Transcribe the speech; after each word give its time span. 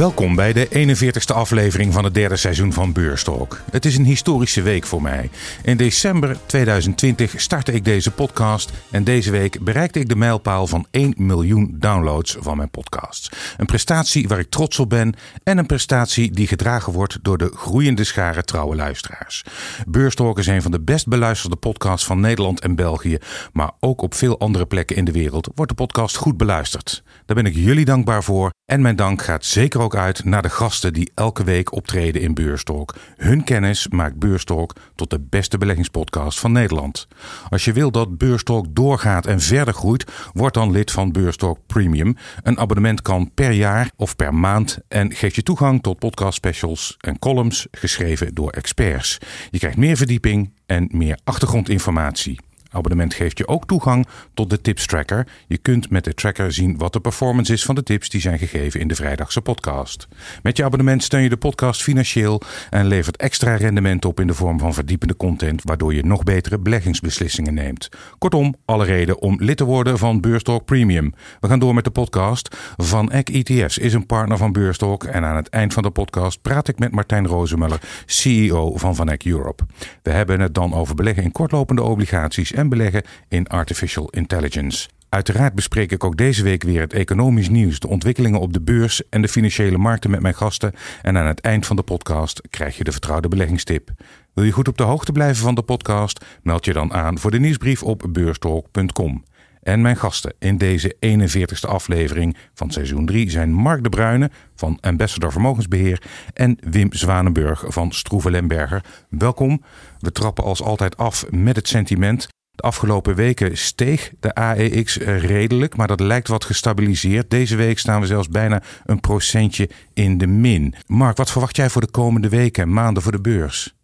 Welkom 0.00 0.34
bij 0.34 0.52
de 0.52 0.68
41ste 0.68 1.34
aflevering 1.34 1.92
van 1.92 2.04
het 2.04 2.14
derde 2.14 2.36
seizoen 2.36 2.72
van 2.72 2.92
Beurstalk. 2.92 3.60
Het 3.70 3.84
is 3.84 3.96
een 3.96 4.04
historische 4.04 4.62
week 4.62 4.84
voor 4.84 5.02
mij. 5.02 5.30
In 5.62 5.76
december 5.76 6.36
2020 6.46 7.40
startte 7.40 7.72
ik 7.72 7.84
deze 7.84 8.10
podcast 8.10 8.72
en 8.90 9.04
deze 9.04 9.30
week 9.30 9.64
bereikte 9.64 10.00
ik 10.00 10.08
de 10.08 10.16
mijlpaal 10.16 10.66
van 10.66 10.86
1 10.90 11.14
miljoen 11.16 11.76
downloads 11.78 12.36
van 12.40 12.56
mijn 12.56 12.70
podcasts. 12.70 13.30
Een 13.56 13.66
prestatie 13.66 14.28
waar 14.28 14.38
ik 14.38 14.50
trots 14.50 14.78
op 14.78 14.88
ben 14.88 15.14
en 15.42 15.58
een 15.58 15.66
prestatie 15.66 16.30
die 16.30 16.46
gedragen 16.46 16.92
wordt 16.92 17.18
door 17.22 17.38
de 17.38 17.50
groeiende 17.54 18.04
schare 18.04 18.42
trouwe 18.42 18.76
luisteraars. 18.76 19.44
Beurstalk 19.86 20.38
is 20.38 20.46
een 20.46 20.62
van 20.62 20.70
de 20.70 20.80
best 20.80 21.06
beluisterde 21.06 21.56
podcasts 21.56 22.06
van 22.06 22.20
Nederland 22.20 22.60
en 22.60 22.74
België, 22.74 23.18
maar 23.52 23.70
ook 23.80 24.02
op 24.02 24.14
veel 24.14 24.38
andere 24.38 24.66
plekken 24.66 24.96
in 24.96 25.04
de 25.04 25.12
wereld 25.12 25.48
wordt 25.54 25.70
de 25.70 25.84
podcast 25.84 26.16
goed 26.16 26.36
beluisterd. 26.36 27.02
Daar 27.26 27.36
ben 27.36 27.46
ik 27.46 27.54
jullie 27.54 27.84
dankbaar 27.84 28.24
voor 28.24 28.50
en 28.70 28.82
mijn 28.82 28.96
dank 28.96 29.22
gaat 29.22 29.44
zeker 29.44 29.80
ook 29.80 29.89
uit 29.94 30.24
naar 30.24 30.42
de 30.42 30.48
gasten 30.48 30.92
die 30.92 31.12
elke 31.14 31.44
week 31.44 31.72
optreden 31.72 32.22
in 32.22 32.34
Beurstalk. 32.34 32.94
Hun 33.16 33.44
kennis 33.44 33.88
maakt 33.88 34.18
Beurstalk 34.18 34.72
tot 34.94 35.10
de 35.10 35.20
beste 35.20 35.58
beleggingspodcast 35.58 36.40
van 36.40 36.52
Nederland. 36.52 37.08
Als 37.48 37.64
je 37.64 37.72
wil 37.72 37.90
dat 37.90 38.18
Beurstalk 38.18 38.66
doorgaat 38.70 39.26
en 39.26 39.40
verder 39.40 39.74
groeit, 39.74 40.04
word 40.32 40.54
dan 40.54 40.70
lid 40.70 40.90
van 40.90 41.12
Beurstalk 41.12 41.58
Premium. 41.66 42.16
Een 42.42 42.58
abonnement 42.58 43.02
kan 43.02 43.30
per 43.34 43.50
jaar 43.50 43.90
of 43.96 44.16
per 44.16 44.34
maand 44.34 44.78
en 44.88 45.14
geeft 45.14 45.34
je 45.34 45.42
toegang 45.42 45.82
tot 45.82 45.98
podcast 45.98 46.34
specials 46.34 46.96
en 46.98 47.18
columns 47.18 47.66
geschreven 47.70 48.34
door 48.34 48.50
experts. 48.50 49.18
Je 49.50 49.58
krijgt 49.58 49.76
meer 49.76 49.96
verdieping 49.96 50.52
en 50.66 50.88
meer 50.92 51.18
achtergrondinformatie. 51.24 52.49
Abonnement 52.70 53.14
geeft 53.14 53.38
je 53.38 53.48
ook 53.48 53.66
toegang 53.66 54.06
tot 54.34 54.50
de 54.50 54.60
Tips 54.60 54.86
Tracker. 54.86 55.26
Je 55.46 55.58
kunt 55.58 55.90
met 55.90 56.04
de 56.04 56.14
tracker 56.14 56.52
zien 56.52 56.78
wat 56.78 56.92
de 56.92 57.00
performance 57.00 57.52
is 57.52 57.64
van 57.64 57.74
de 57.74 57.82
tips 57.82 58.08
die 58.08 58.20
zijn 58.20 58.38
gegeven 58.38 58.80
in 58.80 58.88
de 58.88 58.94
vrijdagse 58.94 59.40
podcast. 59.40 60.08
Met 60.42 60.56
je 60.56 60.64
abonnement 60.64 61.02
steun 61.02 61.22
je 61.22 61.28
de 61.28 61.36
podcast 61.36 61.82
financieel 61.82 62.42
en 62.70 62.86
levert 62.86 63.16
extra 63.16 63.54
rendement 63.56 64.04
op 64.04 64.20
in 64.20 64.26
de 64.26 64.34
vorm 64.34 64.58
van 64.58 64.74
verdiepende 64.74 65.16
content, 65.16 65.62
waardoor 65.64 65.94
je 65.94 66.04
nog 66.04 66.24
betere 66.24 66.58
beleggingsbeslissingen 66.58 67.54
neemt. 67.54 67.88
Kortom, 68.18 68.54
alle 68.64 68.84
reden 68.84 69.20
om 69.20 69.36
lid 69.38 69.56
te 69.56 69.64
worden 69.64 69.98
van 69.98 70.20
Beurstalk 70.20 70.64
Premium. 70.64 71.14
We 71.40 71.48
gaan 71.48 71.58
door 71.58 71.74
met 71.74 71.84
de 71.84 71.90
podcast. 71.90 72.56
Van 72.76 73.10
Eck 73.10 73.28
ETF's 73.28 73.78
is 73.78 73.92
een 73.92 74.06
partner 74.06 74.36
van 74.36 74.52
Beurstalk 74.52 75.04
en 75.04 75.24
aan 75.24 75.36
het 75.36 75.48
eind 75.48 75.72
van 75.72 75.82
de 75.82 75.90
podcast 75.90 76.42
praat 76.42 76.68
ik 76.68 76.78
met 76.78 76.92
Martijn 76.92 77.26
Rozemuller, 77.26 77.80
CEO 78.06 78.76
van 78.76 78.94
Van 78.94 79.08
Eck 79.08 79.24
Europe. 79.24 79.66
We 80.02 80.10
hebben 80.10 80.40
het 80.40 80.54
dan 80.54 80.74
over 80.74 80.94
beleggen 80.94 81.22
in 81.22 81.32
kortlopende 81.32 81.82
obligaties 81.82 82.52
en 82.60 82.68
beleggen 82.68 83.02
in 83.28 83.46
artificial 83.46 84.08
intelligence. 84.10 84.88
Uiteraard 85.08 85.54
bespreek 85.54 85.92
ik 85.92 86.04
ook 86.04 86.16
deze 86.16 86.42
week 86.42 86.62
weer 86.62 86.80
het 86.80 86.92
economisch 86.92 87.48
nieuws, 87.48 87.78
de 87.78 87.88
ontwikkelingen 87.88 88.40
op 88.40 88.52
de 88.52 88.60
beurs 88.60 89.08
en 89.08 89.22
de 89.22 89.28
financiële 89.28 89.78
markten 89.78 90.10
met 90.10 90.20
mijn 90.20 90.34
gasten. 90.34 90.72
En 91.02 91.16
aan 91.16 91.26
het 91.26 91.40
eind 91.40 91.66
van 91.66 91.76
de 91.76 91.82
podcast 91.82 92.40
krijg 92.50 92.76
je 92.76 92.84
de 92.84 92.92
vertrouwde 92.92 93.28
beleggingstip. 93.28 93.90
Wil 94.34 94.44
je 94.44 94.52
goed 94.52 94.68
op 94.68 94.76
de 94.76 94.82
hoogte 94.82 95.12
blijven 95.12 95.42
van 95.42 95.54
de 95.54 95.62
podcast? 95.62 96.24
Meld 96.42 96.64
je 96.64 96.72
dan 96.72 96.92
aan 96.92 97.18
voor 97.18 97.30
de 97.30 97.40
nieuwsbrief 97.40 97.82
op 97.82 98.06
beurstalk.com. 98.08 99.24
En 99.62 99.80
mijn 99.80 99.96
gasten 99.96 100.34
in 100.38 100.58
deze 100.58 100.96
41ste 101.06 101.68
aflevering 101.68 102.36
van 102.54 102.70
seizoen 102.70 103.06
3 103.06 103.30
zijn 103.30 103.52
Mark 103.52 103.82
de 103.82 103.88
Bruyne 103.88 104.30
van 104.54 104.78
Ambassador 104.80 105.32
Vermogensbeheer 105.32 106.02
en 106.32 106.58
Wim 106.60 106.92
Zwanenburg 106.92 107.64
van 107.66 107.92
Stroeven 107.92 108.30
Lemberger. 108.30 108.84
Welkom. 109.08 109.62
We 109.98 110.12
trappen 110.12 110.44
als 110.44 110.62
altijd 110.62 110.96
af 110.96 111.24
met 111.30 111.56
het 111.56 111.68
sentiment. 111.68 112.28
De 112.60 112.66
afgelopen 112.66 113.14
weken 113.14 113.58
steeg 113.58 114.12
de 114.20 114.34
AEX 114.34 114.96
redelijk, 114.96 115.76
maar 115.76 115.86
dat 115.86 116.00
lijkt 116.00 116.28
wat 116.28 116.44
gestabiliseerd. 116.44 117.30
Deze 117.30 117.56
week 117.56 117.78
staan 117.78 118.00
we 118.00 118.06
zelfs 118.06 118.28
bijna 118.28 118.62
een 118.84 119.00
procentje 119.00 119.70
in 119.94 120.18
de 120.18 120.26
min. 120.26 120.74
Mark, 120.86 121.16
wat 121.16 121.30
verwacht 121.30 121.56
jij 121.56 121.70
voor 121.70 121.80
de 121.80 121.90
komende 121.90 122.28
weken 122.28 122.62
en 122.62 122.72
maanden 122.72 123.02
voor 123.02 123.12
de 123.12 123.20
beurs? 123.20 123.74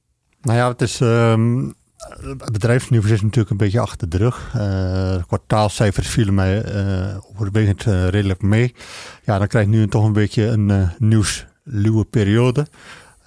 Nou 0.43 0.59
ja, 0.59 0.69
het 0.69 0.83
is. 0.83 1.01
Um, 1.01 1.75
het 2.21 2.53
bedrijfsniveau 2.53 3.15
is 3.15 3.23
natuurlijk 3.23 3.51
een 3.51 3.57
beetje 3.57 3.81
achter 3.81 4.09
de 4.09 4.17
rug. 4.17 4.53
Uh, 4.57 5.25
kwartaalcijfers 5.27 6.09
vielen 6.09 6.35
mij 6.35 6.75
uh, 6.75 7.17
overwegend 7.33 7.87
uh, 7.87 8.09
redelijk 8.09 8.43
mee. 8.43 8.75
Ja, 9.25 9.39
dan 9.39 9.47
krijg 9.47 9.65
je 9.65 9.71
nu 9.71 9.89
toch 9.89 10.05
een 10.05 10.13
beetje 10.13 10.47
een 10.47 10.69
uh, 10.69 10.91
nieuwsluwe 10.99 12.05
periode. 12.05 12.67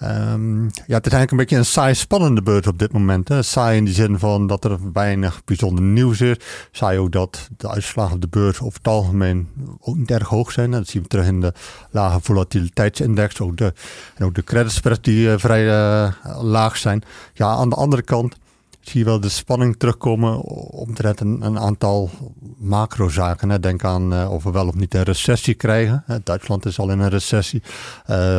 Um, 0.02 0.62
ja, 0.62 0.96
het 0.96 1.06
is 1.06 1.12
eigenlijk 1.12 1.30
een 1.30 1.36
beetje 1.36 1.56
een 1.56 1.64
saai 1.64 1.94
spannende 1.94 2.42
beurt 2.42 2.66
op 2.66 2.78
dit 2.78 2.92
moment. 2.92 3.30
Saai 3.40 3.76
in 3.76 3.84
die 3.84 3.94
zin 3.94 4.18
van 4.18 4.46
dat 4.46 4.64
er 4.64 4.78
weinig 4.92 5.44
bijzonder 5.44 5.84
nieuws 5.84 6.20
is. 6.20 6.36
Saai 6.70 6.98
ook 6.98 7.12
dat 7.12 7.48
de 7.56 7.68
uitslagen 7.68 8.14
op 8.14 8.20
de 8.20 8.28
beurs 8.28 8.60
over 8.60 8.78
het 8.78 8.88
algemeen 8.88 9.48
ook 9.80 9.96
niet 9.96 10.10
erg 10.10 10.28
hoog 10.28 10.52
zijn. 10.52 10.70
Dat 10.70 10.88
zien 10.88 11.02
we 11.02 11.08
terug 11.08 11.26
in 11.26 11.40
de 11.40 11.52
lage 11.90 12.20
volatiliteitsindex. 12.22 13.40
Ook 13.40 13.56
de, 13.56 13.72
en 14.14 14.24
ook 14.24 14.34
de 14.34 14.44
credit 14.44 14.72
spreads 14.72 15.00
die 15.00 15.26
uh, 15.26 15.34
vrij 15.36 15.66
uh, 15.66 16.12
laag 16.42 16.76
zijn. 16.76 17.02
Ja, 17.32 17.46
aan 17.46 17.68
de 17.68 17.76
andere 17.76 18.02
kant 18.02 18.36
zie 18.80 18.98
je 18.98 19.06
wel 19.06 19.20
de 19.20 19.28
spanning 19.28 19.76
terugkomen 19.78 20.40
omtrent 20.70 21.20
een, 21.20 21.42
een 21.42 21.58
aantal 21.58 22.10
macrozaken. 22.58 23.60
Denk 23.60 23.84
aan 23.84 24.12
uh, 24.12 24.32
of 24.32 24.42
we 24.42 24.50
wel 24.50 24.66
of 24.66 24.74
niet 24.74 24.94
een 24.94 25.02
recessie 25.02 25.54
krijgen. 25.54 26.04
Duitsland 26.24 26.66
is 26.66 26.78
al 26.78 26.90
in 26.90 26.98
een 26.98 27.08
recessie. 27.08 27.62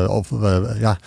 of 0.07 0.29
ja 0.79 0.97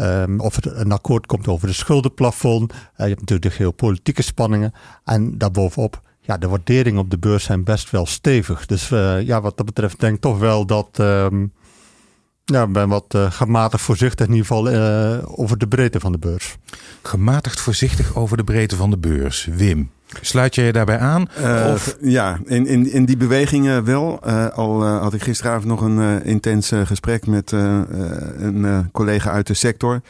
Um, 0.00 0.40
of 0.40 0.56
er 0.56 0.76
een 0.76 0.92
akkoord 0.92 1.26
komt 1.26 1.48
over 1.48 1.66
de 1.66 1.72
schuldenplafond. 1.72 2.72
Uh, 2.72 2.78
je 2.96 3.02
hebt 3.02 3.20
natuurlijk 3.20 3.50
de 3.50 3.56
geopolitieke 3.56 4.22
spanningen. 4.22 4.72
En 5.04 5.38
daarbovenop, 5.38 6.02
ja, 6.20 6.38
de 6.38 6.48
waarderingen 6.48 7.00
op 7.00 7.10
de 7.10 7.18
beurs 7.18 7.44
zijn 7.44 7.64
best 7.64 7.90
wel 7.90 8.06
stevig. 8.06 8.66
Dus 8.66 8.90
uh, 8.90 9.22
ja, 9.22 9.40
wat 9.40 9.56
dat 9.56 9.66
betreft 9.66 10.00
denk 10.00 10.14
ik 10.14 10.20
toch 10.20 10.38
wel 10.38 10.66
dat... 10.66 10.98
Um, 11.00 11.52
ja, 12.52 12.62
ik 12.62 12.72
ben 12.72 12.88
wat 12.88 13.14
uh, 13.16 13.30
gematigd 13.30 13.82
voorzichtig 13.82 14.26
in 14.26 14.32
ieder 14.32 14.46
geval 14.46 14.68
over 15.36 15.58
de 15.58 15.68
breedte 15.68 16.00
van 16.00 16.12
de 16.12 16.18
beurs. 16.18 16.56
Gematigd 17.02 17.60
voorzichtig 17.60 18.16
over 18.16 18.36
de 18.36 18.44
breedte 18.44 18.76
van 18.76 18.90
de 18.90 18.98
beurs. 18.98 19.48
Wim, 19.52 19.90
Sluit 20.20 20.54
je 20.54 20.62
je 20.62 20.72
daarbij 20.72 20.98
aan? 20.98 21.28
Uh, 21.40 21.70
of? 21.72 21.96
Ja, 22.00 22.38
in, 22.44 22.66
in, 22.66 22.92
in 22.92 23.04
die 23.04 23.16
bewegingen 23.16 23.84
wel. 23.84 24.20
Uh, 24.26 24.48
al 24.48 24.82
uh, 24.82 25.00
had 25.00 25.14
ik 25.14 25.22
gisteravond 25.22 25.64
nog 25.64 25.80
een 25.80 26.24
intens 26.24 26.72
gesprek 26.84 27.26
met 27.26 27.52
een 27.52 28.88
collega 28.92 29.30
uit 29.30 29.46
de 29.46 29.54
sector. 29.54 30.00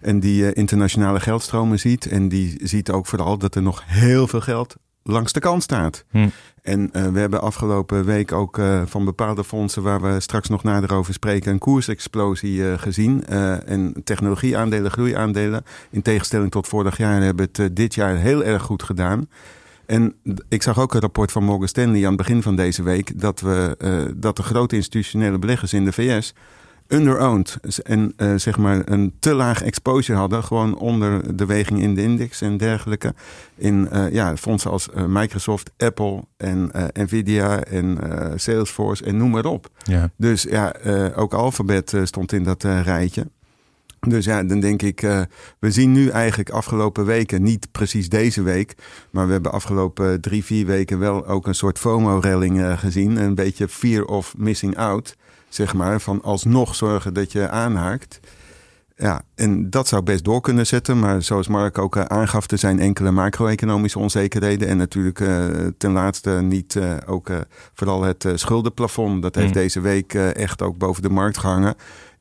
En 0.00 0.20
die 0.20 0.52
internationale 0.52 1.20
geldstromen 1.20 1.78
ziet. 1.78 2.06
En 2.06 2.28
die 2.28 2.60
ziet 2.62 2.90
ook 2.90 3.06
vooral 3.06 3.38
dat 3.38 3.54
er 3.54 3.62
nog 3.62 3.82
heel 3.86 4.26
veel 4.26 4.40
geld 4.40 4.76
langs 5.02 5.32
de 5.32 5.40
kant 5.40 5.62
staat. 5.62 6.04
Hm. 6.10 6.28
En 6.62 6.90
uh, 6.92 7.06
we 7.06 7.18
hebben 7.18 7.40
afgelopen 7.40 8.04
week 8.04 8.32
ook 8.32 8.58
uh, 8.58 8.82
van 8.86 9.04
bepaalde 9.04 9.44
fondsen, 9.44 9.82
waar 9.82 10.00
we 10.00 10.20
straks 10.20 10.48
nog 10.48 10.62
nader 10.62 10.94
over 10.94 11.12
spreken, 11.12 11.52
een 11.52 11.58
koersexplosie 11.58 12.56
uh, 12.56 12.78
gezien. 12.78 13.26
en 13.26 13.94
technologieaandelen, 14.04 14.90
groeiaandelen, 14.90 15.64
in 15.90 16.02
tegenstelling 16.02 16.50
tot 16.50 16.68
vorig 16.68 16.96
jaar, 16.96 17.22
hebben 17.22 17.48
het 17.52 17.76
dit 17.76 17.94
jaar 17.94 18.16
heel 18.16 18.44
erg 18.44 18.62
goed 18.62 18.82
gedaan. 18.82 19.28
En 19.86 20.14
ik 20.48 20.62
zag 20.62 20.80
ook 20.80 20.94
een 20.94 21.00
rapport 21.00 21.32
van 21.32 21.44
Morgan 21.44 21.68
Stanley 21.68 22.00
aan 22.00 22.08
het 22.08 22.16
begin 22.16 22.42
van 22.42 22.56
deze 22.56 22.82
week 22.82 23.20
dat, 23.20 23.40
we, 23.40 23.76
dat 24.16 24.36
de 24.36 24.42
grote 24.42 24.76
institutionele 24.76 25.38
beleggers 25.38 25.72
in 25.72 25.84
de 25.84 25.92
VS 25.92 26.34
underowned 26.88 27.58
en 27.82 28.12
uh, 28.16 28.34
zeg 28.36 28.58
maar 28.58 28.82
een 28.84 29.14
te 29.18 29.34
laag 29.34 29.62
exposure 29.62 30.18
hadden, 30.18 30.44
gewoon 30.44 30.78
onder 30.78 31.36
de 31.36 31.46
weging 31.46 31.80
in 31.80 31.94
de 31.94 32.02
index 32.02 32.40
en 32.40 32.56
dergelijke. 32.56 33.14
In 33.54 33.88
uh, 33.92 34.12
ja, 34.12 34.36
fondsen 34.36 34.70
als 34.70 34.88
uh, 34.94 35.04
Microsoft, 35.04 35.70
Apple 35.76 36.24
en 36.36 36.70
Nvidia 36.92 37.62
en 37.62 37.98
Salesforce 38.36 39.04
en 39.04 39.16
noem 39.16 39.30
maar 39.30 39.44
op. 39.44 39.68
Ja. 39.82 40.10
Dus 40.16 40.42
ja, 40.42 40.74
ook 41.14 41.34
Alphabet 41.34 41.96
stond 42.04 42.32
in 42.32 42.42
dat 42.42 42.62
rijtje. 42.62 43.26
Dus 44.00 44.24
ja, 44.24 44.42
dan 44.42 44.60
denk 44.60 44.82
ik, 44.82 45.02
uh, 45.02 45.20
we 45.58 45.70
zien 45.70 45.92
nu 45.92 46.08
eigenlijk 46.08 46.50
afgelopen 46.50 47.04
weken, 47.04 47.42
niet 47.42 47.68
precies 47.72 48.08
deze 48.08 48.42
week, 48.42 48.74
maar 49.10 49.26
we 49.26 49.32
hebben 49.32 49.52
afgelopen 49.52 50.20
drie, 50.20 50.44
vier 50.44 50.66
weken 50.66 50.98
wel 50.98 51.26
ook 51.26 51.46
een 51.46 51.54
soort 51.54 51.78
FOMO-relling 51.78 52.58
uh, 52.58 52.78
gezien. 52.78 53.16
Een 53.16 53.34
beetje 53.34 53.68
fear 53.68 54.04
of 54.04 54.34
missing 54.36 54.76
out 54.76 55.16
zeg 55.48 55.74
maar, 55.74 56.00
van 56.00 56.22
alsnog 56.22 56.74
zorgen 56.74 57.14
dat 57.14 57.32
je 57.32 57.48
aanhaakt. 57.48 58.20
Ja, 58.96 59.22
en 59.34 59.70
dat 59.70 59.88
zou 59.88 60.02
best 60.02 60.24
door 60.24 60.40
kunnen 60.40 60.66
zetten. 60.66 60.98
Maar 60.98 61.22
zoals 61.22 61.48
Mark 61.48 61.78
ook 61.78 61.96
uh, 61.96 62.02
aangaf, 62.02 62.50
er 62.50 62.58
zijn 62.58 62.78
enkele 62.80 63.10
macro-economische 63.10 63.98
onzekerheden. 63.98 64.68
En 64.68 64.76
natuurlijk 64.76 65.20
uh, 65.20 65.46
ten 65.78 65.92
laatste 65.92 66.30
niet 66.30 66.74
uh, 66.74 66.94
ook 67.06 67.30
vooral 67.74 68.02
het 68.02 68.28
schuldenplafond. 68.34 69.22
Dat 69.22 69.34
heeft 69.34 69.46
mm. 69.46 69.52
deze 69.52 69.80
week 69.80 70.14
echt 70.14 70.62
ook 70.62 70.78
boven 70.78 71.02
de 71.02 71.10
markt 71.10 71.38
gehangen 71.38 71.74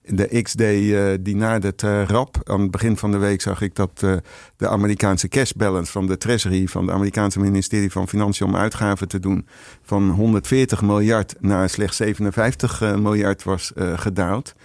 de 0.07 0.41
XD 0.41 0.61
uh, 0.61 1.13
die 1.19 1.35
nadert 1.35 1.81
uh, 1.81 2.03
rap. 2.03 2.37
Aan 2.43 2.61
het 2.61 2.71
begin 2.71 2.97
van 2.97 3.11
de 3.11 3.17
week 3.17 3.41
zag 3.41 3.61
ik 3.61 3.75
dat 3.75 4.01
uh, 4.03 4.15
de 4.57 4.67
Amerikaanse 4.67 5.27
cash 5.27 5.51
balance 5.51 5.91
van 5.91 6.07
de 6.07 6.17
Treasury, 6.17 6.67
van 6.67 6.85
de 6.85 6.91
Amerikaanse 6.91 7.39
ministerie 7.39 7.91
van 7.91 8.07
Financiën 8.07 8.47
om 8.47 8.55
uitgaven 8.55 9.07
te 9.07 9.19
doen, 9.19 9.47
van 9.83 10.09
140 10.09 10.81
miljard 10.81 11.35
naar 11.39 11.69
slechts 11.69 11.97
57 11.97 12.95
miljard 12.95 13.43
was 13.43 13.71
gedaald. 13.75 14.55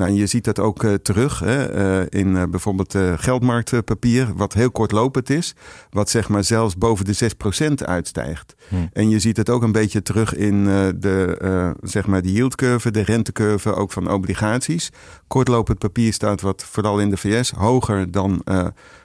Nou, 0.00 0.12
je 0.12 0.26
ziet 0.26 0.44
dat 0.44 0.58
ook 0.58 0.84
terug 1.02 1.38
hè, 1.38 2.10
in 2.10 2.50
bijvoorbeeld 2.50 2.96
geldmarktpapier, 3.16 4.34
wat 4.34 4.52
heel 4.52 4.70
kortlopend 4.70 5.30
is, 5.30 5.54
wat 5.90 6.10
zeg 6.10 6.28
maar 6.28 6.44
zelfs 6.44 6.76
boven 6.76 7.04
de 7.04 7.30
6% 7.70 7.74
uitstijgt. 7.84 8.54
Hm. 8.68 8.74
En 8.92 9.08
je 9.08 9.18
ziet 9.18 9.36
het 9.36 9.50
ook 9.50 9.62
een 9.62 9.72
beetje 9.72 10.02
terug 10.02 10.34
in 10.34 10.64
de, 10.98 11.74
zeg 11.82 12.06
maar 12.06 12.22
de 12.22 12.32
yieldcurve, 12.32 12.90
de 12.90 13.00
rentecurve 13.00 13.74
ook 13.74 13.92
van 13.92 14.10
obligaties. 14.10 14.90
Kortlopend 15.26 15.78
papier 15.78 16.12
staat 16.12 16.40
wat 16.40 16.64
vooral 16.64 16.98
in 17.00 17.10
de 17.10 17.16
VS 17.16 17.50
hoger 17.50 18.10
dan 18.10 18.44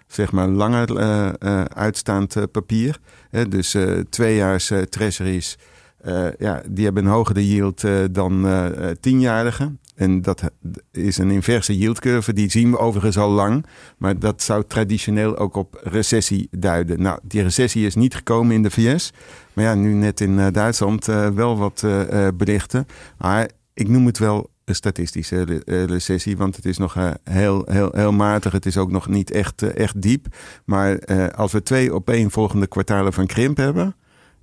zeg 0.08 0.32
maar 0.32 0.48
langer 0.48 0.98
uitstaand 1.70 2.52
papier. 2.52 3.00
dus 3.50 3.76
tweejaars 4.10 4.72
treasuries, 4.90 5.58
ja, 6.38 6.62
die 6.70 6.86
hebben 6.86 7.06
een 7.06 7.12
hogere 7.12 7.48
yield 7.48 7.84
dan 8.12 8.48
tienjarige. 9.00 9.72
En 9.96 10.22
dat 10.22 10.42
is 10.92 11.18
een 11.18 11.32
inverse 11.32 11.78
yieldcurve, 11.78 12.34
die 12.34 12.52
zien 12.52 12.72
we 12.72 12.78
overigens 12.78 13.18
al 13.18 13.30
lang. 13.30 13.66
Maar 13.98 14.20
dat 14.20 14.42
zou 14.42 14.64
traditioneel 14.68 15.38
ook 15.38 15.56
op 15.56 15.80
recessie 15.84 16.48
duiden. 16.52 17.02
Nou, 17.02 17.20
die 17.24 17.42
recessie 17.42 17.86
is 17.86 17.96
niet 17.96 18.16
gekomen 18.16 18.56
in 18.56 18.64
de 18.64 18.72
VS. 18.72 19.14
Maar 19.54 19.66
ja, 19.66 19.76
nu 19.76 19.94
net 19.94 20.22
in 20.22 20.52
Duitsland 20.52 21.06
wel 21.06 21.58
wat 21.58 21.86
berichten. 22.36 22.86
Maar 23.18 23.50
ik 23.74 23.88
noem 23.88 24.06
het 24.06 24.18
wel 24.18 24.50
een 24.66 24.76
statistische 24.76 25.64
eh, 25.66 25.84
recessie, 25.84 26.38
want 26.38 26.56
het 26.56 26.66
is 26.66 26.78
nog 26.78 26.96
eh, 26.96 27.12
heel, 27.24 27.64
heel, 27.66 27.90
heel 27.94 28.12
matig. 28.12 28.52
Het 28.52 28.66
is 28.66 28.78
ook 28.78 28.92
nog 28.92 29.08
niet 29.08 29.32
echt, 29.32 29.62
eh, 29.62 29.76
echt 29.76 30.02
diep. 30.02 30.28
Maar 30.66 31.00
als 31.36 31.52
we 31.52 31.64
twee 31.64 31.92
opeenvolgende 31.92 32.68
kwartalen 32.68 33.14
van 33.14 33.26
krimp 33.26 33.58
hebben, 33.58 33.96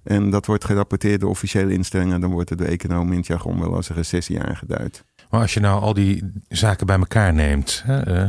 en 0.02 0.30
dat 0.30 0.46
wordt 0.46 0.64
gerapporteerd 0.64 1.20
door 1.20 1.30
officiële 1.30 1.72
instellingen, 1.72 2.20
dan 2.20 2.30
wordt 2.30 2.48
het 2.48 2.58
de 2.58 2.64
econoom 2.64 3.10
in 3.10 3.16
het 3.16 3.26
jargon 3.26 3.60
wel 3.60 3.74
als 3.74 3.88
een 3.88 3.96
recessie 3.96 4.40
aangeduid. 4.40 5.04
Maar 5.32 5.40
als 5.40 5.54
je 5.54 5.60
nou 5.60 5.80
al 5.80 5.94
die 5.94 6.32
zaken 6.48 6.86
bij 6.86 6.98
elkaar 6.98 7.34
neemt, 7.34 7.82
hè, 7.86 8.26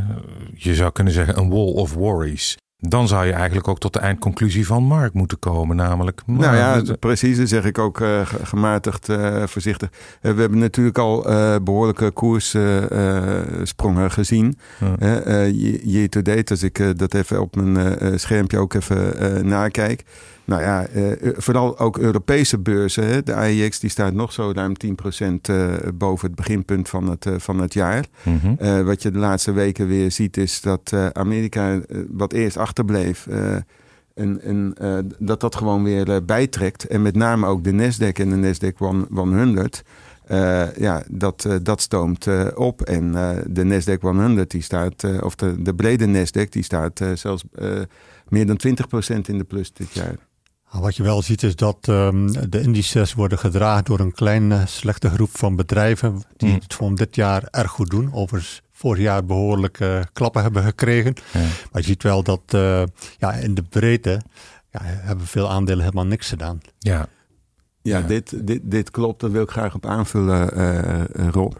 je 0.54 0.74
zou 0.74 0.92
kunnen 0.92 1.12
zeggen 1.12 1.38
een 1.38 1.48
wall 1.48 1.72
of 1.72 1.94
worries. 1.94 2.56
Dan 2.78 3.08
zou 3.08 3.26
je 3.26 3.32
eigenlijk 3.32 3.68
ook 3.68 3.78
tot 3.78 3.92
de 3.92 3.98
eindconclusie 3.98 4.66
van 4.66 4.82
Mark 4.82 5.12
moeten 5.12 5.38
komen, 5.38 5.76
namelijk. 5.76 6.22
Nou 6.26 6.56
ja, 6.56 6.82
precies. 7.00 7.36
Dat 7.36 7.48
zeg 7.48 7.64
ik 7.64 7.78
ook 7.78 8.00
uh, 8.00 8.20
gematigd 8.42 9.08
uh, 9.08 9.42
voorzichtig. 9.46 9.90
Uh, 9.90 9.96
we 10.34 10.40
hebben 10.40 10.58
natuurlijk 10.58 10.98
al 10.98 11.22
behoorlijke 11.62 12.10
koerssprongen 12.10 14.10
gezien. 14.10 14.58
Je 15.84 16.06
to 16.10 16.22
date, 16.22 16.52
als 16.52 16.62
ik 16.62 16.98
dat 16.98 17.14
even 17.14 17.40
op 17.40 17.56
mijn 17.56 18.20
schermpje 18.20 18.58
ook 18.58 18.74
even 18.74 19.48
nakijk. 19.48 20.04
Nou 20.44 20.62
ja, 20.62 20.86
eh, 20.86 21.12
vooral 21.36 21.78
ook 21.78 21.98
Europese 21.98 22.58
beurzen. 22.58 23.06
Hè. 23.06 23.22
De 23.22 23.34
AEX 23.34 23.78
die 23.78 23.90
staat 23.90 24.12
nog 24.12 24.32
zo 24.32 24.52
ruim 24.54 24.72
10% 24.76 25.50
uh, 25.50 25.72
boven 25.94 26.26
het 26.26 26.36
beginpunt 26.36 26.88
van 26.88 27.10
het, 27.10 27.26
uh, 27.26 27.34
van 27.38 27.58
het 27.58 27.74
jaar. 27.74 28.04
Mm 28.22 28.42
wat 28.84 29.02
je 29.02 29.10
de 29.10 29.18
laatste 29.18 29.52
weken 29.52 29.86
weer 29.86 30.10
ziet 30.10 30.36
is 30.36 30.60
dat 30.60 30.92
Amerika, 31.12 31.80
wat 32.08 32.32
eerst 32.32 32.56
achterbleef... 32.56 33.26
En, 34.14 34.40
en 34.40 34.74
dat 35.18 35.40
dat 35.40 35.56
gewoon 35.56 35.82
weer 35.82 36.24
bijtrekt. 36.24 36.86
En 36.86 37.02
met 37.02 37.16
name 37.16 37.46
ook 37.46 37.64
de 37.64 37.72
Nasdaq 37.72 38.12
en 38.12 38.40
de 38.40 38.54
Nasdaq 38.54 38.76
100. 39.08 39.82
ja, 40.76 41.02
dat, 41.10 41.48
dat 41.62 41.80
stoomt 41.80 42.26
op. 42.54 42.82
En 42.82 43.12
de 43.46 43.64
Nasdaq 43.64 44.00
100 44.00 44.50
die 44.50 44.62
staat, 44.62 45.04
of 45.20 45.34
de, 45.34 45.62
de 45.62 45.74
brede 45.74 46.06
Nasdaq, 46.06 46.48
die 46.48 46.62
staat 46.62 47.00
zelfs 47.14 47.44
meer 48.28 48.46
dan 48.46 48.60
20% 49.14 49.20
in 49.26 49.38
de 49.38 49.44
plus 49.44 49.72
dit 49.72 49.92
jaar. 49.92 50.16
Wat 50.80 50.96
je 50.96 51.02
wel 51.02 51.22
ziet 51.22 51.42
is 51.42 51.56
dat 51.56 51.86
um, 51.88 52.50
de 52.50 52.60
indices 52.60 53.14
worden 53.14 53.38
gedragen 53.38 53.84
door 53.84 54.00
een 54.00 54.12
kleine 54.12 54.66
slechte 54.66 55.10
groep 55.10 55.30
van 55.32 55.56
bedrijven 55.56 56.22
die 56.36 56.48
mm. 56.48 56.54
het 56.54 56.74
voor 56.74 56.94
dit 56.94 57.14
jaar 57.14 57.48
erg 57.50 57.70
goed 57.70 57.90
doen. 57.90 58.12
Overigens 58.12 58.62
vorig 58.72 59.02
jaar 59.02 59.24
behoorlijk 59.24 59.80
uh, 59.80 60.00
klappen 60.12 60.42
hebben 60.42 60.62
gekregen. 60.62 61.14
Maar 61.72 61.80
je 61.80 61.86
ziet 61.86 62.02
wel 62.02 62.22
dat 62.22 62.40
uh, 62.54 62.82
ja, 63.18 63.32
in 63.32 63.54
de 63.54 63.62
breedte 63.62 64.20
ja, 64.70 64.80
hebben 64.82 65.26
veel 65.26 65.50
aandelen 65.50 65.84
helemaal 65.84 66.06
niks 66.06 66.28
gedaan. 66.28 66.60
Ja, 66.78 67.06
ja, 67.82 67.98
ja. 67.98 68.06
Dit, 68.06 68.46
dit, 68.46 68.60
dit 68.62 68.90
klopt. 68.90 69.20
Daar 69.20 69.30
wil 69.30 69.42
ik 69.42 69.50
graag 69.50 69.74
op 69.74 69.86
aanvullen, 69.86 70.58
uh, 70.58 71.28
Rob. 71.30 71.52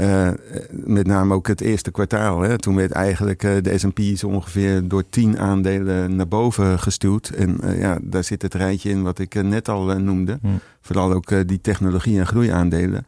Uh, 0.00 0.28
met 0.70 1.06
name 1.06 1.34
ook 1.34 1.46
het 1.46 1.60
eerste 1.60 1.90
kwartaal. 1.90 2.40
Hè. 2.40 2.58
Toen 2.58 2.74
werd 2.74 2.90
eigenlijk 2.90 3.42
uh, 3.42 3.52
de 3.62 3.78
S&P 3.78 4.24
ongeveer 4.24 4.88
door 4.88 5.04
tien 5.10 5.38
aandelen 5.38 6.16
naar 6.16 6.28
boven 6.28 6.78
gestuurd. 6.78 7.30
En 7.30 7.58
uh, 7.64 7.80
ja, 7.80 7.98
daar 8.02 8.24
zit 8.24 8.42
het 8.42 8.54
rijtje 8.54 8.90
in 8.90 9.02
wat 9.02 9.18
ik 9.18 9.42
net 9.42 9.68
al 9.68 9.98
noemde. 9.98 10.38
Hm. 10.42 10.48
Vooral 10.80 11.12
ook 11.12 11.48
die 11.48 11.60
technologie- 11.60 12.18
en 12.18 12.26
groeiaandelen. 12.26 13.06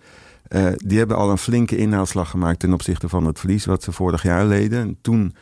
die 0.77 0.99
hebben 0.99 1.17
al 1.17 1.31
een 1.31 1.39
flinke 1.39 1.77
inhaalslag 1.77 2.31
gemaakt 2.31 2.59
ten 2.59 2.73
opzichte 2.73 3.09
van 3.09 3.27
het 3.27 3.39
verlies 3.39 3.65
wat 3.65 3.83
ze 3.83 3.93
vorig 3.93 4.23
jaar 4.23 4.47
leden. 4.47 4.81
En 4.81 4.97
toen 5.01 5.35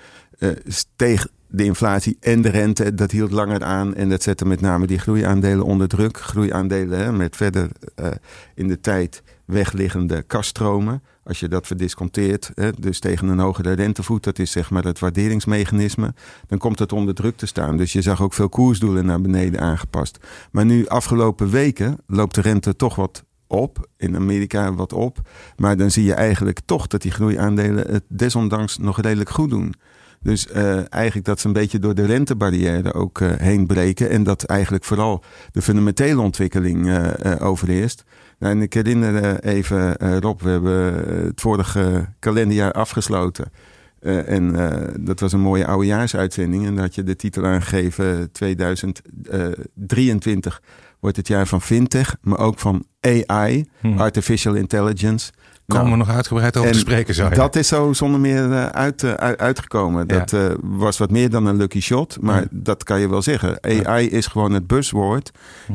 steeg 0.66 1.26
de 1.46 1.64
inflatie 1.64 2.16
en 2.20 2.42
de 2.42 2.48
rente, 2.48 2.94
dat 2.94 3.10
hield 3.10 3.30
langer 3.30 3.64
aan. 3.64 3.94
En 3.94 4.08
dat 4.08 4.22
zette 4.22 4.46
met 4.46 4.60
name 4.60 4.86
die 4.86 4.98
groeiaandelen 4.98 5.64
onder 5.64 5.88
druk. 5.88 6.18
Groeiaandelen 6.18 6.98
hè, 6.98 7.12
met 7.12 7.36
verder 7.36 7.68
in 8.54 8.68
de 8.68 8.80
tijd 8.80 9.22
wegliggende 9.44 10.22
kaststromen. 10.22 11.02
Als 11.28 11.40
je 11.40 11.48
dat 11.48 11.66
verdisconteert, 11.66 12.50
hè, 12.54 12.70
dus 12.72 12.98
tegen 12.98 13.28
een 13.28 13.38
hogere 13.38 13.72
rentevoet, 13.72 14.24
dat 14.24 14.38
is 14.38 14.50
zeg 14.50 14.70
maar 14.70 14.84
het 14.84 14.98
waarderingsmechanisme, 14.98 16.14
dan 16.46 16.58
komt 16.58 16.78
het 16.78 16.92
onder 16.92 17.14
druk 17.14 17.36
te 17.36 17.46
staan. 17.46 17.76
Dus 17.76 17.92
je 17.92 18.02
zag 18.02 18.22
ook 18.22 18.34
veel 18.34 18.48
koersdoelen 18.48 19.06
naar 19.06 19.20
beneden 19.20 19.60
aangepast. 19.60 20.18
Maar 20.52 20.64
nu, 20.64 20.86
afgelopen 20.86 21.50
weken, 21.50 21.98
loopt 22.06 22.34
de 22.34 22.40
rente 22.40 22.76
toch 22.76 22.94
wat 22.94 23.24
op. 23.46 23.88
In 23.96 24.16
Amerika 24.16 24.74
wat 24.74 24.92
op. 24.92 25.18
Maar 25.56 25.76
dan 25.76 25.90
zie 25.90 26.04
je 26.04 26.14
eigenlijk 26.14 26.60
toch 26.64 26.86
dat 26.86 27.02
die 27.02 27.10
groeiaandelen 27.10 27.92
het 27.92 28.04
desondanks 28.08 28.78
nog 28.78 29.00
redelijk 29.00 29.30
goed 29.30 29.50
doen. 29.50 29.74
Dus 30.20 30.46
uh, 30.46 30.92
eigenlijk 30.92 31.26
dat 31.26 31.40
ze 31.40 31.46
een 31.46 31.52
beetje 31.52 31.78
door 31.78 31.94
de 31.94 32.04
rentebarrière 32.04 32.94
ook 32.94 33.20
uh, 33.20 33.30
heen 33.36 33.66
breken. 33.66 34.10
En 34.10 34.22
dat 34.22 34.42
eigenlijk 34.42 34.84
vooral 34.84 35.24
de 35.52 35.62
fundamentele 35.62 36.20
ontwikkeling 36.20 36.86
uh, 36.86 37.12
overheerst. 37.38 38.04
Nou, 38.38 38.54
en 38.54 38.62
ik 38.62 38.74
herinner 38.74 39.40
even, 39.40 39.96
Rob, 40.20 40.40
we 40.40 40.48
hebben 40.48 40.94
het 41.24 41.40
vorige 41.40 42.08
kalenderjaar 42.18 42.72
afgesloten. 42.72 43.52
en 44.00 44.52
dat 45.00 45.20
was 45.20 45.32
een 45.32 45.40
mooie 45.40 45.66
oudejaarsuitzending. 45.66 46.66
En 46.66 46.74
daar 46.74 46.84
had 46.84 46.94
je 46.94 47.02
de 47.02 47.16
titel 47.16 47.44
aangegeven 47.44 48.32
2023 48.32 50.60
wordt 51.00 51.16
het 51.16 51.28
jaar 51.28 51.46
van 51.46 51.62
fintech, 51.62 52.16
maar 52.20 52.38
ook 52.38 52.58
van 52.58 52.84
AI, 53.00 53.68
hmm. 53.80 53.98
artificial 53.98 54.54
intelligence 54.54 55.32
komen 55.74 55.90
we 55.90 55.96
nog 55.96 56.08
uitgebreid 56.08 56.56
over 56.56 56.72
te 56.72 56.78
spreken, 56.78 57.14
zou 57.14 57.34
Dat 57.34 57.56
is 57.56 57.68
zo 57.68 57.92
zonder 57.92 58.20
meer 58.20 58.48
uh, 58.48 58.66
uit, 58.66 59.02
uh, 59.02 59.12
uitgekomen. 59.14 60.08
Dat 60.08 60.32
uh, 60.32 60.50
was 60.62 60.98
wat 60.98 61.10
meer 61.10 61.30
dan 61.30 61.46
een 61.46 61.56
lucky 61.56 61.80
shot, 61.80 62.16
maar 62.20 62.46
dat 62.50 62.84
kan 62.84 63.00
je 63.00 63.08
wel 63.08 63.22
zeggen. 63.22 63.58
AI 63.62 64.08
is 64.08 64.26
gewoon 64.26 64.52
het 64.52 64.66
buzzword. 64.66 65.30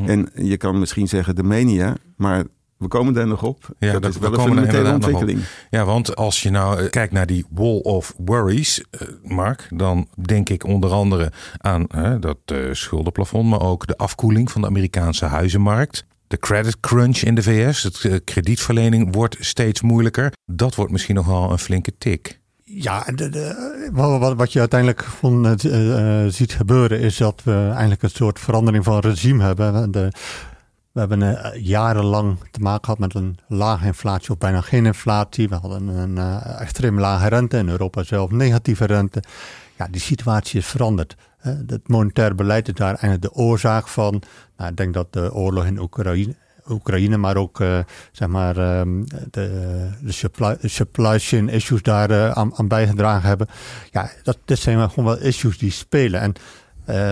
En 0.06 0.30
je 0.36 0.58
kan 0.58 0.80
misschien 0.80 1.08
zeggen 1.08 1.36
de 1.36 1.44
mania, 1.44 1.96
maar 2.16 2.44
we 2.78 2.88
komen 2.88 3.14
daar 3.14 3.28
nog 3.28 3.44
op. 3.44 3.66
Ja, 3.80 3.92
dat, 3.92 4.02
dat 4.02 4.14
is 4.14 4.20
wel 4.20 4.34
een 4.34 4.40
fundamentele 4.40 4.94
ontwikkeling. 4.94 5.40
Ja, 5.70 5.86
want 5.86 6.16
als 6.16 6.42
je 6.42 6.50
nou 6.50 6.88
kijkt 6.88 7.14
naar 7.14 7.28
die 7.28 7.46
wall 7.50 7.80
of 7.80 8.14
worries, 8.18 8.84
Mark, 9.24 9.68
dan 9.70 10.08
denk 10.16 10.50
ik 10.50 10.64
onder 10.64 10.92
andere 10.92 11.32
aan 11.58 11.88
dat 12.20 12.38
schuldenplafond, 12.72 13.50
maar 13.50 13.62
ook 13.62 13.88
de 13.88 13.98
afkoeling 13.98 14.52
van 14.52 14.62
de 14.62 14.68
Amerikaanse 14.68 15.26
huizenmarkt. 15.26 16.06
De 16.34 16.40
credit 16.40 16.80
crunch 16.80 17.18
in 17.18 17.36
de 17.36 17.44
VS, 17.44 17.82
de 17.82 18.10
eh, 18.10 18.20
kredietverlening 18.24 19.14
wordt 19.14 19.38
steeds 19.40 19.82
moeilijker. 19.82 20.34
Dat 20.46 20.76
wordt 20.76 20.92
misschien 20.92 21.16
nog 21.16 21.26
wel 21.26 21.52
een 21.52 21.60
flinke 21.60 21.98
tik. 21.98 22.40
Ja, 22.64 23.04
de, 23.16 24.32
wat, 24.38 24.54
je 24.54 24.60
uiteindelijk 24.60 25.04
van, 25.04 25.46
uh, 25.66 26.26
ziet 26.28 26.54
gebeuren 26.54 27.00
is 27.00 27.18
dat 27.18 27.42
we 27.44 27.68
eigenlijk 27.70 28.04
een 28.04 28.10
soort 28.10 28.40
verandering 28.40 28.84
van 28.84 29.00
regime 29.00 29.44
hebben. 29.44 29.92
We 29.92 31.00
hebben 31.00 31.52
jarenlang 31.62 32.38
te 32.52 32.60
maken 32.60 32.84
gehad 32.84 33.00
met 33.00 33.14
een 33.14 33.38
lage 33.48 33.86
inflatie 33.86 34.30
of 34.30 34.38
bijna 34.38 34.62
geen 34.62 34.86
inflatie. 34.86 35.50
We 35.50 35.56
hadden 35.56 35.88
een 35.88 36.16
uh, 36.16 36.62
extreem 36.62 37.00
lage 37.00 37.28
rente, 37.28 37.58
in 37.58 37.70
Europa 37.70 38.04
zelf 38.04 38.32
negatieve 38.32 38.86
rente. 38.86 39.24
Ja, 39.78 39.88
die 39.92 40.02
situatie 40.02 40.60
is 40.60 40.66
veranderd. 40.66 41.16
Het 41.44 41.88
monetair 41.88 42.36
beleid 42.36 42.68
is 42.68 42.74
daar 42.74 42.96
eigenlijk 42.96 43.22
de 43.22 43.34
oorzaak 43.34 43.88
van. 43.88 44.22
Nou, 44.58 44.70
ik 44.70 44.78
denk 44.78 44.94
dat 44.94 45.14
de 45.14 45.34
oorlog 45.34 45.66
in 45.66 45.80
Oekraïne, 45.80 46.36
Oekraïne 46.70 47.18
maar 47.18 47.38
ook 47.38 47.60
uh, 47.60 47.80
zeg 48.12 48.28
maar, 48.28 48.80
um, 48.80 49.06
de, 49.32 49.90
de 50.02 50.12
supply, 50.12 50.56
supply, 50.62 51.20
chain 51.20 51.50
issues 51.50 51.82
daar 51.82 52.12
uh, 52.12 52.32
aan, 52.32 52.56
aan, 52.56 52.68
bijgedragen 52.68 53.28
hebben. 53.28 53.48
Ja, 53.92 54.12
dat, 54.24 54.38
dit 54.46 54.60
zijn 54.60 54.90
gewoon 54.90 55.06
wel 55.06 55.26
issues 55.26 55.58
die 55.58 55.72
spelen. 55.72 56.22
En 56.22 56.34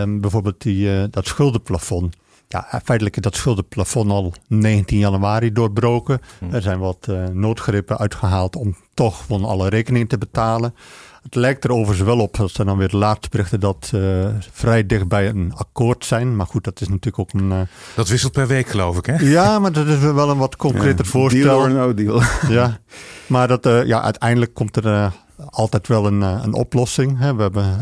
um, 0.02 0.22
bijvoorbeeld 0.22 0.62
die, 0.62 0.88
uh, 0.88 1.04
dat 1.10 1.28
schuldenplafond. 1.28 2.16
Ja, 2.48 2.82
feitelijk 2.84 3.16
is 3.16 3.22
dat 3.22 3.36
schuldenplafond 3.36 4.12
al 4.12 4.34
19 4.48 4.98
januari 4.98 5.52
doorbroken. 5.52 6.20
Hm. 6.40 6.54
Er 6.54 6.62
zijn 6.62 6.80
wat 6.80 7.08
noodgrepen 7.34 7.98
uitgehaald 7.98 8.56
om 8.56 8.76
toch 8.94 9.26
van 9.26 9.46
alle 9.46 9.70
rekeningen 9.70 10.08
te 10.08 10.18
betalen. 10.18 10.76
Het 11.24 11.36
lijkt 11.36 11.64
er 11.64 11.72
overigens 11.72 12.08
wel 12.08 12.20
op, 12.20 12.36
dat 12.36 12.52
zijn 12.52 12.68
dan 12.68 12.78
weer 12.78 12.90
de 12.90 12.98
laatste 12.98 13.30
berichten, 13.30 13.60
dat 13.60 13.92
uh, 13.96 14.28
vrij 14.52 14.86
dichtbij 14.86 15.30
een 15.30 15.54
akkoord 15.56 16.06
zijn. 16.06 16.36
Maar 16.36 16.46
goed, 16.46 16.64
dat 16.64 16.82
is 16.82 16.88
natuurlijk 16.88 17.20
ook 17.20 17.34
een... 17.34 17.52
Uh... 17.52 17.62
Dat 17.96 18.08
wisselt 18.08 18.32
per 18.32 18.48
week, 18.48 18.68
geloof 18.68 18.98
ik, 18.98 19.06
hè? 19.06 19.16
Ja, 19.16 19.60
maar 19.60 19.72
dat 19.72 19.88
is 19.88 19.98
wel 19.98 20.30
een 20.30 20.38
wat 20.38 20.56
concreter 20.56 21.06
ja, 21.06 21.12
voorstel. 21.12 21.44
Deal 21.44 21.60
or 21.60 21.72
no 21.72 21.94
deal. 21.94 22.22
ja, 22.50 22.80
maar 23.28 23.48
dat, 23.48 23.66
uh, 23.66 23.86
ja, 23.86 24.02
uiteindelijk 24.02 24.54
komt 24.54 24.76
er 24.76 25.12
altijd 25.50 25.88
wel 25.88 26.06
een, 26.06 26.22
een 26.22 26.54
oplossing. 26.54 27.20
Hè. 27.20 27.36
We 27.36 27.42
hebben 27.42 27.80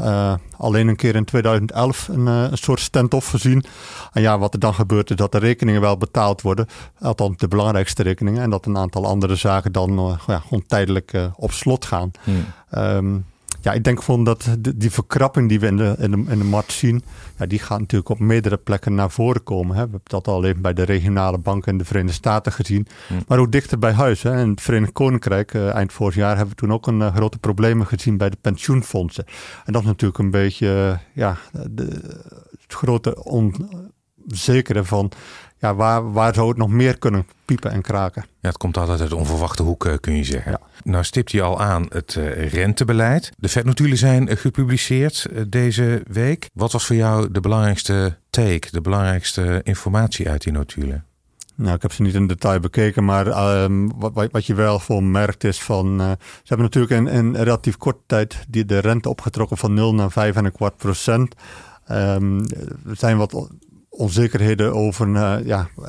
alleen 0.58 0.88
een 0.88 0.96
keer 0.96 1.16
in 1.16 1.25
2011 1.25 2.08
een, 2.08 2.25
een 2.25 2.58
soort 2.58 2.80
stand-off 2.80 3.30
gezien. 3.30 3.63
En 4.12 4.22
ja, 4.22 4.39
wat 4.39 4.54
er 4.54 4.60
dan 4.60 4.74
gebeurt 4.74 5.10
is 5.10 5.16
dat 5.16 5.32
de 5.32 5.38
rekeningen 5.38 5.82
wel 5.82 5.98
betaald 5.98 6.42
worden. 6.42 6.68
Althans, 7.00 7.38
de 7.38 7.48
belangrijkste 7.48 8.04
rekeningen. 8.04 8.42
En 8.42 8.50
dat 8.50 8.66
een 8.66 8.78
aantal 8.78 9.06
andere 9.06 9.36
zaken 9.36 9.72
dan 9.72 10.18
ja, 10.28 10.39
gewoon 10.39 10.63
tijdelijk 10.68 11.13
op 11.36 11.51
slot 11.51 11.86
gaan. 11.86 12.12
Hmm. 12.24 12.46
Um, 12.72 13.25
ja, 13.62 13.72
ik 13.72 13.84
denk 13.84 14.04
gewoon 14.04 14.24
dat 14.24 14.50
die 14.75 14.92
verkrapping 14.92 15.50
die 15.50 15.60
we 15.60 15.68
in 15.68 15.78
de, 15.78 15.96
in 16.00 16.12
de, 16.12 16.32
in 16.32 16.38
de 16.38 16.44
markt 16.44 16.72
zien, 16.72 17.04
ja, 17.38 17.46
die 17.46 17.60
gaat 17.60 17.80
natuurlijk 17.80 18.10
op 18.10 18.20
meerdere 18.20 18.58
plekken 18.58 18.96
naar 18.96 19.12
voren 19.12 19.44
komen. 19.44 19.75
Hè. 19.75 19.84
We 19.84 19.89
hebben 19.92 20.01
dat 20.04 20.28
al 20.28 20.46
even 20.46 20.62
bij 20.62 20.74
de 20.74 20.84
regionale 20.84 21.38
banken 21.38 21.72
in 21.72 21.78
de 21.78 21.86
Verenigde 21.86 22.16
Staten 22.16 22.51
gezien. 22.51 22.88
Hm. 23.08 23.13
Maar 23.28 23.39
ook 23.39 23.51
dichter 23.51 23.80
bij 23.80 23.92
huis. 23.92 24.24
Hè. 24.24 24.42
In 24.42 24.50
het 24.50 24.62
Verenigd 24.62 24.92
Koninkrijk, 24.92 25.54
uh, 25.54 25.74
eind 25.74 25.94
vorig 25.94 26.16
jaar, 26.16 26.36
hebben 26.36 26.56
we 26.56 26.62
toen 26.62 26.74
ook 26.74 26.88
een 26.88 27.00
uh, 27.00 27.16
grote 27.16 27.39
problemen 27.39 27.88
gezien 27.88 28.18
bij 28.18 28.30
de 28.30 28.38
pensioenfondsen. 28.42 29.25
En 29.66 29.74
dat 29.74 29.82
is 29.82 29.88
natuurlijk 29.88 30.20
een 30.20 30.32
beetje 30.32 30.68
uh, 30.68 30.98
ja, 31.13 31.38
de, 31.72 31.84
het 32.62 32.74
grote 32.74 33.24
onzekere 33.24 34.84
van 34.84 35.12
ja, 35.60 35.75
waar, 35.75 36.12
waar 36.12 36.34
zou 36.34 36.48
het 36.48 36.58
nog 36.58 36.70
meer 36.70 36.98
kunnen 36.98 37.28
piepen 37.46 37.72
en 37.72 37.82
kraken? 37.82 38.25
Ja, 38.39 38.48
het 38.48 38.58
komt 38.58 38.78
altijd 38.78 39.01
uit 39.01 39.13
onverwachte 39.13 39.63
hoeken, 39.63 40.00
kun 40.00 40.16
je 40.16 40.24
zeggen. 40.24 40.51
Ja. 40.51 40.60
Nou 40.84 41.04
stipt 41.04 41.32
hij 41.32 41.42
al 41.42 41.62
aan 41.62 41.86
het 41.89 42.16
uh, 42.16 42.51
rentebeleid. 42.51 43.32
De 43.38 43.50
vetnotulen 43.50 43.98
zijn 43.98 44.30
uh, 44.30 44.38
gepubliceerd 44.38 45.28
deze 45.48 46.04
week. 46.08 46.50
Wat 46.54 46.72
was 46.72 46.86
voor 46.86 46.96
jou 46.96 47.32
de 47.32 47.39
belangrijkste 47.39 48.18
take, 48.30 48.68
de 48.72 48.82
belangrijkste 48.82 49.62
informatie 49.63 50.30
uit 50.30 50.44
die 50.44 50.54
notulen? 50.54 51.04
Nou, 51.56 51.75
ik 51.75 51.82
heb 51.82 51.94
ze 51.94 52.01
niet 52.01 52.13
in 52.13 52.28
detail 52.28 52.60
bekeken, 52.60 53.06
maar 53.06 53.62
um, 53.63 53.92
wat, 53.96 54.32
wat 54.32 54.46
je 54.46 54.54
wel 54.54 54.80
voor 54.80 55.04
merkt 55.04 55.44
is 55.44 55.62
van... 55.62 56.00
ze 56.00 56.18
hebben 56.44 56.66
natuurlijk 56.66 56.94
in, 56.94 57.08
in 57.08 57.36
relatief 57.36 57.78
korte 57.78 58.01
tijd 58.06 58.38
die, 58.48 58.66
de 58.66 58.80
rente 58.80 59.10
opgetrokken 59.10 59.58
van 59.58 59.74
0 59.74 59.94
naar 59.94 60.34
5,25 60.34 60.75
procent. 60.78 61.36
Um, 61.92 62.39
er 62.88 62.96
zijn 62.96 63.18
wat 63.18 63.50
onzekerheden 64.00 64.74
over 64.74 65.08
uh, 65.08 65.36
ja, 65.46 65.70
uh, 65.79 65.86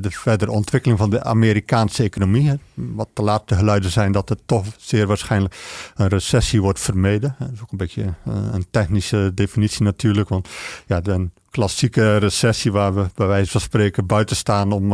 de 0.00 0.10
verdere 0.10 0.50
ontwikkeling 0.50 0.98
van 0.98 1.10
de 1.10 1.22
Amerikaanse 1.22 2.02
economie. 2.02 2.58
Wat 2.74 3.08
de 3.12 3.22
laatste 3.22 3.54
geluiden 3.54 3.90
zijn 3.90 4.12
dat 4.12 4.28
het 4.28 4.40
toch 4.46 4.66
zeer 4.76 5.06
waarschijnlijk 5.06 5.56
een 5.94 6.08
recessie 6.08 6.62
wordt 6.62 6.80
vermeden. 6.80 7.36
Dat 7.38 7.48
is 7.52 7.60
ook 7.60 7.70
een 7.70 7.78
beetje 7.78 8.02
uh, 8.02 8.34
een 8.52 8.66
technische 8.70 9.32
definitie 9.34 9.82
natuurlijk. 9.82 10.28
Want 10.28 10.48
ja, 10.86 11.00
de 11.00 11.28
klassieke 11.50 12.16
recessie 12.16 12.72
waar 12.72 12.94
we 12.94 13.06
bij 13.14 13.26
wijze 13.26 13.50
van 13.50 13.60
spreken 13.60 14.06
buiten 14.06 14.36
staan 14.36 14.72
om 14.72 14.92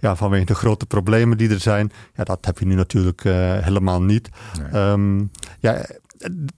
ja, 0.00 0.16
vanwege 0.16 0.44
de 0.44 0.54
grote 0.54 0.86
problemen 0.86 1.38
die 1.38 1.50
er 1.50 1.60
zijn. 1.60 1.92
Ja, 2.14 2.24
dat 2.24 2.38
heb 2.44 2.58
je 2.58 2.66
nu 2.66 2.74
natuurlijk 2.74 3.22
helemaal 3.62 4.02
niet. 4.02 4.28
Nee. 4.72 4.82
Um, 4.82 5.30
ja, 5.60 5.86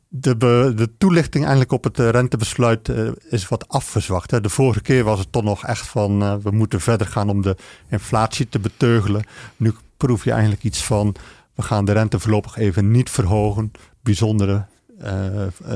de, 0.08 0.36
de 0.76 0.90
toelichting 0.98 1.42
eigenlijk 1.42 1.72
op 1.72 1.84
het 1.84 1.98
eh, 1.98 2.08
rentebesluit 2.08 2.88
uh, 2.88 3.10
is 3.28 3.48
wat 3.48 3.68
afgezwakt. 3.68 4.30
Hè. 4.30 4.40
De 4.40 4.48
vorige 4.48 4.80
keer 4.80 5.04
was 5.04 5.18
het 5.18 5.32
toch 5.32 5.42
nog 5.42 5.64
echt 5.64 5.86
van 5.86 6.22
uh, 6.22 6.34
we 6.42 6.50
moeten 6.50 6.80
verder 6.80 7.06
gaan 7.06 7.30
om 7.30 7.42
de 7.42 7.56
inflatie 7.88 8.48
te 8.48 8.58
beteugelen. 8.58 9.24
Nu 9.56 9.74
proef 9.96 10.24
je 10.24 10.30
eigenlijk 10.30 10.62
iets 10.62 10.84
van 10.84 11.14
we 11.54 11.62
gaan 11.62 11.84
de 11.84 11.92
rente 11.92 12.18
voorlopig 12.18 12.56
even 12.56 12.90
niet 12.90 13.10
verhogen. 13.10 13.72
Bijzondere 14.02 14.64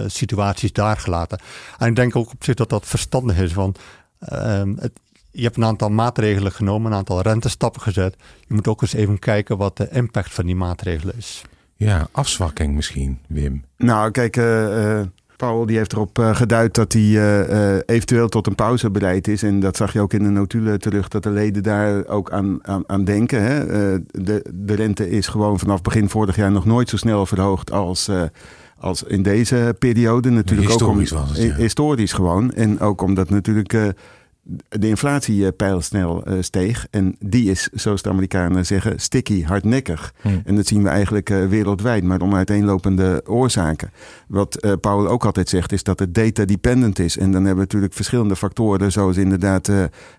situaties 0.07 0.73
daar 0.73 0.97
gelaten. 0.97 1.41
En 1.79 1.89
ik 1.89 1.97
denk 1.97 2.17
ook 2.17 2.31
op 2.31 2.45
zich 2.45 2.55
dat 2.55 2.69
dat 2.69 2.87
verstandig 2.87 3.39
is. 3.39 3.55
Want 3.55 3.79
ehm, 4.19 4.75
je 5.31 5.43
hebt 5.43 5.57
een 5.57 5.65
aantal 5.65 5.89
maatregelen 5.89 6.53
genomen, 6.53 6.91
een 6.91 6.99
aantal 6.99 7.21
rentestappen 7.21 7.83
gezet. 7.83 8.17
Je 8.49 8.55
moet 8.55 8.69
ook 8.69 8.83
eens 8.83 8.93
even 8.93 9.19
kijken 9.19 9.57
wat 9.57 9.77
de 9.77 9.89
impact 9.91 10.35
van 10.35 10.47
die 10.47 10.57
maatregelen 10.57 11.17
is. 11.17 11.43
Ja, 11.85 12.09
afzwakking 12.11 12.75
misschien, 12.75 13.19
Wim. 13.29 13.65
Nou, 13.77 14.11
kijk, 14.11 14.37
uh, 14.37 15.01
Paul 15.37 15.67
die 15.67 15.77
heeft 15.77 15.93
erop 15.93 16.19
geduid 16.33 16.75
dat 16.75 16.93
hij 16.93 17.83
eventueel 17.87 18.29
tot 18.29 18.47
een 18.47 18.55
pauzebeleid 18.55 19.29
is. 19.29 19.43
En 19.43 19.61
dat 19.61 19.77
zag 19.77 19.93
je 19.93 20.01
ook 20.01 20.13
in 20.13 20.23
de 20.23 20.29
notulen 20.29 20.81
terug, 20.81 21.09
dat 21.09 21.23
de 21.23 21.31
leden 21.31 21.63
daar 21.63 22.07
ook 22.07 22.31
aan, 22.31 22.59
aan, 22.67 22.83
aan 22.87 23.05
denken. 23.05 23.43
Hè? 23.43 23.67
de, 24.11 24.45
de 24.55 24.75
rente 24.75 25.11
is 25.11 25.27
gewoon 25.27 25.59
vanaf 25.59 25.83
begin 25.83 26.09
vorig 26.09 26.37
jaar 26.37 26.53
nog 26.53 26.65
nooit 26.65 26.89
zo 26.89 26.97
snel 26.97 27.27
verhoogd 27.27 27.71
als 27.71 28.11
als 28.83 29.03
in 29.03 29.23
deze 29.23 29.77
periode. 29.79 30.31
Natuurlijk 30.31 30.69
historisch 30.69 31.13
ook 31.13 31.21
om, 31.21 31.27
was 31.27 31.39
het, 31.39 31.47
ja. 31.47 31.55
Historisch 31.55 32.13
gewoon. 32.13 32.53
En 32.53 32.81
ook 32.81 33.03
omdat 33.03 33.31
natuurlijk 33.31 33.95
de 34.69 34.89
inflatie 34.89 35.53
pijlsnel 35.53 36.29
uh, 36.29 36.35
steeg. 36.41 36.87
En 36.91 37.17
die 37.19 37.51
is, 37.51 37.69
zoals 37.73 38.03
de 38.03 38.09
Amerikanen 38.09 38.67
zeggen, 38.67 39.01
sticky, 39.01 39.45
hardnekkig. 39.45 40.15
Hmm. 40.21 40.43
En 40.45 40.57
dat 40.57 40.67
zien 40.67 40.83
we 40.83 40.89
eigenlijk 40.89 41.31
uh, 41.31 41.47
wereldwijd, 41.47 42.05
maar 42.05 42.21
om 42.21 42.35
uiteenlopende 42.35 43.23
oorzaken. 43.27 43.91
Wat 44.29 44.65
uh, 44.65 44.73
Paul 44.81 45.09
ook 45.09 45.25
altijd 45.25 45.49
zegt, 45.49 45.73
is 45.73 45.83
dat 45.83 45.99
het 45.99 46.15
data 46.15 46.45
dependent 46.45 46.99
is. 46.99 47.19
En 47.19 47.33
dan 47.33 47.45
hebben 47.45 47.55
we 47.55 47.61
natuurlijk 47.61 47.95
verschillende 47.95 48.37
factoren, 48.37 48.93
zoals 48.93 49.17
inderdaad 49.17 49.71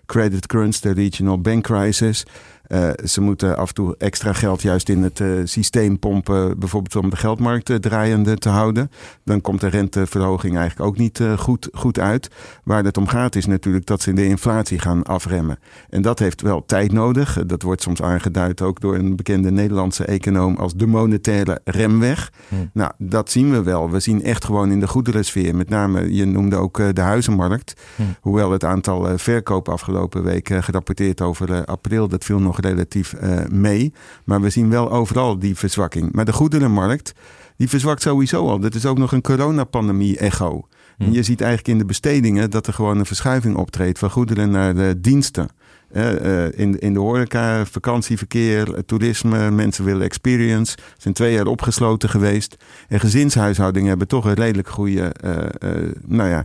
credit 0.06 0.46
crunch, 0.46 0.76
de 0.76 0.92
regional 0.92 1.40
bank 1.40 1.62
crisis. 1.64 2.26
Uh, 2.68 2.90
ze 3.04 3.20
moeten 3.20 3.56
af 3.56 3.68
en 3.68 3.74
toe 3.74 3.94
extra 3.98 4.32
geld 4.32 4.62
juist 4.62 4.88
in 4.88 5.02
het 5.02 5.20
uh, 5.20 5.40
systeem 5.44 5.98
pompen, 5.98 6.58
bijvoorbeeld 6.58 6.96
om 6.96 7.10
de 7.10 7.16
geldmarkt 7.16 7.70
uh, 7.70 7.76
draaiende 7.76 8.36
te 8.36 8.48
houden. 8.48 8.90
Dan 9.24 9.40
komt 9.40 9.60
de 9.60 9.66
renteverhoging 9.66 10.56
eigenlijk 10.56 10.88
ook 10.88 10.98
niet 10.98 11.20
goed, 11.36 11.68
goed 11.72 11.98
uit. 11.98 12.30
Waar 12.64 12.84
het 12.84 12.96
om 12.96 13.06
gaat 13.06 13.36
is 13.36 13.46
natuurlijk 13.46 13.86
dat 13.86 14.02
ze 14.02 14.12
de 14.12 14.26
inflatie 14.26 14.78
gaan 14.78 15.02
afremmen. 15.02 15.58
En 15.90 16.02
dat 16.02 16.18
heeft 16.18 16.40
wel 16.40 16.64
tijd 16.66 16.92
nodig. 16.92 17.46
Dat 17.46 17.62
wordt 17.62 17.82
soms 17.82 18.02
aangeduid 18.02 18.62
ook 18.62 18.80
door 18.80 18.94
een 18.94 19.16
bekende 19.16 19.50
Nederlandse 19.50 20.04
econoom 20.04 20.56
als 20.56 20.74
de 20.74 20.86
monetaire 20.86 21.60
remweg. 21.64 22.32
Hmm. 22.48 22.70
Nou, 22.72 22.92
dat 22.98 23.30
zien 23.30 23.50
we 23.50 23.62
wel. 23.62 23.90
We 23.90 24.00
zien 24.00 24.22
echt 24.22 24.44
gewoon 24.44 24.70
in 24.70 24.80
de 24.80 24.88
goederensfeer, 24.88 25.56
met 25.56 25.68
name, 25.68 26.14
je 26.14 26.24
noemde 26.24 26.56
ook 26.56 26.94
de 26.94 27.00
huizenmarkt. 27.00 27.74
Hmm. 27.96 28.16
Hoewel 28.20 28.50
het 28.50 28.64
aantal 28.64 29.18
verkopen 29.18 29.72
afgelopen 29.72 30.22
week 30.22 30.48
gerapporteerd 30.48 31.20
over 31.20 31.64
april, 31.64 32.08
dat 32.08 32.24
viel 32.24 32.38
nog 32.38 32.53
relatief 32.58 33.14
uh, 33.22 33.44
mee. 33.50 33.92
Maar 34.24 34.40
we 34.40 34.50
zien 34.50 34.70
wel 34.70 34.90
overal 34.90 35.38
die 35.38 35.56
verzwakking. 35.56 36.12
Maar 36.12 36.24
de 36.24 36.32
goederenmarkt, 36.32 37.12
die 37.56 37.68
verzwakt 37.68 38.02
sowieso 38.02 38.48
al. 38.48 38.58
Dat 38.58 38.74
is 38.74 38.86
ook 38.86 38.98
nog 38.98 39.12
een 39.12 39.22
coronapandemie-echo. 39.22 40.68
En 40.98 41.12
je 41.12 41.22
ziet 41.22 41.40
eigenlijk 41.40 41.70
in 41.70 41.78
de 41.78 41.84
bestedingen 41.84 42.50
dat 42.50 42.66
er 42.66 42.72
gewoon 42.72 42.98
een 42.98 43.06
verschuiving 43.06 43.56
optreedt 43.56 43.98
van 43.98 44.10
goederen 44.10 44.50
naar 44.50 44.74
de 44.74 45.00
diensten. 45.00 45.48
Uh, 45.92 46.58
in, 46.58 46.78
in 46.78 46.92
de 46.92 46.98
horeca, 46.98 47.64
vakantieverkeer, 47.64 48.84
toerisme, 48.86 49.50
mensen 49.50 49.84
willen 49.84 50.02
experience. 50.02 50.76
zijn 50.96 51.14
twee 51.14 51.32
jaar 51.32 51.46
opgesloten 51.46 52.08
geweest. 52.08 52.56
En 52.88 53.00
gezinshuishoudingen 53.00 53.88
hebben 53.88 54.08
toch 54.08 54.24
een 54.24 54.34
redelijk 54.34 54.68
goede 54.68 55.14
uh, 55.24 55.70
nou 56.06 56.28
ja, 56.28 56.44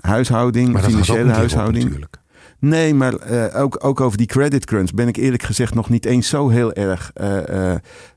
huishouding, 0.00 0.80
financiële 0.80 1.32
huishouding. 1.32 1.84
Natuurlijk. 1.84 2.16
Nee, 2.58 2.94
maar 2.94 3.30
uh, 3.30 3.60
ook, 3.60 3.84
ook 3.84 4.00
over 4.00 4.18
die 4.18 4.26
credit 4.26 4.64
crunch 4.64 4.94
ben 4.94 5.08
ik 5.08 5.16
eerlijk 5.16 5.42
gezegd 5.42 5.74
nog 5.74 5.88
niet 5.88 6.04
eens 6.04 6.28
zo 6.28 6.48
heel 6.48 6.72
erg 6.72 7.12
uh, 7.20 7.74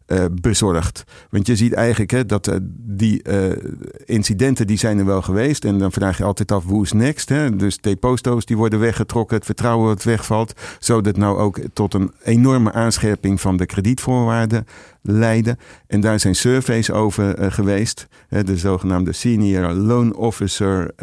uh, 0.08 0.26
bezorgd. 0.42 1.04
Want 1.30 1.48
je 1.48 1.56
ziet 1.56 1.74
eigenlijk 1.74 2.12
hè, 2.12 2.26
dat 2.26 2.60
die 2.72 3.22
incidenten 4.06 4.68
die 4.68 4.78
zijn 4.78 5.00
er 5.00 5.06
wel 5.06 5.22
geweest. 5.22 5.66
En 5.66 5.78
dan 5.78 5.92
vraag 5.92 6.18
je 6.18 6.24
altijd 6.24 6.52
af, 6.52 6.64
hoe 6.64 6.84
is 6.84 6.92
next? 6.92 7.30
Hè? 7.30 7.56
Dus 7.56 7.78
deposito's 7.78 8.46
die 8.46 8.58
worden 8.58 8.80
weggetrokken, 8.80 9.36
het 9.36 9.46
vertrouwen 9.46 9.88
wat 9.88 10.04
wegvalt. 10.04 10.54
Zodat 10.80 11.18
nou 11.18 11.38
ook 11.38 11.60
tot 11.74 11.94
een 11.94 12.12
enorme 12.24 12.72
aanscherping 12.72 13.42
van 13.42 13.58
de 13.58 13.66
kredietvoorwaarden 13.66 14.68
leiden. 15.02 15.58
En 15.88 16.00
daar 16.00 16.20
zijn 16.20 16.36
surveys 16.36 16.92
over 16.92 17.52
geweest. 17.52 18.08
Hè, 18.28 18.44
de 18.44 18.58
zogenaamde 18.58 19.14
Senior 19.14 19.72
Loan 19.72 20.16
Officer 20.16 20.94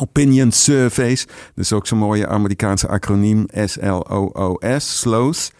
Opinion 0.00 0.52
Surveys. 0.52 1.26
Dus 1.54 1.72
ook 1.72 1.86
zo'n 1.86 1.98
mooie 1.98 2.28
Amerikaanse 2.28 2.88
acroniem 2.88 3.46
S-L-O-O-S, 3.52 4.98
SLOS. 5.00 5.52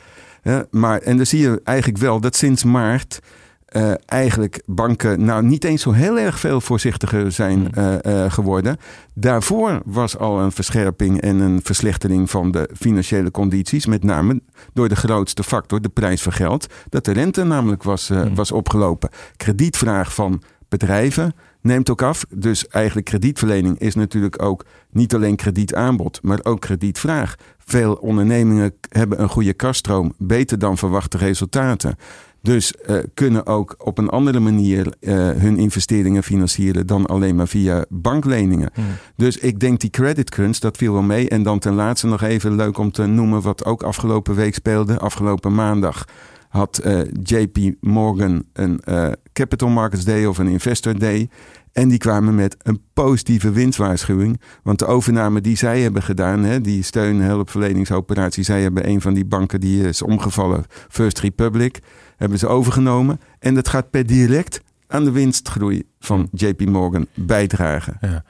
maar, 0.70 1.00
en 1.00 1.16
dan 1.16 1.26
zie 1.26 1.40
je 1.40 1.60
eigenlijk 1.64 1.98
wel 1.98 2.20
dat 2.20 2.36
sinds 2.36 2.64
maart 2.64 3.20
uh, 3.76 3.92
eigenlijk 4.06 4.62
banken 4.66 5.24
nou 5.24 5.42
niet 5.42 5.64
eens 5.64 5.82
zo 5.82 5.92
heel 5.92 6.18
erg 6.18 6.38
veel 6.38 6.60
voorzichtiger 6.60 7.32
zijn 7.32 7.68
uh, 7.78 7.94
uh, 8.02 8.30
geworden. 8.32 8.76
Daarvoor 9.14 9.80
was 9.84 10.18
al 10.18 10.40
een 10.40 10.52
verscherping 10.52 11.20
en 11.20 11.40
een 11.40 11.60
verslechtering 11.62 12.30
van 12.30 12.50
de 12.50 12.70
financiële 12.78 13.30
condities. 13.30 13.86
Met 13.86 14.04
name 14.04 14.40
door 14.72 14.88
de 14.88 14.96
grootste 14.96 15.42
factor, 15.42 15.80
de 15.80 15.88
prijs 15.88 16.22
van 16.22 16.32
geld. 16.32 16.66
Dat 16.88 17.04
de 17.04 17.12
rente 17.12 17.44
namelijk 17.44 17.82
was, 17.82 18.08
mm. 18.08 18.34
was 18.34 18.52
opgelopen. 18.52 19.10
Kredietvraag 19.36 20.14
van 20.14 20.42
bedrijven 20.68 21.34
neemt 21.60 21.90
ook 21.90 22.02
af. 22.02 22.24
Dus 22.34 22.68
eigenlijk 22.68 23.06
kredietverlening 23.06 23.78
is 23.78 23.94
natuurlijk 23.94 24.42
ook 24.42 24.64
niet 24.90 25.14
alleen 25.14 25.36
kredietaanbod, 25.36 26.18
maar 26.22 26.38
ook 26.42 26.60
kredietvraag. 26.60 27.34
Veel 27.58 27.94
ondernemingen 27.94 28.72
hebben 28.88 29.22
een 29.22 29.28
goede 29.28 29.52
kaststroom, 29.52 30.12
beter 30.18 30.58
dan 30.58 30.78
verwachte 30.78 31.16
resultaten. 31.16 31.96
Dus 32.42 32.74
uh, 32.86 32.98
kunnen 33.14 33.46
ook 33.46 33.74
op 33.78 33.98
een 33.98 34.08
andere 34.08 34.40
manier 34.40 34.94
uh, 35.00 35.12
hun 35.30 35.58
investeringen 35.58 36.22
financieren 36.22 36.86
dan 36.86 37.06
alleen 37.06 37.34
maar 37.34 37.48
via 37.48 37.84
bankleningen. 37.88 38.70
Hmm. 38.74 38.84
Dus 39.16 39.36
ik 39.36 39.60
denk 39.60 39.80
die 39.80 39.90
credit 39.90 40.30
crunch, 40.30 40.56
dat 40.56 40.76
viel 40.76 40.92
wel 40.92 41.02
mee. 41.02 41.28
En 41.28 41.42
dan 41.42 41.58
ten 41.58 41.74
laatste 41.74 42.06
nog 42.06 42.22
even 42.22 42.56
leuk 42.56 42.78
om 42.78 42.90
te 42.90 43.06
noemen 43.06 43.40
wat 43.40 43.64
ook 43.64 43.82
afgelopen 43.82 44.34
week 44.34 44.54
speelde. 44.54 44.98
Afgelopen 44.98 45.54
maandag 45.54 46.04
had 46.50 46.80
uh, 46.84 47.00
JP 47.22 47.58
Morgan 47.80 48.44
een 48.52 48.80
Capital 49.32 49.68
Markets 49.68 50.04
Day 50.04 50.24
of 50.24 50.38
een 50.38 50.46
Investor 50.48 50.98
Day. 50.98 51.28
En 51.72 51.88
die 51.88 51.98
kwamen 51.98 52.34
met 52.34 52.56
een 52.62 52.82
positieve 52.92 53.50
winstwaarschuwing. 53.50 54.40
Want 54.62 54.78
de 54.78 54.86
overname 54.86 55.40
die 55.40 55.56
zij 55.56 55.80
hebben 55.80 56.02
gedaan, 56.02 56.44
hè, 56.44 56.60
die 56.60 56.82
steun- 56.82 57.20
hulpverleningsoperatie, 57.20 58.44
zij 58.44 58.62
hebben 58.62 58.88
een 58.88 59.00
van 59.00 59.14
die 59.14 59.24
banken 59.24 59.60
die 59.60 59.88
is 59.88 60.02
omgevallen, 60.02 60.64
First 60.88 61.18
Republic, 61.18 61.78
hebben 62.16 62.38
ze 62.38 62.46
overgenomen. 62.46 63.20
En 63.38 63.54
dat 63.54 63.68
gaat 63.68 63.90
per 63.90 64.06
direct 64.06 64.60
aan 64.86 65.04
de 65.04 65.10
winstgroei 65.10 65.82
van 65.98 66.28
JP 66.32 66.60
Morgan 66.64 67.06
bijdragen. 67.14 67.96
Ja. 68.00 68.24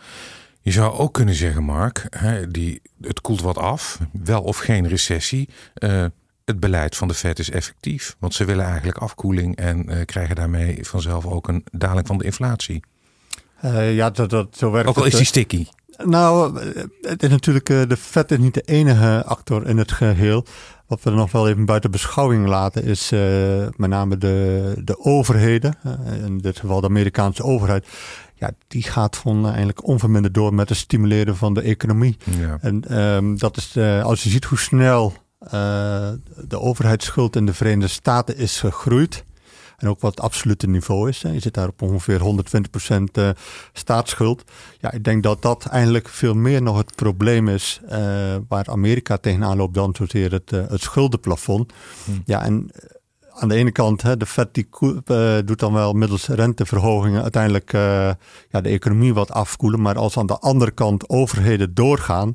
Je 0.63 0.71
zou 0.71 0.93
ook 0.93 1.15
kunnen 1.15 1.35
zeggen, 1.35 1.65
Mark, 1.65 2.07
hè, 2.11 2.49
die, 2.49 2.83
het 3.01 3.21
koelt 3.21 3.41
wat 3.43 3.59
af, 3.59 3.99
wel 4.25 4.43
of 4.43 4.59
geen 4.59 4.89
recessie. 4.89 5.49
Uh, 5.79 6.05
het 6.51 6.61
beleid 6.61 6.97
van 6.97 7.09
de 7.09 7.15
Fed 7.15 7.39
is 7.39 7.51
effectief, 7.51 8.17
want 8.19 8.35
ze 8.35 8.45
willen 8.45 8.65
eigenlijk 8.65 8.99
afkoeling 8.99 9.57
en 9.57 9.91
uh, 9.91 10.05
krijgen 10.05 10.37
daarmee 10.37 10.79
vanzelf 10.83 11.27
ook 11.27 11.49
een 11.49 11.65
daling 11.73 12.07
van 12.07 12.19
de 12.19 12.25
inflatie. 12.25 12.83
Uh, 13.65 13.95
ja, 13.95 14.11
dat, 14.11 14.31
dat, 14.31 14.57
zo 14.57 14.71
werkt 14.71 14.89
Ook 14.89 14.97
al 14.97 15.05
is 15.05 15.15
die 15.15 15.25
sticky. 15.25 15.67
Nou, 16.05 16.61
het 17.01 17.23
is 17.23 17.29
natuurlijk, 17.29 17.67
de 17.67 17.97
Fed 17.97 18.31
is 18.31 18.39
niet 18.39 18.55
de 18.55 18.61
enige 18.61 19.25
actor 19.25 19.67
in 19.67 19.79
het 19.79 19.93
geheel. 19.93 20.45
Wat 20.87 21.03
we 21.03 21.11
nog 21.11 21.33
wel 21.33 21.49
even 21.49 21.65
buiten 21.65 21.91
beschouwing 21.91 22.47
laten 22.47 22.85
is 22.85 23.13
uh, 23.13 23.21
met 23.77 23.91
name 23.91 24.19
de, 24.19 24.75
de 24.85 25.05
overheden, 25.05 25.75
uh, 25.87 26.25
in 26.25 26.39
dit 26.39 26.59
geval 26.59 26.81
de 26.81 26.87
Amerikaanse 26.87 27.43
overheid. 27.43 27.87
Ja, 28.35 28.51
die 28.69 28.83
gaat 28.83 29.17
gewoon 29.17 29.47
eigenlijk 29.47 29.87
onverminderd 29.87 30.35
door 30.35 30.55
met 30.55 30.69
het 30.69 30.79
stimuleren 30.79 31.37
van 31.37 31.55
de 31.55 31.61
economie. 31.61 32.17
Ja. 32.39 32.59
En 32.61 32.99
um, 32.99 33.39
dat 33.39 33.57
is, 33.57 33.77
als 34.03 34.23
je 34.23 34.31
ziet 34.31 34.45
hoe 34.45 34.59
snel 34.59 35.15
de 35.49 36.61
overheidsschuld 36.61 37.37
in 37.37 37.47
de 37.47 37.55
Verenigde 37.55 37.89
Staten 37.89 38.37
is 38.37 38.61
gegroeid. 38.61 39.25
En 39.81 39.89
ook 39.89 40.01
wat 40.01 40.11
het 40.11 40.21
absolute 40.21 40.67
niveau 40.67 41.09
is. 41.09 41.21
Je 41.21 41.41
zit 41.41 41.55
daar 41.55 41.69
op 41.69 41.83
ongeveer 41.83 42.21
120% 42.21 43.03
uh, 43.13 43.29
staatsschuld. 43.73 44.45
Ja, 44.79 44.93
ik 44.93 45.05
denk 45.05 45.23
dat 45.23 45.43
dat 45.43 45.67
eigenlijk 45.67 46.09
veel 46.09 46.35
meer 46.35 46.63
nog 46.63 46.77
het 46.77 46.95
probleem 46.95 47.49
is 47.49 47.81
uh, 47.85 47.91
waar 48.49 48.67
Amerika 48.69 49.17
tegenaan 49.17 49.57
loopt 49.57 49.75
dan 49.75 49.95
zozeer 49.95 50.33
het, 50.33 50.53
uh, 50.53 50.63
het 50.69 50.81
schuldenplafond. 50.81 51.73
Hmm. 52.05 52.23
Ja, 52.25 52.43
en 52.43 52.71
aan 53.31 53.49
de 53.49 53.55
ene 53.55 53.71
kant, 53.73 54.03
hè, 54.03 54.17
de 54.17 54.27
Fed 54.27 54.55
die 54.55 54.69
doet 55.45 55.59
dan 55.59 55.73
wel 55.73 55.93
middels 55.93 56.27
renteverhogingen 56.27 57.23
uiteindelijk 57.23 57.73
ja, 58.51 58.61
de 58.63 58.69
economie 58.69 59.15
wat 59.15 59.31
afkoelen. 59.31 59.81
Maar 59.81 59.97
als 59.97 60.19
aan 60.19 60.27
de 60.27 60.39
andere 60.39 60.71
kant 60.71 61.09
overheden 61.09 61.75
doorgaan, 61.75 62.35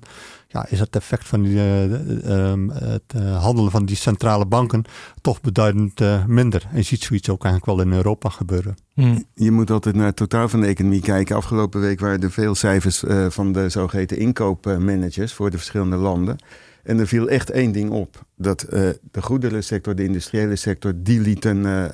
ja, 0.56 0.66
is 0.70 0.80
het 0.80 0.96
effect 0.96 1.28
van 1.28 1.42
die, 1.42 1.56
uh, 1.56 2.52
um, 2.52 2.70
het 2.70 3.14
uh, 3.16 3.44
handelen 3.44 3.72
van 3.72 3.86
die 3.86 3.96
centrale 3.96 4.46
banken 4.46 4.84
toch 5.22 5.42
beduidend 5.42 6.02
uh, 6.02 6.26
minder. 6.26 6.68
En 6.72 6.78
je 6.78 6.84
ziet 6.84 7.04
zoiets 7.04 7.30
ook 7.30 7.44
eigenlijk 7.44 7.78
wel 7.78 7.86
in 7.86 7.94
Europa 7.94 8.30
gebeuren. 8.30 8.76
Hmm. 8.94 9.26
Je 9.34 9.52
moet 9.52 9.72
altijd 9.72 9.96
naar 9.96 10.06
het 10.06 10.16
totaal 10.16 10.50
van 10.50 10.62
de 10.62 10.68
economie 10.68 11.02
kijken. 11.02 11.36
Afgelopen 11.36 11.82
week 11.82 12.00
waren 12.00 12.22
er 12.22 12.32
veel 12.32 12.56
cijfers 12.56 13.04
van 13.30 13.52
de 13.52 13.70
zogeheten 13.70 14.18
inkoopmanagers 14.18 15.34
voor 15.34 15.50
de 15.50 15.58
verschillende 15.58 15.96
landen. 15.96 16.36
En 16.84 17.00
er 17.00 17.08
viel 17.08 17.30
echt 17.30 17.50
één 17.50 17.72
ding 17.72 17.90
op. 17.90 18.26
Dat 18.36 18.60
de 19.12 19.22
goederensector, 19.22 19.96
de 19.96 20.04
industriële 20.04 20.56
sector, 20.56 20.94
die 20.96 21.20
liet 21.20 21.46
een 21.46 21.92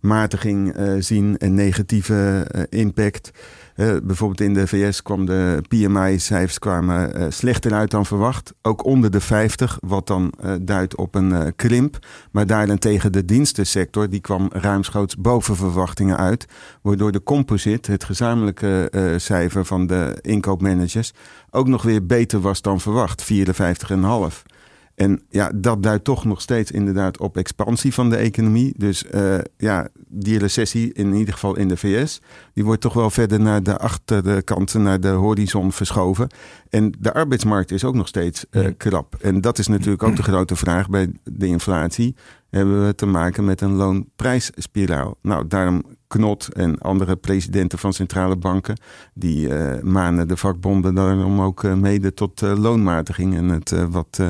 matiging 0.00 0.74
zien, 0.98 1.34
een 1.38 1.54
negatieve 1.54 2.46
impact. 2.68 3.30
Bijvoorbeeld 3.76 4.40
in 4.40 4.54
de 4.54 4.66
VS 4.66 5.02
kwam 5.02 5.26
de 5.26 5.62
PMI-cijfers 5.68 6.58
uh, 6.64 7.04
slechter 7.28 7.72
uit 7.72 7.90
dan 7.90 8.06
verwacht. 8.06 8.54
Ook 8.62 8.84
onder 8.84 9.10
de 9.10 9.20
50, 9.20 9.78
wat 9.80 10.06
dan 10.06 10.32
uh, 10.44 10.52
duidt 10.60 10.96
op 10.96 11.14
een 11.14 11.52
krimp. 11.56 11.98
Maar 12.30 12.46
daarentegen 12.46 13.12
de 13.12 13.24
dienstensector, 13.24 14.10
die 14.10 14.20
kwam 14.20 14.48
ruimschoots 14.52 15.16
boven 15.16 15.56
verwachtingen 15.56 16.16
uit. 16.16 16.46
Waardoor 16.82 17.12
de 17.12 17.22
composite, 17.22 17.90
het 17.90 18.04
gezamenlijke 18.04 18.90
cijfer 19.16 19.64
van 19.64 19.86
de 19.86 20.18
inkoopmanagers, 20.20 21.12
ook 21.50 21.68
nog 21.68 21.82
weer 21.82 22.06
beter 22.06 22.40
was 22.40 22.62
dan 22.62 22.80
verwacht. 22.80 23.24
54,5. 23.32 24.53
En 24.94 25.22
ja, 25.28 25.50
dat 25.54 25.82
duidt 25.82 26.04
toch 26.04 26.24
nog 26.24 26.40
steeds 26.40 26.70
inderdaad 26.70 27.18
op 27.18 27.36
expansie 27.36 27.94
van 27.94 28.10
de 28.10 28.16
economie. 28.16 28.74
Dus 28.76 29.04
uh, 29.14 29.38
ja, 29.56 29.88
die 30.08 30.38
recessie, 30.38 30.92
in 30.92 31.14
ieder 31.14 31.34
geval 31.34 31.56
in 31.56 31.68
de 31.68 31.76
VS, 31.76 32.20
die 32.52 32.64
wordt 32.64 32.80
toch 32.80 32.92
wel 32.92 33.10
verder 33.10 33.40
naar 33.40 33.62
de 33.62 33.76
achterkant, 33.76 34.74
naar 34.74 35.00
de 35.00 35.08
horizon 35.08 35.72
verschoven. 35.72 36.28
En 36.70 36.92
de 36.98 37.12
arbeidsmarkt 37.12 37.70
is 37.70 37.84
ook 37.84 37.94
nog 37.94 38.08
steeds 38.08 38.44
uh, 38.50 38.66
krap. 38.76 39.16
En 39.20 39.40
dat 39.40 39.58
is 39.58 39.66
natuurlijk 39.66 40.02
ook 40.02 40.16
de 40.16 40.22
grote 40.32 40.56
vraag 40.56 40.88
bij 40.88 41.12
de 41.24 41.46
inflatie. 41.46 42.14
Hebben 42.50 42.86
we 42.86 42.94
te 42.94 43.06
maken 43.06 43.44
met 43.44 43.60
een 43.60 43.74
loonprijsspiraal? 43.74 45.16
Nou, 45.22 45.46
daarom 45.46 45.82
Knot 46.06 46.48
en 46.52 46.78
andere 46.78 47.16
presidenten 47.16 47.78
van 47.78 47.92
centrale 47.92 48.36
banken, 48.36 48.76
die 49.14 49.48
uh, 49.48 49.80
manen 49.82 50.28
de 50.28 50.36
vakbonden 50.36 50.94
daarom 50.94 51.40
ook 51.40 51.62
mede 51.62 52.14
tot 52.14 52.40
loonmatiging 52.40 53.36
en 53.36 53.48
het 53.48 53.74
wat 53.90 54.20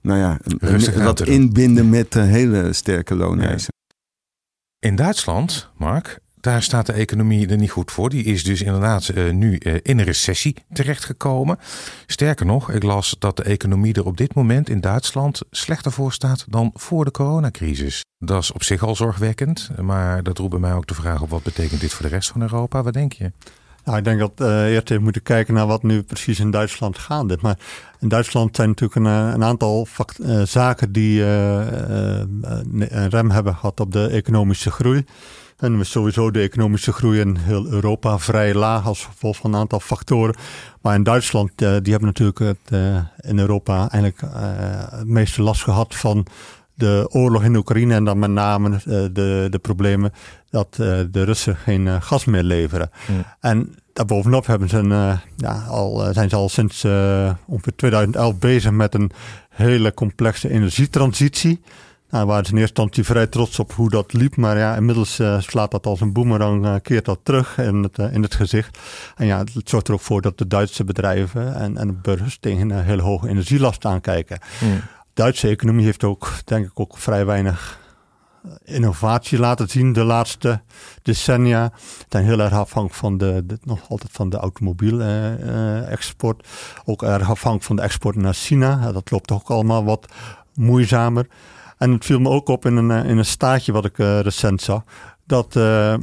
nou 0.00 0.18
ja, 0.18 0.38
wat 1.04 1.26
inbinden 1.26 1.88
met 1.88 2.14
hele 2.14 2.72
sterke 2.72 3.14
looneisen. 3.14 3.72
In 4.78 4.96
Duitsland, 4.96 5.70
Mark, 5.76 6.20
daar 6.40 6.62
staat 6.62 6.86
de 6.86 6.92
economie 6.92 7.48
er 7.48 7.56
niet 7.56 7.70
goed 7.70 7.90
voor. 7.90 8.08
Die 8.08 8.24
is 8.24 8.44
dus 8.44 8.62
inderdaad 8.62 9.10
uh, 9.14 9.32
nu 9.32 9.58
uh, 9.58 9.74
in 9.82 9.98
een 9.98 10.04
recessie 10.04 10.56
terechtgekomen. 10.72 11.58
Sterker 12.06 12.46
nog, 12.46 12.70
ik 12.70 12.82
las 12.82 13.16
dat 13.18 13.36
de 13.36 13.42
economie 13.42 13.94
er 13.94 14.04
op 14.04 14.16
dit 14.16 14.34
moment 14.34 14.68
in 14.68 14.80
Duitsland 14.80 15.40
slechter 15.50 15.92
voor 15.92 16.12
staat 16.12 16.44
dan 16.48 16.70
voor 16.74 17.04
de 17.04 17.10
coronacrisis. 17.10 18.04
Dat 18.18 18.42
is 18.42 18.52
op 18.52 18.62
zich 18.62 18.82
al 18.82 18.96
zorgwekkend, 18.96 19.70
maar 19.80 20.22
dat 20.22 20.38
roept 20.38 20.50
bij 20.50 20.60
mij 20.60 20.74
ook 20.74 20.86
de 20.86 20.94
vraag 20.94 21.22
op 21.22 21.30
wat 21.30 21.42
betekent 21.42 21.80
dit 21.80 21.92
voor 21.92 22.06
de 22.06 22.14
rest 22.14 22.30
van 22.30 22.42
Europa? 22.42 22.82
Wat 22.82 22.92
denk 22.92 23.12
je? 23.12 23.32
Nou, 23.90 24.02
ik 24.02 24.08
denk 24.08 24.20
dat 24.20 24.48
uh, 24.48 24.72
eerst 24.72 24.90
even 24.90 25.02
moeten 25.02 25.22
kijken 25.22 25.54
naar 25.54 25.66
wat 25.66 25.82
nu 25.82 26.02
precies 26.02 26.40
in 26.40 26.50
Duitsland 26.50 26.98
gaande 26.98 27.34
is. 27.34 27.40
Maar 27.40 27.58
in 28.00 28.08
Duitsland 28.08 28.56
zijn 28.56 28.68
natuurlijk 28.68 29.00
een, 29.00 29.06
eh, 29.06 29.32
een 29.34 29.44
aantal 29.44 29.86
uh, 30.18 30.42
zaken 30.42 30.92
die 30.92 31.22
een 31.22 33.08
rem 33.08 33.30
hebben 33.30 33.54
gehad 33.54 33.80
op 33.80 33.92
de 33.92 34.06
economische 34.06 34.70
groei. 34.70 35.04
En 35.56 35.78
we 35.78 35.84
sowieso 35.84 36.30
de 36.30 36.40
economische 36.40 36.92
groei 36.92 37.20
in 37.20 37.36
heel 37.36 37.66
Europa 37.66 38.18
vrij 38.18 38.54
laag 38.54 38.86
als 38.86 39.04
gevolg 39.04 39.36
van 39.36 39.54
een 39.54 39.60
aantal 39.60 39.80
factoren. 39.80 40.36
Maar 40.80 40.94
in 40.94 41.02
Duitsland, 41.02 41.50
die 41.56 41.66
hebben 41.66 42.04
natuurlijk 42.04 42.38
het, 42.38 42.80
in 43.20 43.38
Europa 43.38 43.76
eigenlijk 43.78 44.20
het 44.90 45.06
meeste 45.06 45.42
last 45.42 45.62
gehad 45.62 45.94
van 45.94 46.26
de 46.74 47.06
oorlog 47.10 47.42
in 47.44 47.56
Oekraïne 47.56 47.94
en 47.94 48.04
dan 48.04 48.18
met 48.18 48.30
name 48.30 48.80
de, 49.12 49.46
de 49.50 49.58
problemen 49.62 50.12
dat 50.50 50.74
de 51.10 51.24
Russen 51.24 51.56
geen 51.56 52.02
gas 52.02 52.24
meer 52.24 52.42
leveren. 52.42 52.90
En 53.40 53.74
daarbovenop 53.92 54.46
hebben 54.46 54.68
ze 54.68 54.76
een, 54.76 55.18
ja, 55.36 55.64
al, 55.68 56.12
zijn 56.12 56.28
ze 56.28 56.36
al 56.36 56.48
sinds 56.48 56.84
ongeveer 57.46 57.76
2011 57.76 58.38
bezig 58.38 58.70
met 58.70 58.94
een 58.94 59.10
hele 59.48 59.94
complexe 59.94 60.50
energietransitie. 60.50 61.60
Nou, 62.10 62.26
waren 62.26 62.44
ze 62.44 62.52
in 62.52 62.58
eerste 62.58 62.80
instantie 62.82 63.04
vrij 63.04 63.26
trots 63.26 63.58
op 63.58 63.72
hoe 63.72 63.90
dat 63.90 64.12
liep. 64.12 64.36
Maar 64.36 64.58
ja, 64.58 64.76
inmiddels 64.76 65.18
uh, 65.18 65.40
slaat 65.40 65.70
dat 65.70 65.86
als 65.86 66.00
een 66.00 66.12
boemerang, 66.12 66.64
uh, 66.64 66.74
keert 66.82 67.04
dat 67.04 67.18
terug 67.22 67.58
in 67.58 67.82
het, 67.82 67.98
uh, 67.98 68.12
in 68.12 68.22
het 68.22 68.34
gezicht. 68.34 68.78
En 69.16 69.26
ja, 69.26 69.38
het 69.38 69.68
zorgt 69.68 69.88
er 69.88 69.94
ook 69.94 70.00
voor 70.00 70.20
dat 70.20 70.38
de 70.38 70.46
Duitse 70.46 70.84
bedrijven 70.84 71.54
en, 71.54 71.76
en 71.76 71.86
de 71.86 71.92
burgers 71.92 72.38
tegen 72.40 72.70
een 72.70 72.84
hele 72.84 73.02
hoge 73.02 73.28
energielast 73.28 73.84
aankijken. 73.84 74.38
Hmm. 74.58 74.80
Duitse 75.14 75.48
economie 75.48 75.84
heeft 75.84 76.04
ook, 76.04 76.32
denk 76.44 76.66
ik, 76.66 76.80
ook 76.80 76.98
vrij 76.98 77.26
weinig 77.26 77.79
innovatie 78.64 79.38
laten 79.38 79.68
zien 79.68 79.92
de 79.92 80.04
laatste 80.04 80.60
decennia. 81.02 81.72
Zijn 82.08 82.24
heel 82.24 82.40
erg 82.40 82.52
afhankelijk 82.52 83.00
van 83.00 83.18
de, 83.18 83.44
nog 83.62 83.88
altijd 83.88 84.12
van 84.12 84.30
de 84.30 84.36
automobiel-export. 84.36 86.46
ook 86.84 87.02
erg 87.02 87.30
afhankelijk 87.30 87.64
van 87.64 87.76
de 87.76 87.82
export 87.82 88.16
naar 88.16 88.34
China. 88.34 88.92
dat 88.92 89.10
loopt 89.10 89.30
ook 89.30 89.50
allemaal 89.50 89.84
wat 89.84 90.06
moeizamer. 90.54 91.26
En 91.78 91.90
het 91.90 92.04
viel 92.04 92.20
me 92.20 92.28
ook 92.28 92.48
op 92.48 92.66
in 92.66 92.76
een, 92.76 93.06
in 93.06 93.18
een 93.18 93.24
staatje 93.24 93.72
wat 93.72 93.84
ik 93.84 93.96
recent 93.96 94.62
zag. 94.62 94.82
Dat 95.30 95.56
uh, 95.56 95.94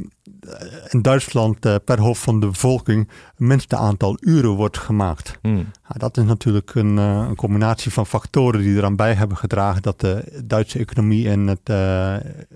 in 0.88 1.02
Duitsland 1.02 1.66
uh, 1.66 1.74
per 1.84 2.00
hoofd 2.00 2.22
van 2.22 2.40
de 2.40 2.46
bevolking 2.46 3.08
het 3.30 3.38
minste 3.38 3.76
aantal 3.76 4.16
uren 4.20 4.50
wordt 4.50 4.78
gemaakt. 4.78 5.38
Hmm. 5.42 5.56
Ja, 5.88 5.94
dat 5.96 6.16
is 6.16 6.24
natuurlijk 6.24 6.74
een, 6.74 6.96
uh, 6.96 7.26
een, 7.28 7.36
combinatie 7.36 7.92
van 7.92 8.06
factoren 8.06 8.60
die 8.60 8.76
eraan 8.76 8.96
bij 8.96 9.14
hebben 9.14 9.36
gedragen 9.36 9.82
dat 9.82 10.00
de 10.00 10.42
Duitse 10.44 10.78
economie 10.78 11.24
in, 11.24 11.46
het, 11.46 11.60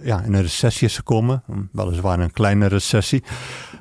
ja, 0.03 0.23
in 0.23 0.35
een 0.35 0.43
recessie 0.43 0.89
is 0.89 0.97
gekomen. 0.97 1.43
Weliswaar 1.73 2.19
een 2.19 2.33
kleine 2.33 2.67
recessie. 2.67 3.23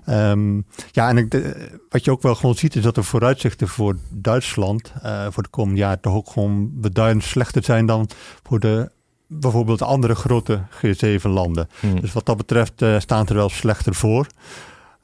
Um, 0.10 0.66
ja, 0.92 1.10
en 1.10 1.18
ik, 1.18 1.54
wat 1.90 2.06
je 2.06 2.12
ook 2.12 2.22
wel 2.22 2.36
gewoon 2.36 2.56
ziet 2.56 2.76
is 2.76 2.84
dat 2.84 2.96
de 2.96 3.04
vooruitzichten 3.04 3.68
voor 3.68 3.96
Duitsland 4.10 4.94
voor 5.30 5.44
de 5.44 5.50
komende 5.50 5.80
jaar 5.80 6.00
toch 6.00 6.14
ook 6.14 6.30
gewoon 6.30 6.70
beduidend 6.74 7.24
slechter 7.24 7.64
zijn 7.64 7.86
dan 7.86 8.10
voor 8.44 8.60
de 8.60 8.92
bijvoorbeeld 9.40 9.80
de 9.80 9.86
andere 9.86 10.16
grote 10.16 10.62
G7-landen. 10.70 11.70
Hmm. 11.80 12.02
Dus 12.02 12.14
wat 12.14 12.26
dat 12.26 12.38
betreft 12.38 12.82
uh, 12.82 13.00
staan 13.00 13.28
er 13.28 13.36
wel 13.36 13.50
slechter 13.50 13.96
voor. 13.96 14.28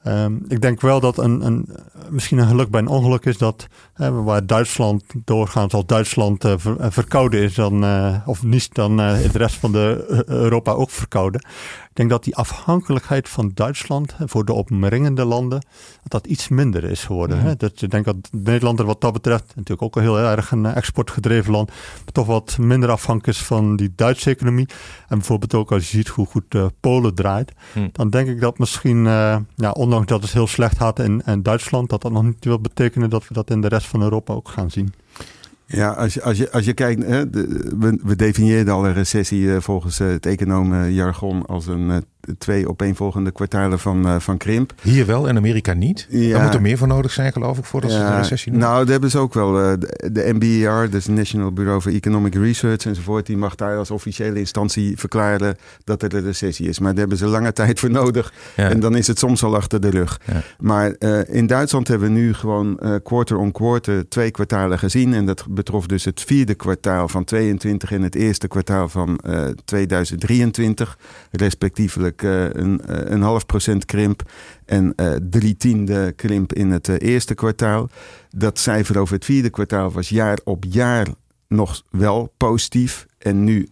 Um, 0.08 0.46
ik 0.48 0.62
denk 0.62 0.82
wel 0.82 1.00
dat 1.00 1.18
een, 1.18 1.46
een, 1.46 1.70
misschien 2.10 2.38
een 2.38 2.48
geluk 2.48 2.70
bij 2.70 2.82
een 2.82 2.88
ongeluk 2.88 3.26
is 3.26 3.38
dat 3.38 3.68
uh, 3.98 4.24
waar 4.24 4.46
Duitsland 4.46 5.04
doorgaans 5.26 5.74
als 5.74 5.86
Duitsland 5.86 6.46
uh, 6.46 6.54
ver, 6.58 6.92
verkouden 6.92 7.42
is, 7.42 7.54
dan, 7.56 7.86
of 8.26 8.44
niet, 8.44 8.74
dan 8.74 9.02
is 9.02 9.32
de 9.32 9.38
rest 9.38 9.56
van 9.56 9.72
de, 9.72 10.24
Europa 10.28 10.72
ook 10.72 10.90
verkouden. 10.90 11.46
Ik 11.98 12.04
denk 12.04 12.16
dat 12.16 12.24
die 12.24 12.36
afhankelijkheid 12.36 13.30
van 13.30 13.52
Duitsland 13.54 14.16
voor 14.26 14.46
de 14.46 14.54
omringende 14.54 15.26
landen, 15.26 15.66
dat 16.02 16.12
dat 16.12 16.28
iets 16.28 16.48
minder 16.48 16.84
is 16.84 17.04
geworden. 17.04 17.38
Mm. 17.38 17.54
Dat, 17.58 17.82
ik 17.82 17.90
denk 17.90 18.06
dat 18.06 18.16
Nederland 18.32 18.80
er 18.80 18.86
wat 18.86 19.02
dat 19.02 19.14
betreft, 19.14 19.46
natuurlijk 19.48 19.82
ook 19.82 19.96
al 19.96 20.02
heel 20.02 20.18
erg 20.18 20.52
een 20.52 20.66
exportgedreven 20.66 21.52
land, 21.52 21.68
maar 21.68 22.12
toch 22.12 22.26
wat 22.26 22.58
minder 22.58 22.90
afhankelijk 22.90 23.38
is 23.38 23.46
van 23.46 23.76
die 23.76 23.94
Duitse 23.96 24.30
economie. 24.30 24.68
En 25.08 25.18
bijvoorbeeld 25.18 25.54
ook 25.54 25.72
als 25.72 25.92
je 25.92 25.98
ziet 25.98 26.08
hoe 26.08 26.26
goed 26.26 26.56
uh, 26.56 26.66
Polen 26.80 27.16
draait, 27.16 27.52
mm. 27.74 27.90
dan 27.92 28.10
denk 28.10 28.28
ik 28.28 28.42
dat 28.42 28.60
misschien, 28.60 29.06
uh, 29.06 29.38
ja, 29.56 29.72
ondanks 29.72 30.08
dat 30.08 30.22
het 30.22 30.34
heel 30.34 30.48
slecht 30.48 30.78
gaat 30.78 31.00
in, 31.00 31.22
in 31.26 31.44
Duitsland, 31.44 31.90
dat 31.90 32.02
dat 32.02 32.12
nog 32.12 32.24
niet 32.24 32.46
wil 32.46 32.60
betekenen 32.60 33.10
dat 33.10 33.28
we 33.28 33.34
dat 33.34 33.50
in 33.50 33.62
de 33.62 33.68
rest 33.68 33.88
van 33.88 34.02
Europa 34.02 34.34
ook 34.34 34.50
gaan 34.50 34.72
zien. 34.72 34.94
Ja, 35.70 35.90
als 35.92 36.14
je, 36.14 36.22
als 36.22 36.38
je, 36.38 36.52
als 36.52 36.66
je 36.66 36.74
kijkt, 36.74 37.04
hè, 37.04 37.30
de, 37.30 37.74
we, 37.80 38.00
we 38.04 38.16
definieerden 38.16 38.74
al 38.74 38.86
een 38.86 38.94
recessie 38.94 39.42
uh, 39.42 39.60
volgens 39.60 40.00
uh, 40.00 40.08
het 40.08 40.26
economenjargon 40.26 41.46
als 41.46 41.68
een 41.68 41.90
uh, 41.90 41.98
twee 42.38 42.70
opeenvolgende 42.70 43.32
kwartalen 43.32 43.80
van, 43.80 44.08
uh, 44.08 44.20
van 44.20 44.38
krimp. 44.38 44.74
Hier 44.82 45.06
wel, 45.06 45.28
in 45.28 45.38
Amerika 45.38 45.74
niet? 45.74 46.08
Ja. 46.10 46.32
Daar 46.32 46.44
moet 46.44 46.54
er 46.54 46.62
meer 46.62 46.78
voor 46.78 46.88
nodig 46.88 47.12
zijn, 47.12 47.32
geloof 47.32 47.58
ik, 47.58 47.66
voordat 47.66 47.92
ja, 47.92 47.98
ze 47.98 48.04
een 48.04 48.18
recessie 48.18 48.52
noemen. 48.52 48.70
Nou, 48.70 48.82
dat 48.82 48.92
hebben 48.92 49.10
ze 49.10 49.18
ook 49.18 49.34
wel. 49.34 49.52
de, 49.52 50.10
de 50.12 50.34
NBER, 50.34 50.90
dus 50.90 51.08
National 51.08 51.52
Bureau 51.52 51.82
for 51.82 51.92
Economic 51.92 52.36
Research 52.36 52.86
enzovoort, 52.86 53.26
die 53.26 53.38
mag 53.38 53.56
daar 53.56 53.78
als 53.78 53.92
officiële 53.92 54.40
instantie 54.40 54.98
verklaren 54.98 55.58
dat 55.84 56.04
er 56.04 56.16
een 56.16 56.24
recessie 56.24 56.68
is. 56.68 56.80
Maar 56.80 56.90
daar 56.90 57.00
hebben 57.00 57.18
ze 57.18 57.26
lange 57.26 57.54
tijd 57.64 57.80
voor 57.80 57.92
nodig. 57.92 58.34
Ja. 58.56 58.70
En 58.70 58.80
dan 58.80 58.96
is 58.96 59.08
het 59.08 59.20
soms 59.20 59.44
al 59.44 59.56
achter 59.56 59.82
de 59.82 59.90
rug. 59.90 60.20
Maar 60.60 60.96
in 61.28 61.48
Duitsland 61.48 61.88
hebben 61.88 62.08
we 62.08 62.20
nu 62.20 62.34
gewoon 62.34 62.80
quarter 63.04 63.38
on 63.38 63.52
quarter 63.52 64.10
twee 64.10 64.32
kwartalen 64.32 64.80
gezien. 64.80 65.14
En 65.14 65.26
dat 65.26 65.46
betrof 65.50 65.86
dus 65.86 66.06
het 66.06 66.22
vierde 66.22 66.56
kwartaal 66.56 67.08
van 67.08 67.24
22 67.24 67.92
en 67.92 68.02
het 68.02 68.16
eerste 68.16 68.48
kwartaal 68.48 68.90
van 68.90 69.20
2023, 69.66 70.98
respectievelijk 71.32 72.17
een, 72.22 72.82
een 73.14 73.22
half 73.22 73.46
procent 73.46 73.86
krimp 73.86 74.32
en 74.66 74.94
uh, 74.96 75.14
drie 75.30 75.58
tiende 75.58 76.14
krimp 76.16 76.54
in 76.54 76.72
het 76.72 77.02
eerste 77.02 77.34
kwartaal. 77.34 77.90
Dat 78.30 78.60
cijfer 78.60 79.00
over 79.00 79.16
het 79.16 79.26
vierde 79.26 79.50
kwartaal 79.50 79.92
was 79.92 80.10
jaar 80.10 80.40
op 80.44 80.64
jaar 80.70 81.08
nog 81.48 81.84
wel 81.90 82.34
positief. 82.38 83.06
En 83.18 83.44
nu 83.44 83.68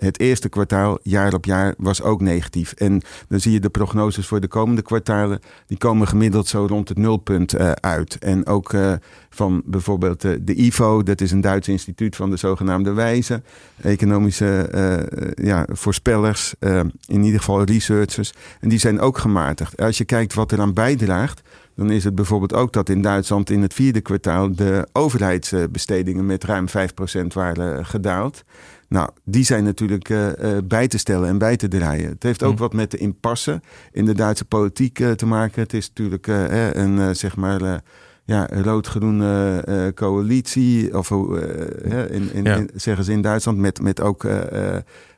het 0.00 0.20
eerste 0.20 0.48
kwartaal, 0.48 0.98
jaar 1.02 1.34
op 1.34 1.44
jaar, 1.44 1.74
was 1.78 2.02
ook 2.02 2.20
negatief. 2.20 2.72
En 2.72 3.02
dan 3.28 3.40
zie 3.40 3.52
je 3.52 3.60
de 3.60 3.68
prognoses 3.68 4.26
voor 4.26 4.40
de 4.40 4.48
komende 4.48 4.82
kwartalen, 4.82 5.40
die 5.66 5.78
komen 5.78 6.08
gemiddeld 6.08 6.46
zo 6.46 6.66
rond 6.68 6.88
het 6.88 6.98
nulpunt 6.98 7.54
uh, 7.54 7.70
uit. 7.70 8.18
En 8.18 8.46
ook 8.46 8.72
uh, 8.72 8.92
van 9.30 9.62
bijvoorbeeld 9.64 10.24
uh, 10.24 10.32
de 10.40 10.54
IFO, 10.54 11.02
dat 11.02 11.20
is 11.20 11.30
een 11.30 11.40
Duits 11.40 11.68
instituut 11.68 12.16
van 12.16 12.30
de 12.30 12.36
zogenaamde 12.36 12.92
wijze, 12.92 13.42
economische 13.82 14.68
ja, 15.34 15.66
voorspellers, 15.72 16.54
in 17.06 17.22
ieder 17.22 17.38
geval 17.38 17.64
researchers. 17.64 18.32
En 18.60 18.68
die 18.68 18.78
zijn 18.78 19.00
ook 19.00 19.18
gematigd. 19.18 19.80
Als 19.80 19.98
je 19.98 20.04
kijkt 20.04 20.34
wat 20.34 20.52
eraan 20.52 20.74
bijdraagt, 20.74 21.42
dan 21.74 21.90
is 21.90 22.04
het 22.04 22.14
bijvoorbeeld 22.14 22.54
ook 22.54 22.72
dat 22.72 22.88
in 22.88 23.02
Duitsland 23.02 23.50
in 23.50 23.62
het 23.62 23.74
vierde 23.74 24.00
kwartaal 24.00 24.54
de 24.54 24.88
overheidsbestedingen 24.92 26.26
met 26.26 26.44
ruim 26.44 26.66
5% 26.68 26.72
waren 27.34 27.86
gedaald. 27.86 28.44
Nou, 28.90 29.10
die 29.24 29.44
zijn 29.44 29.64
natuurlijk 29.64 30.08
uh, 30.08 30.26
uh, 30.26 30.58
bij 30.64 30.88
te 30.88 30.98
stellen 30.98 31.28
en 31.28 31.38
bij 31.38 31.56
te 31.56 31.68
draaien. 31.68 32.08
Het 32.08 32.22
heeft 32.22 32.42
ook 32.42 32.52
mm. 32.52 32.58
wat 32.58 32.72
met 32.72 32.90
de 32.90 32.96
impasse 32.96 33.60
in 33.92 34.04
de 34.04 34.14
Duitse 34.14 34.44
politiek 34.44 34.98
uh, 34.98 35.10
te 35.10 35.26
maken. 35.26 35.62
Het 35.62 35.72
is 35.72 35.88
natuurlijk 35.88 36.26
een, 36.26 37.16
zeg 37.16 37.36
maar, 37.36 37.82
ja, 38.24 38.46
rood-groene 38.50 39.92
coalitie. 39.94 40.98
Of 40.98 41.10
in, 41.10 42.32
in, 42.32 42.44
ja. 42.44 42.56
in, 42.56 42.70
zeggen 42.74 43.04
ze 43.04 43.12
in 43.12 43.20
Duitsland, 43.20 43.58
met, 43.58 43.82
met 43.82 44.00
ook 44.00 44.26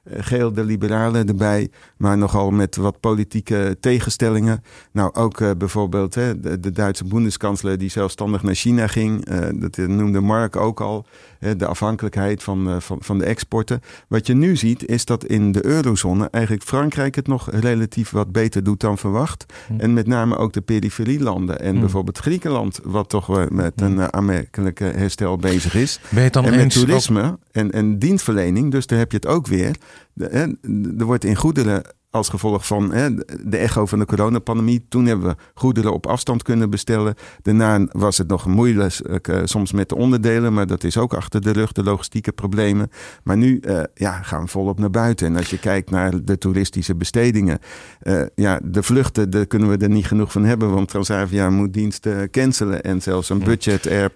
geel 0.04 0.52
de 0.52 0.64
liberalen 0.64 1.28
erbij, 1.28 1.70
maar 1.96 2.18
nogal 2.18 2.50
met 2.50 2.76
wat 2.76 3.00
politieke 3.00 3.76
tegenstellingen. 3.80 4.62
Nou, 4.92 5.14
ook 5.14 5.40
uh, 5.40 5.50
bijvoorbeeld 5.58 6.14
hè, 6.14 6.40
de, 6.40 6.60
de, 6.60 6.70
Duitse 6.70 7.04
boendeskansler 7.04 7.78
die 7.78 7.90
zelfstandig 7.90 8.42
naar 8.42 8.54
China 8.54 8.86
ging. 8.86 9.30
Uh, 9.30 9.38
dat 9.54 9.76
noemde 9.76 10.20
Mark 10.20 10.56
ook 10.56 10.80
al. 10.80 11.06
Hè, 11.38 11.56
de 11.56 11.66
afhankelijkheid 11.66 12.42
van, 12.42 12.68
uh, 12.68 12.76
van, 12.78 12.98
van 13.00 13.18
de 13.18 13.24
exporten. 13.24 13.80
Wat 14.08 14.26
je 14.26 14.34
nu 14.34 14.56
ziet 14.56 14.88
is 14.88 15.04
dat 15.04 15.24
in 15.24 15.52
de 15.52 15.66
eurozone 15.66 16.28
eigenlijk 16.30 16.64
Frankrijk 16.64 17.14
het 17.14 17.26
nog 17.26 17.50
relatief 17.50 18.10
wat 18.10 18.32
beter 18.32 18.64
doet 18.64 18.80
dan 18.80 18.98
verwacht. 18.98 19.46
Hm. 19.66 19.80
En 19.80 19.92
met 19.92 20.06
name 20.06 20.36
ook 20.36 20.52
de 20.52 20.60
periferielanden. 20.60 21.60
En 21.60 21.74
hm. 21.74 21.80
bijvoorbeeld 21.80 22.18
Griekenland, 22.18 22.80
wat 22.82 23.08
toch 23.08 23.50
met 23.50 23.72
hm. 23.76 23.84
een 23.84 24.12
aanmerkelijke 24.12 24.84
herstel 24.84 25.36
bezig 25.36 25.74
is. 25.74 26.00
Ben 26.08 26.18
je 26.18 26.24
het 26.24 26.32
dan 26.32 26.44
en 26.44 26.56
met 26.56 26.70
toerisme 26.70 27.38
en, 27.50 27.70
en 27.70 27.98
dienstverlening, 27.98 28.70
dus 28.70 28.86
daar 28.86 28.98
heb 28.98 29.10
je 29.10 29.16
het 29.16 29.26
ook 29.26 29.46
weer. 29.46 29.76
Er 30.16 31.04
wordt 31.04 31.24
in 31.24 31.36
goederen 31.36 31.82
als 32.12 32.28
gevolg 32.28 32.66
van 32.66 32.92
hè, 32.92 33.14
de 33.44 33.56
echo 33.56 33.86
van 33.86 33.98
de 33.98 34.04
coronapandemie. 34.04 34.86
Toen 34.88 35.06
hebben 35.06 35.28
we 35.28 35.36
goederen 35.54 35.92
op 35.92 36.06
afstand 36.06 36.42
kunnen 36.42 36.70
bestellen. 36.70 37.14
Daarna 37.42 37.86
was 37.90 38.18
het 38.18 38.28
nog 38.28 38.46
moeilijk, 38.46 39.00
uh, 39.28 39.40
soms 39.44 39.72
met 39.72 39.88
de 39.88 39.96
onderdelen, 39.96 40.52
maar 40.52 40.66
dat 40.66 40.84
is 40.84 40.96
ook 40.96 41.14
achter 41.14 41.40
de 41.40 41.50
rug, 41.50 41.72
de 41.72 41.82
logistieke 41.82 42.32
problemen. 42.32 42.90
Maar 43.22 43.36
nu 43.36 43.60
uh, 43.60 43.80
ja, 43.94 44.22
gaan 44.22 44.42
we 44.42 44.48
volop 44.48 44.78
naar 44.78 44.90
buiten. 44.90 45.26
En 45.26 45.36
als 45.36 45.50
je 45.50 45.58
kijkt 45.58 45.90
naar 45.90 46.24
de 46.24 46.38
toeristische 46.38 46.94
bestedingen, 46.94 47.58
uh, 48.02 48.22
ja, 48.34 48.60
de 48.64 48.82
vluchten, 48.82 49.30
daar 49.30 49.46
kunnen 49.46 49.68
we 49.68 49.76
er 49.76 49.90
niet 49.90 50.06
genoeg 50.06 50.32
van 50.32 50.44
hebben, 50.44 50.70
want 50.70 50.88
Transavia 50.88 51.50
moet 51.50 51.72
diensten 51.72 52.30
cancelen. 52.30 52.82
En 52.82 53.02
zelfs 53.02 53.28
een 53.28 53.44
budget 53.44 53.88
air 53.88 54.12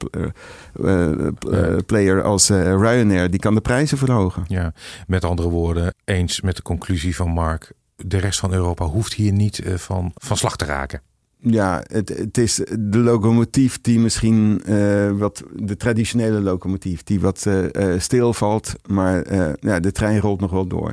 player 1.86 2.22
als 2.22 2.48
Ryanair, 2.48 3.30
die 3.30 3.40
kan 3.40 3.54
de 3.54 3.60
prijzen 3.60 3.98
verhogen. 3.98 4.44
Ja, 4.46 4.72
met 5.06 5.24
andere 5.24 5.48
woorden, 5.48 5.94
eens 6.04 6.40
met 6.40 6.56
de 6.56 6.62
conclusie 6.62 7.16
van 7.16 7.28
Mark 7.28 7.74
de 7.96 8.18
rest 8.18 8.38
van 8.38 8.52
Europa 8.52 8.84
hoeft 8.84 9.14
hier 9.14 9.32
niet 9.32 9.58
uh, 9.58 9.74
van, 9.74 10.12
van 10.14 10.36
slag 10.36 10.56
te 10.56 10.64
raken. 10.64 11.00
Ja, 11.38 11.82
het, 11.86 12.08
het 12.08 12.38
is 12.38 12.54
de 12.78 12.98
locomotief 12.98 13.80
die 13.80 13.98
misschien 13.98 14.62
uh, 14.68 15.10
wat 15.10 15.42
de 15.54 15.76
traditionele 15.76 16.40
locomotief 16.40 17.02
die 17.02 17.20
wat 17.20 17.44
uh, 17.48 17.98
stilvalt, 17.98 18.74
maar 18.86 19.34
ja, 19.60 19.80
de 19.80 19.92
trein 19.92 20.20
rolt 20.20 20.40
nog 20.40 20.50
wel 20.50 20.66
door. 20.66 20.92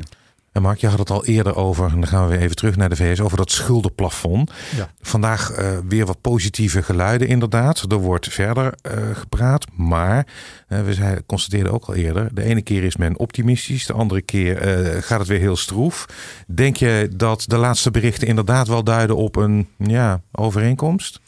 En 0.53 0.61
Mark, 0.61 0.79
je 0.79 0.87
had 0.87 0.99
het 0.99 1.09
al 1.09 1.25
eerder 1.25 1.55
over, 1.55 1.85
en 1.85 1.99
dan 1.99 2.07
gaan 2.07 2.23
we 2.23 2.29
weer 2.29 2.41
even 2.41 2.55
terug 2.55 2.75
naar 2.75 2.89
de 2.89 2.95
VS, 2.95 3.19
over 3.19 3.37
dat 3.37 3.51
schuldenplafond. 3.51 4.51
Ja. 4.75 4.89
Vandaag 5.01 5.59
uh, 5.59 5.77
weer 5.87 6.05
wat 6.05 6.21
positieve 6.21 6.83
geluiden 6.83 7.27
inderdaad. 7.27 7.85
Er 7.91 7.97
wordt 7.97 8.27
verder 8.27 8.73
uh, 8.87 9.15
gepraat, 9.15 9.65
maar 9.75 10.27
uh, 10.69 10.81
we 10.81 10.93
zei, 10.93 11.25
constateerden 11.25 11.73
ook 11.73 11.85
al 11.85 11.93
eerder, 11.93 12.33
de 12.33 12.43
ene 12.43 12.61
keer 12.61 12.83
is 12.83 12.97
men 12.97 13.19
optimistisch, 13.19 13.85
de 13.85 13.93
andere 13.93 14.21
keer 14.21 14.57
gaat 15.03 15.19
het 15.19 15.27
weer 15.27 15.39
heel 15.39 15.55
stroef. 15.55 16.05
Denk 16.47 16.75
je 16.75 17.09
dat 17.15 17.43
de 17.47 17.57
laatste 17.57 17.91
berichten 17.91 18.27
inderdaad 18.27 18.67
wel 18.67 18.83
duiden 18.83 19.15
op 19.15 19.35
een 19.35 19.67
ja, 19.77 20.21
overeenkomst? 20.31 21.19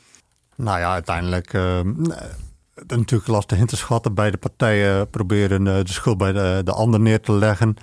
Nou 0.55 0.79
ja, 0.79 0.91
uiteindelijk 0.91 1.53
natuurlijk 2.87 3.29
lastig 3.29 3.57
in 3.57 3.65
te 3.65 3.77
schatten. 3.77 4.13
Beide 4.13 4.37
partijen 4.37 5.09
proberen 5.09 5.63
de 5.63 5.91
schuld 5.91 6.17
bij 6.17 6.31
de, 6.31 6.61
de 6.63 6.71
ander 6.71 6.99
neer 6.99 7.21
te 7.21 7.31
leggen. 7.31 7.75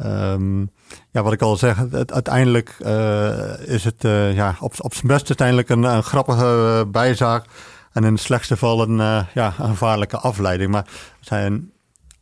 Um, 0.00 0.70
ja, 1.10 1.22
wat 1.22 1.32
ik 1.32 1.42
al 1.42 1.56
zeg, 1.56 1.76
het, 1.90 2.12
uiteindelijk 2.12 2.76
uh, 2.80 3.68
is 3.68 3.84
het 3.84 4.04
uh, 4.04 4.34
ja, 4.34 4.56
op, 4.60 4.74
op 4.78 4.94
zijn 4.94 5.06
best 5.06 5.28
uiteindelijk 5.28 5.68
een, 5.68 6.02
grappige 6.02 6.44
uh, 6.86 6.90
bijzaak. 6.90 7.44
En 7.92 8.04
in 8.04 8.12
het 8.12 8.22
slechtste 8.22 8.52
geval 8.52 8.82
een, 8.82 9.26
ja, 9.34 9.54
een 9.58 9.68
gevaarlijke 9.68 10.18
afleiding. 10.18 10.70
Maar 10.70 10.84
er 10.84 10.92
zijn 11.20 11.70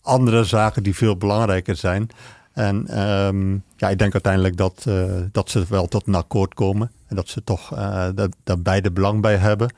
andere 0.03 0.45
zaken 0.45 0.83
die 0.83 0.95
veel 0.95 1.17
belangrijker 1.17 1.77
zijn. 1.77 2.09
En 2.53 3.01
um, 3.01 3.65
ja, 3.77 3.89
ik 3.89 3.99
denk 3.99 4.13
uiteindelijk 4.13 4.57
dat, 4.57 4.87
dat 5.33 5.51
ze 5.51 5.65
wel 5.69 5.87
tot 5.87 6.07
een 6.07 6.15
akkoord 6.15 6.55
komen. 6.55 6.91
En 7.07 7.17
dat 7.17 7.29
ze 7.29 7.45
toch 7.45 7.69
daar 8.45 8.59
beide 8.59 8.91
belang 8.91 9.21
bij 9.21 9.37
hebben. 9.37 9.75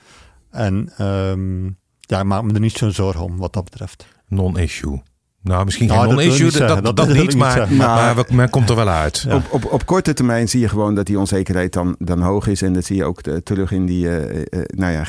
En 0.50 1.05
um, 1.07 1.76
ja, 2.00 2.18
ik 2.18 2.24
maak 2.24 2.42
me 2.42 2.52
er 2.52 2.61
niet 2.61 2.76
zo'n 2.76 2.92
zorgen 2.92 3.24
om 3.24 3.37
wat 3.38 3.52
dat 3.52 3.64
betreft. 3.64 4.07
Non-issue. 4.28 5.02
Nou, 5.42 5.64
misschien 5.64 5.87
nou, 5.87 6.00
geen 6.00 6.09
non-issue, 6.09 6.50
dat, 6.50 6.68
dat, 6.68 6.85
dat, 6.85 6.96
dat, 6.96 7.12
niet, 7.12 7.37
maar, 7.37 7.59
maar, 7.59 7.72
maar, 7.76 8.14
maar, 8.14 8.24
men 8.31 8.50
komt 8.50 8.68
er 8.70 8.76
wel 8.76 8.88
uit. 8.88 9.24
Ja. 9.28 9.35
Op, 9.35 9.44
op, 9.50 9.72
op 9.72 9.87
korte 9.87 10.12
termijn 10.12 10.48
zie 10.48 10.61
je 10.61 10.68
gewoon 10.68 10.94
dat 10.94 11.07
die 11.07 11.18
onzekerheid 11.18 11.72
dan, 11.72 11.94
dan 11.98 12.20
hoog 12.20 12.46
is. 12.46 12.62
En 12.62 12.72
dat 12.72 12.85
zie 12.85 12.96
je 12.96 13.05
ook 13.05 13.22
de, 13.22 13.42
terug 13.42 13.72
in 13.72 13.87
die 13.87 14.05
uh, 14.05 14.35
uh, 14.35 14.42
nou 14.66 14.92
ja, 14.92 15.05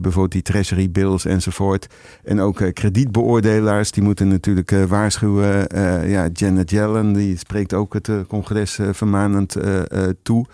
bijvoorbeeld 0.00 0.32
die 0.32 0.42
treasury 0.42 0.90
bills 0.90 1.24
enzovoort. 1.24 1.86
En 2.24 2.40
ook 2.40 2.72
kredietbeoordelaars, 2.72 3.90
die 3.90 4.02
moeten 4.02 4.28
natuurlijk 4.28 4.70
waarschuwen. 4.88 5.66
ja, 6.08 6.28
Janet 6.32 6.70
Yellen, 6.70 7.12
die 7.12 7.38
spreekt 7.38 7.74
ook 7.74 7.92
het 7.94 8.10
congres 8.28 8.78
vermanend 8.92 9.56
toe. 10.22 10.46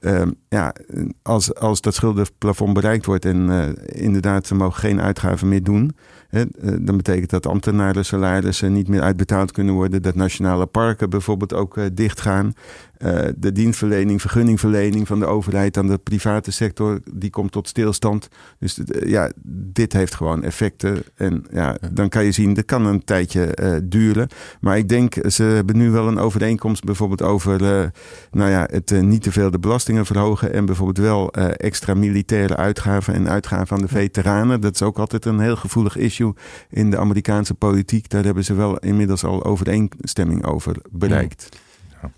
Uh, 0.00 0.22
ja, 0.48 0.74
als, 1.22 1.54
als 1.54 1.80
dat 1.80 1.94
schuldenplafond 1.94 2.72
bereikt 2.72 3.06
wordt 3.06 3.24
en 3.24 3.48
uh, 3.48 3.64
inderdaad, 3.86 4.46
ze 4.46 4.54
mogen 4.54 4.80
geen 4.80 5.00
uitgaven 5.00 5.48
meer 5.48 5.62
doen 5.62 5.96
dan 6.80 6.96
betekent 6.96 7.30
dat 7.30 7.46
ambtenaren 7.46 8.04
salarissen 8.04 8.72
niet 8.72 8.88
meer 8.88 9.02
uitbetaald 9.02 9.52
kunnen 9.52 9.74
worden. 9.74 10.02
Dat 10.02 10.14
nationale 10.14 10.66
parken 10.66 11.10
bijvoorbeeld 11.10 11.54
ook 11.54 11.78
dichtgaan. 11.92 12.54
Uh, 12.98 13.18
de 13.36 13.52
dienstverlening, 13.52 14.20
vergunningverlening 14.20 15.06
van 15.06 15.18
de 15.18 15.26
overheid 15.26 15.76
aan 15.76 15.86
de 15.86 15.98
private 15.98 16.50
sector, 16.50 17.00
die 17.12 17.30
komt 17.30 17.52
tot 17.52 17.68
stilstand. 17.68 18.28
Dus 18.58 18.80
ja, 19.04 19.30
dit 19.46 19.92
heeft 19.92 20.14
gewoon 20.14 20.42
effecten. 20.42 21.02
En 21.14 21.44
ja, 21.50 21.78
dan 21.92 22.08
kan 22.08 22.24
je 22.24 22.32
zien, 22.32 22.54
dat 22.54 22.64
kan 22.64 22.86
een 22.86 23.04
tijdje 23.04 23.58
uh, 23.62 23.76
duren. 23.82 24.28
Maar 24.60 24.78
ik 24.78 24.88
denk, 24.88 25.14
ze 25.26 25.42
hebben 25.42 25.76
nu 25.76 25.90
wel 25.90 26.08
een 26.08 26.18
overeenkomst 26.18 26.84
bijvoorbeeld 26.84 27.22
over 27.22 27.62
uh, 27.62 27.90
nou 28.30 28.50
ja, 28.50 28.68
het 28.70 29.02
niet 29.02 29.22
te 29.22 29.32
veel 29.32 29.50
de 29.50 29.58
belastingen 29.58 30.06
verhogen. 30.06 30.52
En 30.52 30.66
bijvoorbeeld 30.66 30.98
wel 30.98 31.32
extra 31.32 31.94
militaire 31.94 32.56
uitgaven 32.56 33.14
en 33.14 33.28
uitgaven 33.28 33.76
aan 33.76 33.82
de 33.82 33.88
veteranen. 33.88 34.60
Dat 34.60 34.74
is 34.74 34.82
ook 34.82 34.98
altijd 34.98 35.24
een 35.24 35.40
heel 35.40 35.56
gevoelig 35.56 35.96
issue 35.96 36.23
in 36.70 36.90
de 36.90 36.98
Amerikaanse 36.98 37.54
politiek. 37.54 38.08
Daar 38.08 38.24
hebben 38.24 38.44
ze 38.44 38.54
wel 38.54 38.78
inmiddels 38.78 39.24
al 39.24 39.44
overeenstemming 39.44 40.44
over 40.44 40.76
bereikt. 40.90 41.48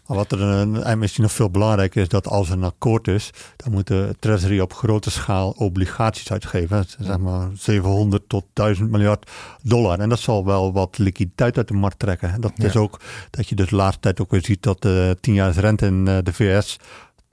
Wat 0.07 0.33
er 0.33 0.41
een, 0.41 0.99
misschien 0.99 1.23
nog 1.23 1.33
veel 1.33 1.51
belangrijker 1.51 2.03
is, 2.03 2.09
dat 2.09 2.29
als 2.29 2.49
er 2.49 2.57
een 2.57 2.65
akkoord 2.65 3.09
is, 3.09 3.31
dan 3.57 3.73
moet 3.73 3.87
de 3.87 4.17
Treasury 4.19 4.61
op 4.61 4.73
grote 4.73 5.11
schaal 5.11 5.51
obligaties 5.51 6.33
uitgeven. 6.33 6.85
Zeg 6.99 7.19
maar 7.19 7.49
700 7.55 8.29
tot 8.29 8.45
1000 8.53 8.91
miljard 8.91 9.31
dollar. 9.63 9.99
En 9.99 10.09
dat 10.09 10.19
zal 10.19 10.45
wel 10.45 10.73
wat 10.73 10.99
liquiditeit 10.99 11.57
uit 11.57 11.69
de 11.69 11.75
markt 11.75 11.99
trekken. 11.99 12.41
Dat 12.41 12.53
is 12.57 12.77
ook 12.77 13.01
dat 13.31 13.49
je 13.49 13.55
dus 13.55 13.69
de 13.69 13.77
laatste 13.77 14.01
tijd 14.01 14.21
ook 14.21 14.31
weer 14.31 14.45
ziet 14.45 14.63
dat 14.63 14.83
de 14.83 15.17
10 15.21 15.35
jaar 15.35 15.53
rente 15.53 15.87
in 15.87 16.09
eh, 16.09 16.19
de 16.23 16.33
VS 16.33 16.79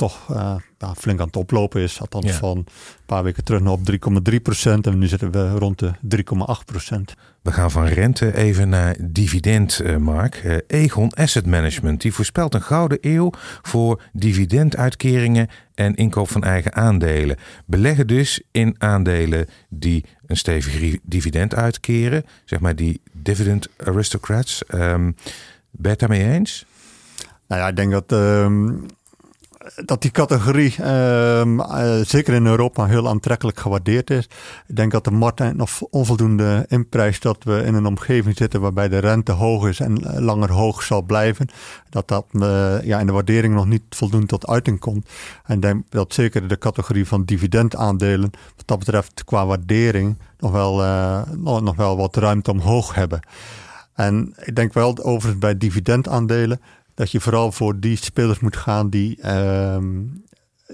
toch 0.04 0.28
uh, 0.32 0.56
flink 0.98 1.20
aan 1.20 1.26
het 1.26 1.36
oplopen 1.36 1.82
is. 1.82 2.00
Althans 2.00 2.32
van 2.32 2.58
een 2.58 2.66
paar 3.06 3.24
weken 3.24 3.44
terug 3.44 3.62
nog 3.62 3.80
op 3.80 4.32
3,3 4.32 4.42
procent. 4.42 4.88
En 4.88 4.98
nu 4.98 5.08
zitten 5.08 5.32
we 5.32 5.50
rond 5.50 5.80
de 5.80 5.92
3,8 6.16 6.66
procent. 6.66 7.14
We 7.42 7.52
gaan 7.52 7.72
van 7.72 7.86
rente 7.86 8.36
even 8.36 8.70
naar 8.70 8.96
dividend, 9.00 9.80
uh, 9.84 9.98
Mark. 9.98 10.44
Uh, 10.44 10.58
Egon 10.68 11.14
Asset 11.14 11.46
Management 11.46 12.02
die 12.02 12.14
voorspelt 12.14 12.54
een 12.54 12.62
gouden 12.62 12.98
eeuw 13.02 13.30
voor 13.62 14.02
dividenduitkeringen 14.14 15.48
en 15.76 15.96
inkoop 15.96 16.30
van 16.30 16.44
eigen 16.44 16.74
aandelen. 16.74 17.38
Beleggen 17.66 18.08
dus 18.08 18.42
in 18.52 18.76
aandelen 18.78 19.46
die 19.70 20.06
een 20.26 20.38
stevig 20.38 20.98
dividend 21.04 21.56
uitkeren. 21.56 22.24
Zeg 22.46 22.60
maar 22.60 22.76
die 22.76 23.02
dividend 23.12 23.68
aristocrats. 23.78 24.64
Um, 24.74 25.16
ben 25.72 25.82
je 25.82 25.90
het 25.90 26.00
daarmee 26.00 26.30
eens? 26.34 26.66
Nou 27.48 27.62
ja, 27.62 27.68
ik 27.68 27.76
denk 27.76 27.92
dat... 27.92 28.12
Uh, 28.12 28.48
dat 29.86 30.02
die 30.02 30.12
categorie 30.12 30.76
ehm, 30.78 31.60
eh, 31.60 32.00
zeker 32.06 32.34
in 32.34 32.46
Europa 32.46 32.86
heel 32.86 33.08
aantrekkelijk 33.08 33.60
gewaardeerd 33.60 34.10
is. 34.10 34.30
Ik 34.68 34.76
denk 34.76 34.92
dat 34.92 35.04
de 35.04 35.12
markt 35.12 35.56
nog 35.56 35.82
onvoldoende 35.90 36.66
inprijst 36.68 37.22
dat 37.22 37.44
we 37.44 37.64
in 37.64 37.74
een 37.74 37.86
omgeving 37.86 38.38
zitten 38.38 38.62
waarbij 38.62 38.90
de 38.90 38.98
rente 38.98 39.32
hoog 39.32 39.68
is 39.68 39.80
en 39.80 40.24
langer 40.24 40.52
hoog 40.52 40.84
zal 40.84 41.02
blijven. 41.02 41.48
Dat 41.90 42.08
dat 42.08 42.26
uh, 42.32 42.84
ja, 42.84 43.00
in 43.00 43.06
de 43.06 43.12
waardering 43.12 43.54
nog 43.54 43.66
niet 43.66 43.84
voldoende 43.90 44.28
tot 44.28 44.48
uiting 44.48 44.80
komt. 44.80 45.10
En 45.46 45.56
ik 45.56 45.62
denk 45.62 45.84
dat 45.90 46.14
zeker 46.14 46.48
de 46.48 46.58
categorie 46.58 47.08
van 47.08 47.24
dividendaandelen, 47.26 48.32
wat 48.56 48.68
dat 48.68 48.80
betreft 48.80 49.24
qua 49.24 49.46
waardering, 49.46 50.18
nog 50.40 50.52
wel, 50.52 50.76
nog 51.62 51.76
wel 51.76 51.98
wat 51.98 52.16
ruimte 52.16 52.52
omhoog 52.52 52.96
hebben. 52.96 53.20
En 53.94 54.34
ik 54.38 54.56
denk 54.56 54.74
wel 54.74 55.04
overigens 55.04 55.40
bij 55.40 55.58
dividendaandelen 55.58 56.60
dat 56.94 57.12
je 57.12 57.20
vooral 57.20 57.52
voor 57.52 57.80
die 57.80 57.96
spelers 57.98 58.40
moet 58.40 58.58
gaan 58.58 58.90
die 58.90 59.22
ehm, 59.22 60.02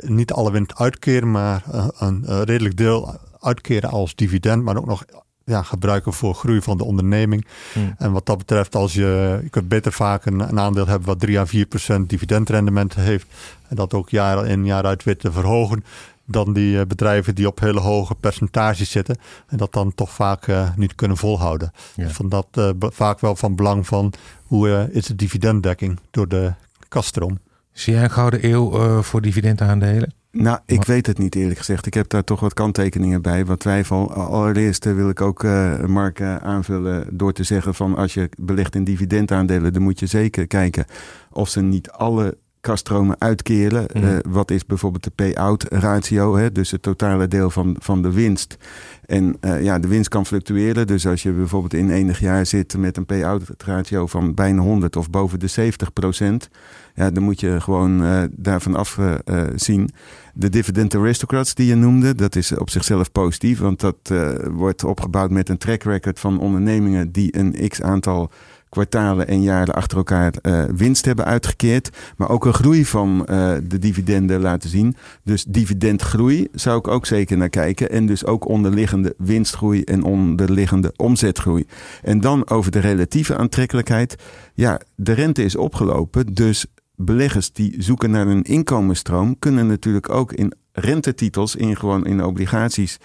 niet 0.02 0.32
alle 0.32 0.52
winst 0.52 0.76
uitkeren, 0.76 1.32
maar 1.32 1.64
een, 1.72 2.24
een, 2.26 2.44
redelijk 2.44 2.78
deel 2.78 3.18
uitkeren 3.40 3.90
als 3.90 4.16
dividend, 4.16 4.64
maar 4.64 4.78
ook 4.78 4.86
nog 4.86 5.06
ja, 5.44 5.64
gebruiken 5.64 6.14
voor 6.14 6.36
groei 6.36 6.62
van 6.62 6.78
de 6.78 6.84
onderneming. 6.84 7.46
Hmm. 7.74 7.96
En 7.98 8.12
wat 8.12 8.26
dat 8.26 8.38
betreft, 8.38 8.76
als 8.76 8.94
je, 8.94 9.40
je 9.44 9.50
kunt 9.50 9.68
beter 9.68 9.92
vaak 9.92 10.26
een, 10.26 10.40
een 10.40 10.60
aandeel 10.60 10.88
hebben 10.88 11.08
wat 11.08 11.20
3 11.20 11.40
à 11.40 11.46
4 11.46 11.66
procent 11.66 12.10
dividendrendement 12.10 12.96
heeft. 12.96 13.28
En 13.68 13.76
dat 13.76 13.94
ook 13.94 14.10
jaar 14.10 14.48
in 14.48 14.66
jaar 14.66 14.86
uit 14.86 15.04
weer 15.04 15.18
te 15.18 15.32
verhogen 15.32 15.84
dan 16.30 16.54
die 16.54 16.80
eh, 16.80 16.86
bedrijven 16.86 17.36
die 17.36 17.48
op 17.48 17.60
hele 17.60 17.80
hoge 17.80 18.16
percentages 18.16 18.92
zitten 18.92 19.18
en 19.48 19.58
dat 19.58 19.74
dan 19.74 19.94
toch 19.96 20.12
vaak 20.12 20.48
uh, 20.48 20.70
niet 20.76 20.96
kunnen 20.96 21.18
volhouden. 21.18 21.72
Ja. 21.96 22.04
Dus 22.04 22.14
van 22.14 22.30
dat 22.30 22.48
uh, 22.58 22.70
vaak 22.80 23.20
wel 23.20 23.36
van 23.36 23.56
belang 23.56 23.88
van 23.88 24.14
hoe 24.44 24.90
is 24.92 25.06
de 25.06 25.16
dividenddekking 25.16 26.00
door 26.12 26.28
de 26.28 26.54
kaststroom. 26.88 27.40
Zie 27.72 27.94
jij 27.94 28.04
een 28.04 28.12
gouden 28.12 28.46
eeuw 28.46 29.02
voor 29.02 29.22
dividendaandelen? 29.22 30.14
Nou, 30.32 30.60
ik 30.66 30.84
weet 30.84 31.06
het 31.06 31.18
niet 31.18 31.36
eerlijk 31.36 31.58
gezegd. 31.58 31.86
Ik 31.86 31.94
heb 31.94 32.10
daar 32.10 32.24
toch 32.24 32.40
wat 32.40 32.54
kanttekeningen 32.54 33.22
bij, 33.22 33.46
wat 33.46 33.60
twijfel. 33.60 34.14
Allereerst 34.14 34.84
wil 34.84 35.10
ik 35.10 35.22
ook 35.22 35.44
uh, 35.44 35.80
Mark 35.86 36.22
aanvullen 36.22 37.18
door 37.18 37.34
te 37.34 37.44
zeggen 37.44 37.76
van 37.76 37.96
als 37.96 38.14
je 38.14 38.30
belegt 38.38 38.76
in 38.76 38.84
dividendaandelen, 38.84 39.74
dan 39.74 39.82
moet 39.82 40.00
je 40.00 40.06
zeker 40.06 40.48
kijken 40.48 40.86
of 41.32 41.50
ze 41.50 41.62
niet 41.62 41.92
alle 41.92 42.38
kaststromen 42.62 43.16
uitkeren. 43.20 43.86
Mm. 43.94 44.04
Uh, 44.04 44.18
wat 44.28 44.52
is 44.52 44.66
bijvoorbeeld 44.66 45.04
de 45.04 45.12
pay-out 45.16 45.64
ratio, 45.64 46.38
hè? 46.38 46.52
dus 46.52 46.72
het 46.72 46.82
totale 46.82 47.28
deel 47.28 47.50
van, 47.50 47.76
van 47.80 48.02
de 48.02 48.12
winst. 48.12 48.58
En 49.06 49.38
uh, 49.42 49.64
ja, 49.64 49.80
de 49.80 49.88
winst 49.88 50.10
kan 50.10 50.26
fluctueren. 50.26 50.88
Dus 50.88 51.08
als 51.08 51.24
je 51.24 51.32
bijvoorbeeld 51.32 51.74
in 51.74 51.90
enig 51.90 52.20
jaar 52.20 52.46
zit 52.46 52.78
met 52.78 52.98
een 52.98 53.06
pay-out 53.06 53.44
ratio 53.58 54.08
van 54.08 54.34
bijna 54.34 54.62
100 54.62 54.96
of 54.96 55.10
boven 55.10 55.40
de 55.40 55.48
70 55.48 55.94
procent, 55.94 56.50
ja, 56.96 57.12
dan 57.12 57.24
moet 57.24 57.40
je 57.40 57.62
gewoon 57.62 58.04
uh, 58.04 58.24
daarvan 58.32 58.76
af 58.76 59.00
zien. 59.56 59.90
De 60.34 60.50
dividend 60.50 60.96
aristocrats 60.96 61.54
die 61.54 61.68
je 61.68 61.76
noemde, 61.76 62.16
dat 62.16 62.36
is 62.36 62.58
op 62.58 62.70
zichzelf 62.70 63.12
positief, 63.12 63.60
want 63.60 63.80
dat 63.80 64.14
wordt 64.52 64.84
opgebouwd 64.84 65.32
met 65.32 65.50
een 65.50 65.58
track 65.58 65.84
record 65.84 66.20
van 66.20 66.40
ondernemingen 66.40 67.12
die 67.12 67.38
een 67.38 67.68
x 67.68 67.82
aantal 67.82 68.32
kwartalen 68.70 69.28
en 69.28 69.42
jaren 69.42 69.74
achter 69.74 69.98
elkaar 69.98 70.34
uh, 70.42 70.64
winst 70.76 71.06
hebben 71.06 71.26
uitgekeerd. 71.26 71.90
Maar 72.18 72.30
ook 72.30 72.46
een 72.46 72.54
groei 72.54 72.86
van 72.86 73.20
uh, 73.20 73.52
de 73.64 73.80
dividenden 73.80 74.42
laten 74.42 74.70
zien. 74.70 74.96
Dus 75.24 75.44
dividendgroei 75.44 76.48
zou 76.52 76.78
ik 76.78 76.88
ook 76.88 77.06
zeker 77.06 77.38
naar 77.38 77.50
kijken. 77.50 77.90
En 77.90 78.06
dus 78.06 78.26
ook 78.26 78.48
onderliggende 78.48 79.14
winstgroei 79.18 79.84
en 79.84 80.04
onderliggende 80.04 80.94
omzetgroei. 80.96 81.66
En 82.02 82.20
dan 82.20 82.50
over 82.50 82.72
de 82.72 82.80
relatieve 82.80 83.38
aantrekkelijkheid. 83.38 84.16
Ja, 84.54 84.82
de 84.96 85.12
rente 85.12 85.44
is 85.44 85.56
opgelopen. 85.56 86.34
Dus 86.34 86.66
beleggers 86.96 87.52
die 87.52 87.76
zoeken 87.78 88.12
naar 88.12 88.28
een 88.28 88.44
inkomensstroom 88.44 89.40
kunnen 89.40 89.68
natuurlijk 89.68 90.10
ook 90.10 90.34
in 90.34 90.54
rentetitels, 90.72 91.56
in 91.56 91.76
gewoon 91.76 92.06
in 92.06 92.24
obligaties. 92.24 92.98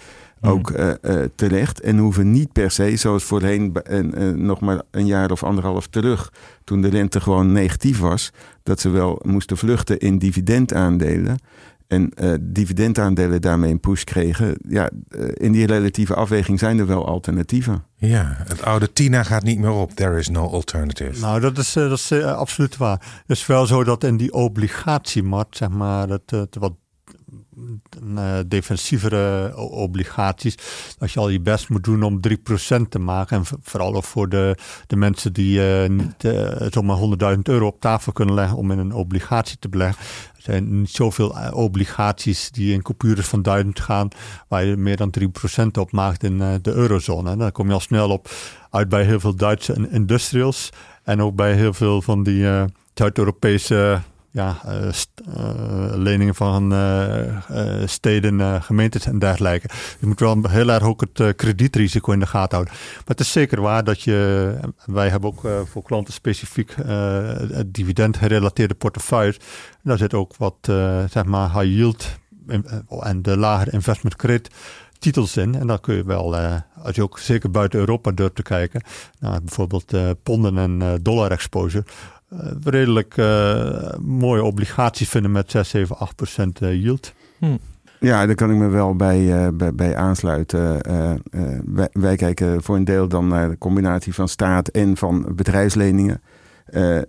Ook 0.44 0.70
uh, 0.70 0.90
uh, 1.02 1.22
terecht. 1.34 1.80
En 1.80 1.98
hoeven 1.98 2.30
niet 2.30 2.52
per 2.52 2.70
se, 2.70 2.96
zoals 2.96 3.24
voorheen 3.24 3.76
uh, 3.90 4.30
nog 4.30 4.60
maar 4.60 4.82
een 4.90 5.06
jaar 5.06 5.30
of 5.30 5.42
anderhalf 5.42 5.86
terug, 5.86 6.32
toen 6.64 6.82
de 6.82 6.88
rente 6.88 7.20
gewoon 7.20 7.52
negatief 7.52 7.98
was, 7.98 8.30
dat 8.62 8.80
ze 8.80 8.88
wel 8.88 9.20
moesten 9.24 9.56
vluchten 9.56 9.98
in 9.98 10.18
dividendaandelen. 10.18 11.38
En 11.86 12.12
dividendaandelen 12.40 13.40
daarmee 13.40 13.70
een 13.70 13.80
push 13.80 14.04
kregen. 14.04 14.56
Ja, 14.68 14.90
in 15.34 15.52
die 15.52 15.66
relatieve 15.66 16.14
afweging 16.14 16.58
zijn 16.58 16.78
er 16.78 16.86
wel 16.86 17.06
alternatieven. 17.06 17.84
Ja, 17.96 18.36
het 18.38 18.62
oude 18.62 18.92
Tina 18.92 19.22
gaat 19.22 19.42
niet 19.42 19.58
meer 19.58 19.70
op. 19.70 19.90
There 19.90 20.18
is 20.18 20.28
no 20.28 20.48
alternative. 20.48 21.20
Nou, 21.20 21.40
dat 21.40 21.58
is, 21.58 21.72
dat 21.72 21.98
is 21.98 22.12
absoluut 22.12 22.76
waar. 22.76 23.22
Het 23.26 23.36
is 23.36 23.46
wel 23.46 23.66
zo 23.66 23.84
dat 23.84 24.04
in 24.04 24.16
die 24.16 24.32
obligatiemarkt, 24.32 25.56
zeg 25.56 25.68
maar, 25.68 26.08
het, 26.08 26.30
het 26.30 26.56
wat 26.58 26.72
uh, 28.02 28.38
defensievere 28.46 29.56
obligaties. 29.56 30.54
Als 30.98 31.12
je 31.12 31.20
al 31.20 31.28
je 31.28 31.40
best 31.40 31.68
moet 31.68 31.84
doen 31.84 32.02
om 32.02 32.20
3% 32.28 32.88
te 32.88 32.98
maken. 32.98 33.36
En 33.36 33.44
vooral 33.62 33.94
ook 33.94 34.04
voor 34.04 34.28
de, 34.28 34.56
de 34.86 34.96
mensen 34.96 35.32
die 35.32 35.58
uh, 35.58 35.88
niet 35.88 36.34
zomaar 36.70 36.98
100.000 37.36 37.38
euro 37.42 37.66
op 37.66 37.80
tafel 37.80 38.12
kunnen 38.12 38.34
leggen 38.34 38.56
om 38.56 38.70
in 38.70 38.78
een 38.78 38.92
obligatie 38.92 39.58
te 39.58 39.68
beleggen. 39.68 40.04
Er 40.36 40.52
zijn 40.52 40.80
niet 40.80 40.90
zoveel 40.90 41.36
obligaties 41.52 42.50
die 42.50 42.72
in 42.72 42.82
coupures 42.82 43.26
van 43.26 43.42
duizend 43.42 43.80
gaan, 43.80 44.08
waar 44.48 44.64
je 44.64 44.76
meer 44.76 44.96
dan 44.96 45.14
3% 45.20 45.66
op 45.78 45.92
maakt 45.92 46.22
in 46.22 46.38
de 46.38 46.72
eurozone. 46.72 47.30
En 47.30 47.38
dan 47.38 47.52
kom 47.52 47.66
je 47.66 47.72
al 47.72 47.80
snel 47.80 48.10
op 48.10 48.30
uit 48.70 48.88
bij 48.88 49.04
heel 49.04 49.20
veel 49.20 49.36
Duitse 49.36 49.88
industrials. 49.90 50.70
En 51.02 51.22
ook 51.22 51.34
bij 51.34 51.54
heel 51.54 51.72
veel 51.72 52.02
van 52.02 52.22
die 52.22 52.46
Zuid-Europese 52.94 54.02
ja, 54.34 54.60
uh, 54.66 54.90
leningen 55.94 56.34
van 56.34 56.72
uh, 56.72 57.40
steden, 57.84 58.62
gemeentes 58.62 59.06
en 59.06 59.18
dergelijke. 59.18 59.68
Je 60.00 60.06
moet 60.06 60.20
wel 60.20 60.42
heel 60.48 60.68
erg 60.68 60.82
ook 60.82 61.04
het 61.14 61.36
kredietrisico 61.36 62.12
in 62.12 62.18
de 62.18 62.26
gaten 62.26 62.54
houden. 62.56 62.74
Maar 62.74 63.02
het 63.04 63.20
is 63.20 63.32
zeker 63.32 63.60
waar 63.60 63.84
dat 63.84 64.02
je, 64.02 64.54
wij 64.84 65.08
hebben 65.08 65.30
ook 65.30 65.48
voor 65.70 65.82
klanten 65.82 66.14
specifiek 66.14 66.74
dividend 67.66 68.16
gerelateerde 68.16 68.74
portefeuilles. 68.74 69.38
Daar 69.82 69.98
zit 69.98 70.14
ook 70.14 70.36
wat, 70.36 70.56
zeg 71.10 71.24
maar, 71.24 71.52
high 71.52 71.76
yield 71.76 72.06
en 73.00 73.22
de 73.22 73.36
lagere 73.36 73.70
investment 73.70 74.16
credit 74.16 74.50
titels 74.98 75.36
in. 75.36 75.54
En 75.54 75.66
dan 75.66 75.80
kun 75.80 75.94
je 75.94 76.04
wel, 76.04 76.36
als 76.82 76.94
je 76.94 77.02
ook 77.02 77.18
zeker 77.18 77.50
buiten 77.50 77.78
Europa 77.78 78.10
durft 78.10 78.34
te 78.34 78.42
kijken, 78.42 78.82
naar 79.18 79.40
bijvoorbeeld 79.42 79.92
ponden 80.22 80.58
en 80.58 81.02
dollar 81.02 81.30
exposure, 81.30 81.84
eh, 82.23 82.23
redelijk 82.64 83.16
uh, 83.16 83.94
mooie 84.00 84.42
obligaties 84.42 85.08
vinden 85.08 85.32
met 85.32 85.50
6, 85.50 85.68
7, 85.68 85.98
8 85.98 86.16
procent 86.16 86.60
eh, 86.60 86.82
yield. 86.82 87.12
Hm. 87.38 87.56
Ja, 88.00 88.26
daar 88.26 88.34
kan 88.34 88.50
ik 88.50 88.56
me 88.56 88.68
wel 88.68 88.96
bij, 88.96 89.50
bij, 89.54 89.74
bij, 89.74 89.96
aansluiten. 89.96 90.80
Wij, 91.74 91.88
wij, 91.92 92.16
kijken 92.16 92.62
voor 92.62 92.76
een 92.76 92.84
deel 92.84 93.08
dan 93.08 93.28
naar 93.28 93.48
de 93.48 93.58
combinatie 93.58 94.14
van 94.14 94.28
staat 94.28 94.68
en 94.68 94.96
van 94.96 95.26
bedrijfsleningen. 95.34 96.22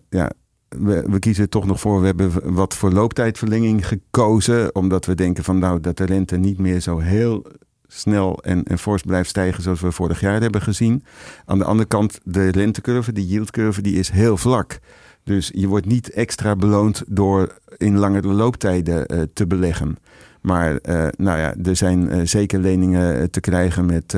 ja, 0.10 0.32
we, 0.69 1.04
we, 1.10 1.19
kiezen 1.19 1.49
toch 1.49 1.65
nog 1.65 1.80
voor, 1.80 1.99
we 1.99 2.06
hebben 2.06 2.54
wat 2.54 2.73
voor 2.73 2.91
looptijdverlenging 2.91 3.88
gekozen. 3.88 4.75
Omdat 4.75 5.06
we 5.06 5.15
denken 5.15 5.43
van 5.43 5.60
nou 5.60 5.80
dat 5.80 5.97
de 5.97 6.06
rente 6.06 6.38
niet 6.38 6.58
meer 6.58 6.80
zo 6.80 6.99
heel 6.99 7.45
snel 7.88 8.43
en, 8.43 8.63
en 8.63 8.80
fors 8.80 9.01
blijft 9.01 9.30
stijgen 9.30 9.63
zoals 9.63 9.82
we 9.82 9.91
vorig 9.91 10.19
jaar 10.19 10.41
hebben 10.41 10.62
gezien. 10.62 11.04
Aan 11.45 11.58
de 11.58 11.65
andere 11.65 11.88
kant, 11.88 12.19
de 12.23 12.47
rentecurve, 12.47 13.12
de 13.12 13.25
yieldcurve, 13.25 13.82
die 13.82 13.95
is 13.95 14.10
heel 14.10 14.38
vlak. 14.38 14.80
Dus 15.25 15.51
je 15.53 15.67
wordt 15.67 15.85
niet 15.85 16.09
extra 16.09 16.55
beloond 16.55 17.03
door 17.07 17.59
in 17.77 17.97
langere 17.97 18.27
looptijden 18.27 19.13
uh, 19.13 19.21
te 19.33 19.47
beleggen. 19.47 19.97
Maar 20.41 20.71
uh, 20.71 21.07
nou 21.17 21.39
ja, 21.39 21.55
er 21.63 21.75
zijn 21.75 22.15
uh, 22.15 22.21
zeker 22.23 22.59
leningen 22.59 23.31
te 23.31 23.39
krijgen 23.39 23.85
met 23.85 24.17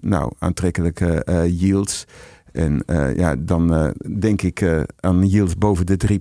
nou, 0.00 0.32
aantrekkelijke 0.38 1.24
yields. 1.46 2.06
En 2.52 2.82
ja, 3.16 3.36
dan 3.36 3.94
denk 4.18 4.42
ik 4.42 4.86
aan 5.00 5.26
yields 5.26 5.56
boven 5.56 5.86
de 5.86 6.20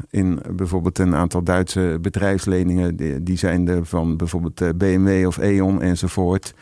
3%. 0.00 0.06
In 0.10 0.40
bijvoorbeeld 0.52 0.98
een 0.98 1.14
aantal 1.14 1.42
Duitse 1.42 1.98
bedrijfsleningen. 2.00 2.96
Die, 2.96 3.22
die 3.22 3.38
zijn 3.38 3.68
er 3.68 3.84
van 3.84 4.16
bijvoorbeeld 4.16 4.78
BMW 4.78 5.26
of 5.26 5.38
E.ON 5.38 5.82
enzovoort. 5.82 6.54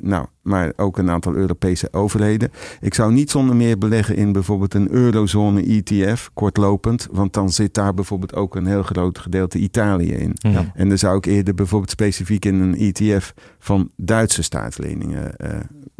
nou, 0.00 0.26
maar 0.48 0.72
ook 0.76 0.98
een 0.98 1.10
aantal 1.10 1.34
Europese 1.34 1.88
overheden. 1.92 2.52
Ik 2.80 2.94
zou 2.94 3.12
niet 3.12 3.30
zonder 3.30 3.56
meer 3.56 3.78
beleggen 3.78 4.16
in 4.16 4.32
bijvoorbeeld 4.32 4.74
een 4.74 4.90
eurozone 4.90 5.62
ETF, 5.62 6.30
kortlopend. 6.34 7.08
Want 7.10 7.32
dan 7.32 7.50
zit 7.50 7.74
daar 7.74 7.94
bijvoorbeeld 7.94 8.34
ook 8.34 8.56
een 8.56 8.66
heel 8.66 8.82
groot 8.82 9.18
gedeelte 9.18 9.58
Italië 9.58 10.12
in. 10.12 10.32
Ja. 10.34 10.72
En 10.74 10.88
dan 10.88 10.98
zou 10.98 11.16
ik 11.16 11.26
eerder 11.26 11.54
bijvoorbeeld 11.54 11.90
specifiek 11.90 12.44
in 12.44 12.60
een 12.60 12.76
ETF 12.78 13.34
van 13.58 13.90
Duitse 13.96 14.42
staatsleningen 14.42 15.34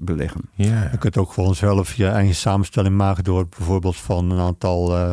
beleggen. 0.01 0.41
Ja. 0.55 0.89
Je 0.91 0.99
kunt 0.99 1.17
ook 1.17 1.33
gewoon 1.33 1.55
zelf 1.55 1.95
je 1.95 2.07
eigen 2.07 2.35
samenstelling 2.35 2.97
maken 2.97 3.25
door 3.25 3.47
bijvoorbeeld 3.49 3.97
van 3.97 4.31
een 4.31 4.39
aantal 4.39 4.97
uh, 4.97 5.11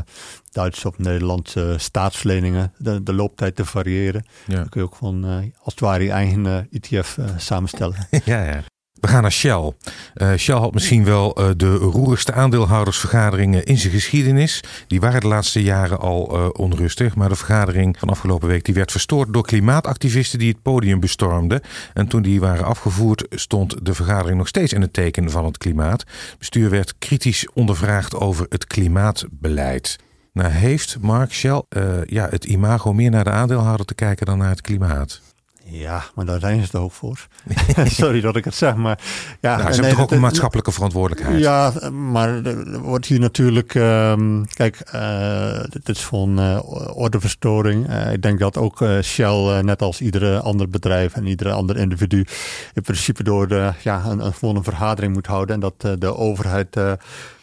Duitse 0.51 0.87
of 0.87 0.97
Nederlandse 0.97 1.75
staatsleningen 1.77 2.73
de, 2.77 3.03
de 3.03 3.13
looptijd 3.13 3.55
te 3.55 3.65
variëren. 3.65 4.25
Ja. 4.45 4.55
Dan 4.55 4.69
kun 4.69 4.81
je 4.81 4.87
ook 4.87 4.95
gewoon 4.95 5.25
uh, 5.25 5.35
als 5.37 5.73
het 5.73 5.79
ware 5.79 6.03
je 6.03 6.11
eigen 6.11 6.45
uh, 6.45 6.57
ETF 6.71 7.17
samenstellen. 7.37 8.07
ja, 8.25 8.43
ja. 8.43 8.63
We 9.05 9.11
gaan 9.11 9.21
naar 9.21 9.31
Shell. 9.31 9.73
Uh, 10.15 10.33
Shell 10.35 10.55
had 10.55 10.73
misschien 10.73 11.03
wel 11.03 11.41
uh, 11.41 11.49
de 11.57 11.75
roerigste 11.75 12.33
aandeelhoudersvergaderingen 12.33 13.65
in 13.65 13.77
zijn 13.77 13.93
geschiedenis. 13.93 14.63
Die 14.87 14.99
waren 14.99 15.21
de 15.21 15.27
laatste 15.27 15.63
jaren 15.63 15.99
al 15.99 16.35
uh, 16.35 16.49
onrustig. 16.51 17.15
Maar 17.15 17.29
de 17.29 17.35
vergadering 17.35 17.99
van 17.99 18.09
afgelopen 18.09 18.47
week 18.47 18.65
die 18.65 18.73
werd 18.73 18.91
verstoord 18.91 19.33
door 19.33 19.45
klimaatactivisten 19.45 20.39
die 20.39 20.51
het 20.51 20.61
podium 20.61 20.99
bestormden. 20.99 21.61
En 21.93 22.07
toen 22.07 22.21
die 22.21 22.39
waren 22.39 22.65
afgevoerd 22.65 23.25
stond 23.29 23.85
de 23.85 23.93
vergadering 23.93 24.37
nog 24.37 24.47
steeds 24.47 24.73
in 24.73 24.81
het 24.81 24.93
teken 24.93 25.29
van 25.29 25.45
het 25.45 25.57
klimaat. 25.57 26.03
Bestuur 26.37 26.69
werd 26.69 26.97
kritisch 26.99 27.47
ondervraagd 27.53 28.15
over 28.15 28.45
het 28.49 28.67
klimaatbeleid. 28.67 29.95
Nou 30.33 30.49
heeft 30.49 30.97
Mark 31.01 31.33
Shell 31.33 31.63
ja, 32.05 32.27
het 32.29 32.45
imago 32.45 32.93
meer 32.93 33.11
naar 33.11 33.23
de 33.23 33.29
aandeelhouder 33.29 33.85
te 33.85 33.95
kijken 33.95 34.25
dan 34.25 34.37
naar 34.37 34.49
het 34.49 34.61
klimaat? 34.61 35.24
Ja, 35.67 36.03
maar 36.15 36.25
daar 36.25 36.39
zijn 36.39 36.63
ze 36.63 36.69
toch 36.69 36.81
ook 36.81 36.91
voor. 36.91 37.27
Sorry 37.85 38.21
dat 38.21 38.35
ik 38.35 38.45
het 38.45 38.55
zeg, 38.55 38.75
maar... 38.75 38.99
Ja, 39.41 39.57
nou, 39.57 39.71
ze 39.71 39.73
hebben 39.73 39.89
toch 39.89 40.03
ook 40.03 40.11
een 40.11 40.19
maatschappelijke 40.19 40.71
verantwoordelijkheid? 40.71 41.39
Ja, 41.39 41.89
maar 41.89 42.45
er 42.45 42.79
wordt 42.79 43.05
hier 43.05 43.19
natuurlijk... 43.19 43.73
Um, 43.73 44.47
kijk, 44.47 44.91
uh, 44.95 45.63
dit 45.69 45.89
is 45.89 46.05
gewoon 46.05 46.39
uh, 46.39 46.59
ordeverstoring. 46.97 47.89
Uh, 47.89 48.13
ik 48.13 48.21
denk 48.21 48.39
dat 48.39 48.57
ook 48.57 48.83
Shell, 49.01 49.61
net 49.61 49.81
als 49.81 50.01
iedere 50.01 50.39
ander 50.39 50.69
bedrijf 50.69 51.15
en 51.15 51.27
iedere 51.27 51.51
ander 51.51 51.77
individu... 51.77 52.25
in 52.73 52.81
principe 52.81 53.23
door 53.23 53.47
de, 53.47 53.71
ja, 53.83 54.05
een, 54.05 54.25
een, 54.25 54.55
een 54.55 54.63
vergadering 54.63 55.13
moet 55.13 55.27
houden. 55.27 55.55
En 55.55 55.61
dat 55.61 55.99
de 55.99 56.15
overheid, 56.15 56.79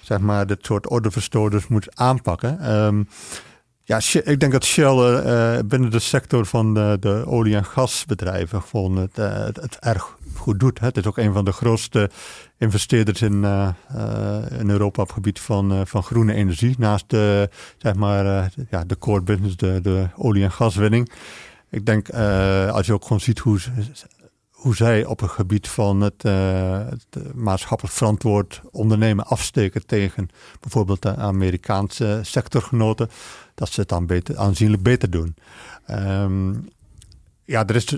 zeg 0.00 0.18
maar, 0.18 0.46
dit 0.46 0.64
soort 0.64 0.88
ordeverstoorders 0.88 1.66
moet 1.66 1.96
aanpakken. 1.96 2.72
Um, 2.72 3.08
ja, 3.84 4.00
ik 4.24 4.40
denk 4.40 4.52
dat 4.52 4.64
Shell 4.64 4.96
uh, 4.96 5.58
binnen 5.64 5.90
de 5.90 5.98
sector 5.98 6.46
van 6.46 6.74
de, 6.74 6.96
de 7.00 7.24
olie- 7.26 7.56
en 7.56 7.64
gasbedrijven 7.64 8.62
gewoon 8.62 8.96
het, 8.96 9.18
uh, 9.18 9.44
het, 9.44 9.78
erg 9.80 10.16
goed 10.34 10.60
doet. 10.60 10.80
Het 10.80 10.96
is 10.96 11.06
ook 11.06 11.18
een 11.18 11.32
van 11.32 11.44
de 11.44 11.52
grootste 11.52 12.10
investeerders 12.58 13.22
in, 13.22 13.44
in 14.58 14.70
Europa 14.70 15.02
op 15.02 15.08
het 15.08 15.16
gebied 15.16 15.40
van, 15.40 15.86
van 15.86 16.02
groene 16.02 16.34
energie. 16.34 16.74
Naast 16.78 17.04
de, 17.06 17.48
zeg 17.78 17.94
maar, 17.94 18.50
ja, 18.70 18.84
de 18.84 18.98
core 18.98 19.22
business, 19.22 19.56
de, 19.56 19.80
de 19.82 20.06
olie- 20.16 20.42
en 20.42 20.52
gaswinning. 20.52 21.12
Ik 21.70 21.86
denk, 21.86 22.10
als 22.70 22.86
je 22.86 22.92
ook 22.92 23.02
gewoon 23.02 23.20
ziet 23.20 23.38
hoe 23.38 23.58
hoe 24.50 24.76
zij 24.76 25.04
op 25.04 25.20
het 25.20 25.30
gebied 25.30 25.68
van 25.68 26.00
het, 26.00 26.22
het, 26.22 27.34
maatschappelijk 27.34 27.94
verantwoord 27.96 28.60
ondernemen 28.70 29.26
afsteken 29.26 29.86
tegen 29.86 30.28
bijvoorbeeld 30.60 31.02
de 31.02 31.16
Amerikaanse 31.16 32.20
sectorgenoten, 32.22 33.10
dat 33.54 33.68
ze 33.68 33.80
het 33.80 33.88
dan 33.88 34.06
beter, 34.06 34.36
aanzienlijk 34.36 34.82
beter 34.82 35.10
doen. 35.10 35.34
Um, 35.90 36.68
ja, 37.44 37.66
er 37.66 37.74
is. 37.74 37.96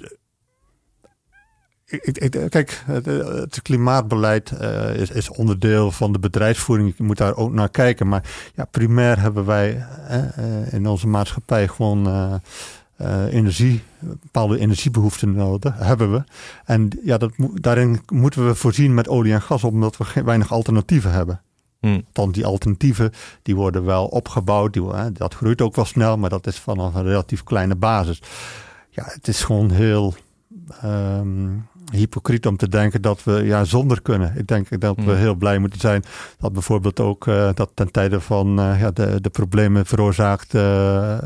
Kijk, 2.48 2.82
het, 2.86 3.62
klimaatbeleid 3.62 4.52
uh, 4.60 4.94
is, 4.94 5.10
is, 5.10 5.30
onderdeel 5.30 5.90
van 5.90 6.12
de 6.12 6.18
bedrijfsvoering. 6.18 6.94
Je 6.96 7.02
moet 7.02 7.16
daar 7.16 7.36
ook 7.36 7.52
naar 7.52 7.68
kijken. 7.68 8.08
Maar 8.08 8.50
ja, 8.54 8.64
primair 8.64 9.20
hebben 9.20 9.44
wij 9.44 9.86
uh, 10.10 10.72
in 10.72 10.86
onze 10.86 11.06
maatschappij 11.06 11.68
gewoon 11.68 12.08
uh, 12.08 13.24
energie, 13.30 13.82
bepaalde 13.98 14.58
energiebehoeften 14.58 15.32
nodig 15.32 15.78
hebben 15.78 16.12
we. 16.12 16.24
En 16.64 16.88
ja, 17.02 17.18
dat, 17.18 17.32
daarin 17.54 18.00
moeten 18.12 18.46
we 18.46 18.54
voorzien 18.54 18.94
met 18.94 19.08
olie 19.08 19.32
en 19.32 19.42
gas, 19.42 19.64
omdat 19.64 19.96
we 19.96 20.04
geen, 20.04 20.24
weinig 20.24 20.52
alternatieven 20.52 21.12
hebben. 21.12 21.40
Hmm. 21.84 22.04
Dan 22.12 22.30
die 22.30 22.46
alternatieven, 22.46 23.12
die 23.42 23.56
worden 23.56 23.84
wel 23.84 24.06
opgebouwd, 24.06 24.72
die, 24.72 24.88
hè, 24.88 25.12
dat 25.12 25.34
groeit 25.34 25.60
ook 25.60 25.76
wel 25.76 25.84
snel, 25.84 26.16
maar 26.16 26.30
dat 26.30 26.46
is 26.46 26.58
vanaf 26.58 26.94
een 26.94 27.02
relatief 27.02 27.42
kleine 27.42 27.74
basis. 27.74 28.22
Ja, 28.90 29.04
het 29.06 29.28
is 29.28 29.44
gewoon 29.44 29.70
heel 29.70 30.14
um, 30.84 31.66
hypocriet 31.94 32.46
om 32.46 32.56
te 32.56 32.68
denken 32.68 33.02
dat 33.02 33.24
we 33.24 33.32
ja, 33.32 33.64
zonder 33.64 34.02
kunnen. 34.02 34.32
Ik 34.36 34.46
denk 34.46 34.80
dat 34.80 34.96
we 34.96 35.02
hmm. 35.02 35.14
heel 35.14 35.34
blij 35.34 35.58
moeten 35.58 35.80
zijn 35.80 36.04
dat 36.38 36.52
bijvoorbeeld 36.52 37.00
ook 37.00 37.26
uh, 37.26 37.48
dat 37.54 37.70
ten 37.74 37.90
tijde 37.90 38.20
van 38.20 38.60
uh, 38.60 38.80
ja, 38.80 38.90
de, 38.90 39.20
de 39.20 39.30
problemen 39.30 39.86
veroorzaakt 39.86 40.54
uh, 40.54 41.18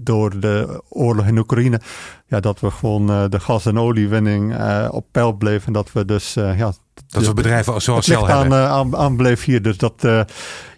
door 0.00 0.40
de 0.40 0.82
oorlog 0.88 1.26
in 1.26 1.38
Oekraïne, 1.38 1.80
ja, 2.26 2.40
dat 2.40 2.60
we 2.60 2.70
gewoon 2.70 3.06
de 3.06 3.40
gas- 3.40 3.66
en 3.66 3.78
oliewinning 3.78 4.54
op 4.90 5.06
peil 5.10 5.32
bleven. 5.32 5.66
En 5.66 5.72
dat 5.72 5.92
we 5.92 6.04
dus 6.04 6.34
ja, 6.34 6.72
dat 7.06 7.26
we 7.26 7.34
bedrijven 7.34 7.82
zoals 7.82 8.04
Shell 8.04 8.22
aan, 8.22 8.54
aan, 8.54 8.96
aan 8.96 9.16
bleef 9.16 9.44
hier. 9.44 9.62
Dus 9.62 9.76
dat, 9.76 10.04
uh, 10.04 10.20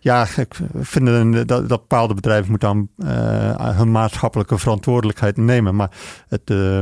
ja, 0.01 0.27
ik 0.37 0.57
vind 0.81 1.07
dat, 1.35 1.49
dat 1.49 1.69
bepaalde 1.69 2.15
bedrijven 2.15 2.51
moeten 2.51 2.69
aan 2.69 2.89
uh, 2.97 3.77
hun 3.77 3.91
maatschappelijke 3.91 4.59
verantwoordelijkheid 4.59 5.37
nemen. 5.37 5.77
Maar 5.77 5.91
het, 6.29 6.51
uh, 6.51 6.81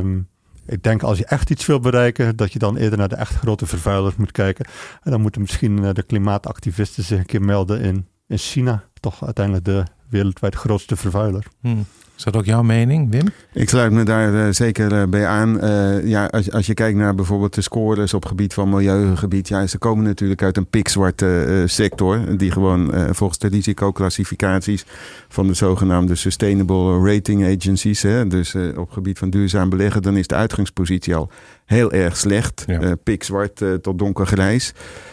ik 0.71 0.83
denk 0.83 1.03
als 1.03 1.19
je 1.19 1.25
echt 1.25 1.51
iets 1.51 1.67
wil 1.67 1.81
bereiken, 1.81 2.37
dat 2.37 2.53
je 2.53 2.59
dan 2.59 2.77
eerder 2.77 2.99
naar 2.99 3.09
de 3.09 3.17
echt 3.17 3.35
grote 3.35 3.67
vervuilers 3.67 4.17
moet 4.17 4.33
kijken. 4.33 4.67
En 5.03 5.11
dan 5.11 5.21
moeten 5.21 5.41
misschien 5.41 5.85
eh, 5.85 5.93
de 5.93 6.03
klimaatactivisten 6.03 7.05
zich 7.05 7.19
een 7.19 7.27
keer 7.27 7.43
melden 7.43 7.81
in, 7.81 8.07
in 8.27 8.39
China. 8.39 8.85
Toch 9.01 9.25
uiteindelijk 9.25 9.65
de 9.65 9.85
wereldwijd 10.09 10.55
grootste 10.55 10.97
vervuiler. 10.97 11.47
Hmm. 11.61 11.85
Is 12.21 12.27
dat 12.27 12.37
ook 12.37 12.45
jouw 12.45 12.63
mening, 12.63 13.11
Wim? 13.11 13.27
Ik 13.53 13.69
sluit 13.69 13.93
me 13.93 14.03
daar 14.03 14.33
uh, 14.33 14.47
zeker 14.51 14.93
uh, 14.93 15.03
bij 15.09 15.27
aan. 15.27 15.65
Uh, 15.65 16.07
ja, 16.07 16.25
als, 16.25 16.53
als 16.53 16.67
je 16.67 16.75
kijkt 16.75 16.99
naar 16.99 17.15
bijvoorbeeld 17.15 17.55
de 17.55 17.61
scores 17.61 18.15
op 18.15 18.25
gebied 18.25 18.55
van 18.55 18.69
milieugebied. 18.69 19.49
Ja, 19.49 19.67
ze 19.67 19.79
komen 19.79 20.05
natuurlijk 20.05 20.43
uit 20.43 20.57
een 20.57 20.67
pikzwarte 20.67 21.63
sector. 21.67 22.37
Die 22.37 22.51
gewoon 22.51 22.93
volgens 23.11 23.39
de 23.39 23.49
risicoclassificaties 23.49 24.85
van 25.29 25.47
de 25.47 25.55
zogenaamde 25.55 26.15
Sustainable 26.15 27.13
Rating 27.13 27.57
Agencies. 27.57 28.03
Hè, 28.03 28.27
dus 28.27 28.55
op 28.77 28.91
gebied 28.91 29.19
van 29.19 29.31
duurzaam 29.31 29.69
beleggen. 29.69 30.03
Dan 30.03 30.17
is 30.17 30.27
de 30.27 30.35
uitgangspositie 30.35 31.15
al 31.15 31.31
heel 31.71 31.93
erg 31.93 32.17
slecht. 32.17 32.65
Ja. 32.67 32.97
pikzwart 33.03 33.65
tot 33.83 33.99
donkergrijs. 33.99 34.73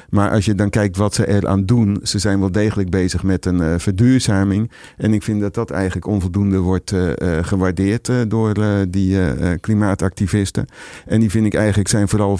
Maar 0.09 0.31
als 0.31 0.45
je 0.45 0.55
dan 0.55 0.69
kijkt 0.69 0.97
wat 0.97 1.13
ze 1.13 1.27
eraan 1.27 1.65
doen. 1.65 1.99
Ze 2.03 2.19
zijn 2.19 2.39
wel 2.39 2.51
degelijk 2.51 2.89
bezig 2.89 3.23
met 3.23 3.45
een 3.45 3.79
verduurzaming. 3.79 4.71
En 4.97 5.13
ik 5.13 5.23
vind 5.23 5.41
dat 5.41 5.53
dat 5.53 5.71
eigenlijk 5.71 6.07
onvoldoende 6.07 6.59
wordt 6.59 6.91
uh, 6.91 7.09
gewaardeerd 7.41 8.07
uh, 8.07 8.15
door 8.27 8.53
die 8.89 9.17
klimaatactivisten. 9.59 10.65
En 11.05 11.19
die 11.19 11.29
vind 11.29 11.45
ik 11.45 11.53
eigenlijk 11.53 11.89
zijn 11.89 12.07
vooral 12.07 12.37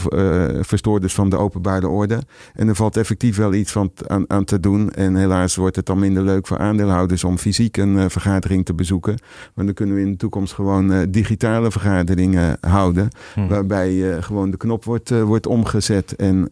verstoorders 0.61 1.13
van 1.13 1.29
de 1.29 1.37
openbare 1.37 1.87
orde. 1.87 2.19
En 2.53 2.67
er 2.67 2.75
valt 2.75 2.97
effectief 2.97 3.37
wel 3.37 3.53
iets 3.53 3.71
van 3.71 3.91
aan, 4.07 4.25
aan, 4.27 4.43
te 4.43 4.59
doen. 4.59 4.91
En 4.91 5.15
helaas 5.15 5.55
wordt 5.55 5.75
het 5.75 5.85
dan 5.85 5.99
minder 5.99 6.23
leuk 6.23 6.47
voor 6.47 6.57
aandeelhouders 6.57 7.23
om 7.23 7.37
fysiek 7.37 7.77
een 7.77 8.09
vergadering 8.09 8.65
te 8.65 8.73
bezoeken. 8.73 9.17
Maar 9.53 9.65
dan 9.65 9.73
kunnen 9.73 9.95
we 9.95 10.01
in 10.01 10.11
de 10.11 10.17
toekomst 10.17 10.53
gewoon 10.53 11.05
digitale 11.09 11.71
vergaderingen 11.71 12.57
houden. 12.61 13.09
Hmm. 13.33 13.47
Waarbij 13.47 14.06
gewoon 14.19 14.51
de 14.51 14.57
knop 14.57 14.83
wordt, 14.83 15.09
wordt 15.09 15.47
omgezet 15.47 16.15
en 16.15 16.49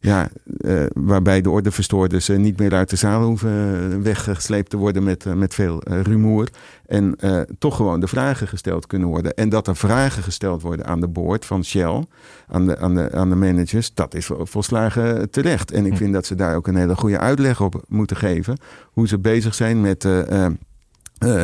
ja, 0.00 0.28
uh, 0.60 0.82
waarbij 0.92 1.40
de 1.40 1.50
ordeverstoorders 1.50 2.28
niet 2.28 2.58
meer 2.58 2.74
uit 2.74 2.90
de 2.90 2.96
zaal 2.96 3.22
hoeven 3.22 4.02
weggesleept 4.02 4.70
te 4.70 4.76
worden 4.76 5.02
met, 5.02 5.24
met 5.34 5.54
veel 5.54 5.82
rumoer. 5.84 6.48
En 6.86 7.16
toch 7.58 7.76
gewoon 7.76 8.00
de 8.00 8.06
vragen 8.08 8.48
gesteld 8.48 8.86
kunnen 8.86 9.08
worden. 9.08 9.34
En 9.34 9.48
dat 9.48 9.66
er 9.66 9.76
vragen 9.76 10.22
gesteld 10.22 10.62
worden 10.62 10.86
aan 10.86 11.00
de 11.00 11.08
board 11.08 11.44
van 11.44 11.64
Shell, 11.64 12.04
aan 12.46 12.66
de, 12.66 12.78
aan 12.78 12.94
de, 12.94 13.12
aan 13.12 13.28
de 13.28 13.36
managers, 13.36 13.94
dat 13.94 14.14
is 14.14 14.30
volslagen 14.42 15.30
terecht. 15.30 15.70
En 15.70 15.86
ik 15.86 15.96
vind 15.96 16.12
dat 16.12 16.26
ze 16.26 16.34
daar 16.34 16.56
ook 16.56 16.66
een 16.66 16.76
hele 16.76 16.96
goede 16.96 17.18
uitleg 17.18 17.60
op 17.60 17.82
moeten 17.88 18.16
geven. 18.16 18.58
Hoe 18.92 19.08
ze 19.08 19.18
bezig 19.18 19.54
zijn 19.54 19.80
met 19.80 20.08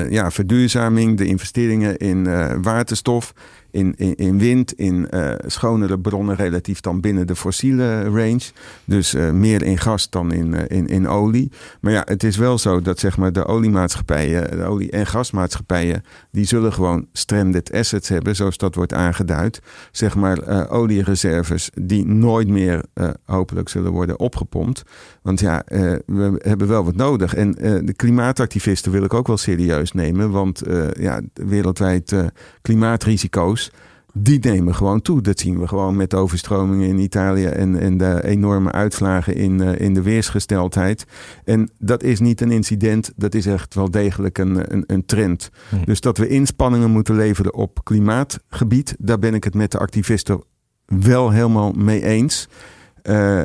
ja, 0.08 0.30
verduurzaming, 0.30 1.16
de 1.16 1.26
investeringen 1.26 1.96
in 1.96 2.24
waterstof, 2.62 3.32
in, 3.74 3.94
in, 3.96 4.14
in 4.14 4.38
wind, 4.38 4.72
in 4.72 5.08
uh, 5.10 5.32
schonere 5.46 5.98
bronnen 5.98 6.36
relatief 6.36 6.80
dan 6.80 7.00
binnen 7.00 7.26
de 7.26 7.36
fossiele 7.36 8.02
range. 8.02 8.42
Dus 8.84 9.12
meer 9.32 9.62
in 9.62 9.78
gas 9.78 10.10
dan 10.10 10.32
in, 10.32 10.54
in, 10.54 10.86
in 10.86 11.08
olie. 11.08 11.52
Maar 11.80 11.92
ja, 11.92 12.02
het 12.04 12.22
is 12.24 12.36
wel 12.36 12.58
zo 12.58 12.80
dat 12.80 12.98
zeg 12.98 13.16
maar, 13.16 13.32
de 13.32 13.44
oliemaatschappijen, 13.44 14.50
de 14.50 14.64
olie- 14.64 14.90
en 14.90 15.06
gasmaatschappijen, 15.06 16.04
die 16.30 16.44
zullen 16.44 16.72
gewoon 16.72 17.06
stranded 17.12 17.72
assets 17.72 18.08
hebben, 18.08 18.36
zoals 18.36 18.56
dat 18.56 18.74
wordt 18.74 18.92
aangeduid. 18.92 19.62
Zeg 19.92 20.14
maar 20.14 20.68
oliereserves 20.70 21.70
die 21.82 22.06
nooit 22.06 22.48
meer 22.48 22.84
hopelijk 23.24 23.68
zullen 23.68 23.92
worden 23.92 24.18
opgepompt. 24.18 24.82
Want 25.24 25.40
ja, 25.40 25.62
we 26.06 26.34
hebben 26.38 26.68
wel 26.68 26.84
wat 26.84 26.96
nodig. 26.96 27.34
En 27.34 27.52
de 27.84 27.94
klimaatactivisten 27.96 28.92
wil 28.92 29.04
ik 29.04 29.14
ook 29.14 29.26
wel 29.26 29.36
serieus 29.36 29.92
nemen. 29.92 30.30
Want 30.30 30.68
uh, 30.68 30.90
ja, 30.92 31.20
wereldwijd 31.34 32.14
klimaatrisico's, 32.62 33.70
die 34.12 34.38
nemen 34.38 34.74
gewoon 34.74 35.02
toe. 35.02 35.20
Dat 35.20 35.40
zien 35.40 35.58
we 35.58 35.68
gewoon 35.68 35.96
met 35.96 36.14
overstromingen 36.14 36.88
in 36.88 36.98
Italië 36.98 37.46
en, 37.46 37.80
en 37.80 37.96
de 37.96 38.24
enorme 38.24 38.72
uitslagen 38.72 39.34
in, 39.34 39.60
in 39.60 39.94
de 39.94 40.02
weersgesteldheid. 40.02 41.04
En 41.44 41.70
dat 41.78 42.02
is 42.02 42.20
niet 42.20 42.40
een 42.40 42.50
incident, 42.50 43.12
dat 43.16 43.34
is 43.34 43.46
echt 43.46 43.74
wel 43.74 43.90
degelijk 43.90 44.38
een, 44.38 44.72
een, 44.72 44.84
een 44.86 45.06
trend. 45.06 45.50
Hm. 45.68 45.84
Dus 45.84 46.00
dat 46.00 46.18
we 46.18 46.28
inspanningen 46.28 46.90
moeten 46.90 47.16
leveren 47.16 47.54
op 47.54 47.84
klimaatgebied, 47.84 48.94
daar 48.98 49.18
ben 49.18 49.34
ik 49.34 49.44
het 49.44 49.54
met 49.54 49.70
de 49.70 49.78
activisten 49.78 50.42
wel 50.86 51.30
helemaal 51.30 51.72
mee 51.72 52.04
eens. 52.04 52.48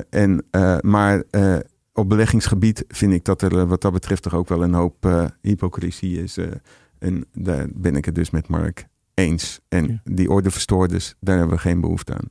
En, 0.10 0.46
maar 0.82 1.24
op 1.94 2.10
beleggingsgebied 2.10 2.84
vind 2.88 3.14
ik 3.14 3.26
dat 3.26 3.42
er 3.42 3.60
eh, 3.60 3.68
wat 3.68 3.82
dat 3.82 3.94
betreft 3.94 4.24
toch 4.24 4.34
ook 4.34 4.50
wel 4.50 4.64
een 4.64 4.74
hoop 4.74 5.30
hypocrisie 5.42 6.24
is. 6.24 6.38
En 7.00 7.26
daar 7.34 7.68
ben 7.74 7.96
ik 7.96 8.06
het 8.06 8.16
dus 8.16 8.30
met 8.30 8.48
Mark 8.48 8.88
eens. 9.14 9.60
En 9.68 10.02
die 10.04 10.30
ordeverstoorders, 10.30 11.16
daar 11.20 11.38
hebben 11.38 11.56
we 11.56 11.62
geen 11.62 11.82
behoefte 11.82 12.14
aan. 12.14 12.30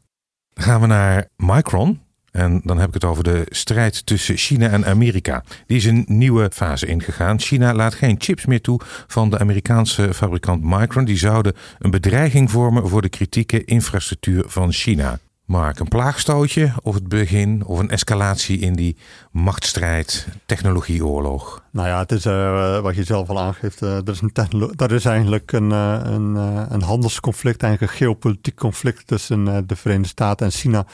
Dan 0.53 0.65
gaan 0.65 0.81
we 0.81 0.87
naar 0.87 1.29
Micron. 1.37 2.01
En 2.31 2.61
dan 2.65 2.79
heb 2.79 2.89
ik 2.89 2.95
het 2.95 3.05
over 3.05 3.25
de 3.25 3.47
strijd 3.49 4.07
tussen 4.07 4.37
China 4.37 4.69
en 4.69 4.87
Amerika. 4.87 5.45
Die 5.67 5.77
is 5.77 5.85
een 5.85 6.05
nieuwe 6.07 6.51
fase 6.53 6.87
ingegaan. 6.87 7.41
China 7.41 7.75
laat 7.75 7.95
geen 7.95 8.15
chips 8.19 8.47
meer 8.47 8.61
toe 8.61 8.81
van 9.07 9.31
de 9.31 9.39
Amerikaanse 9.39 10.15
fabrikant 10.15 10.63
Micron. 10.63 11.05
Die 11.05 11.17
zouden 11.17 11.55
een 11.79 11.91
bedreiging 11.91 12.51
vormen 12.51 12.89
voor 12.89 13.03
de 13.03 13.09
kritieke 13.09 13.65
infrastructuur 13.65 14.45
van 14.47 14.73
China. 14.73 15.19
Mark, 15.49 15.79
een 15.79 15.89
plaagstootje 15.89 16.73
of 16.83 16.95
het 16.95 17.09
begin 17.09 17.65
of 17.65 17.79
een 17.79 17.91
escalatie 17.91 18.59
in 18.59 18.75
die 18.75 18.97
machtsstrijd, 19.31 20.29
technologieoorlog? 20.47 21.63
Nou 21.71 21.89
ja, 21.89 21.99
het 21.99 22.13
is 22.13 22.27
uh, 22.27 22.81
wat 22.81 22.95
je 22.95 23.05
zelf 23.05 23.29
al 23.29 23.41
aangeeft. 23.41 23.83
Uh, 23.83 23.91
dat, 24.05 24.09
is 24.09 24.21
een 24.21 24.33
is 24.91 25.05
eigenlijk 25.05 25.53
een, 25.53 25.71
uh, 25.71 26.01
een, 26.03 26.35
een 26.69 26.83
handelsconflict, 26.83 27.63
eigenlijk 27.63 27.93
een 27.93 27.99
geopolitiek 27.99 28.57
conflict 28.57 29.07
tussen 29.07 29.67
de 29.67 29.77
Verenigde 29.77 30.09
Staten 30.09 30.47
en 30.47 30.53
China 30.53 30.87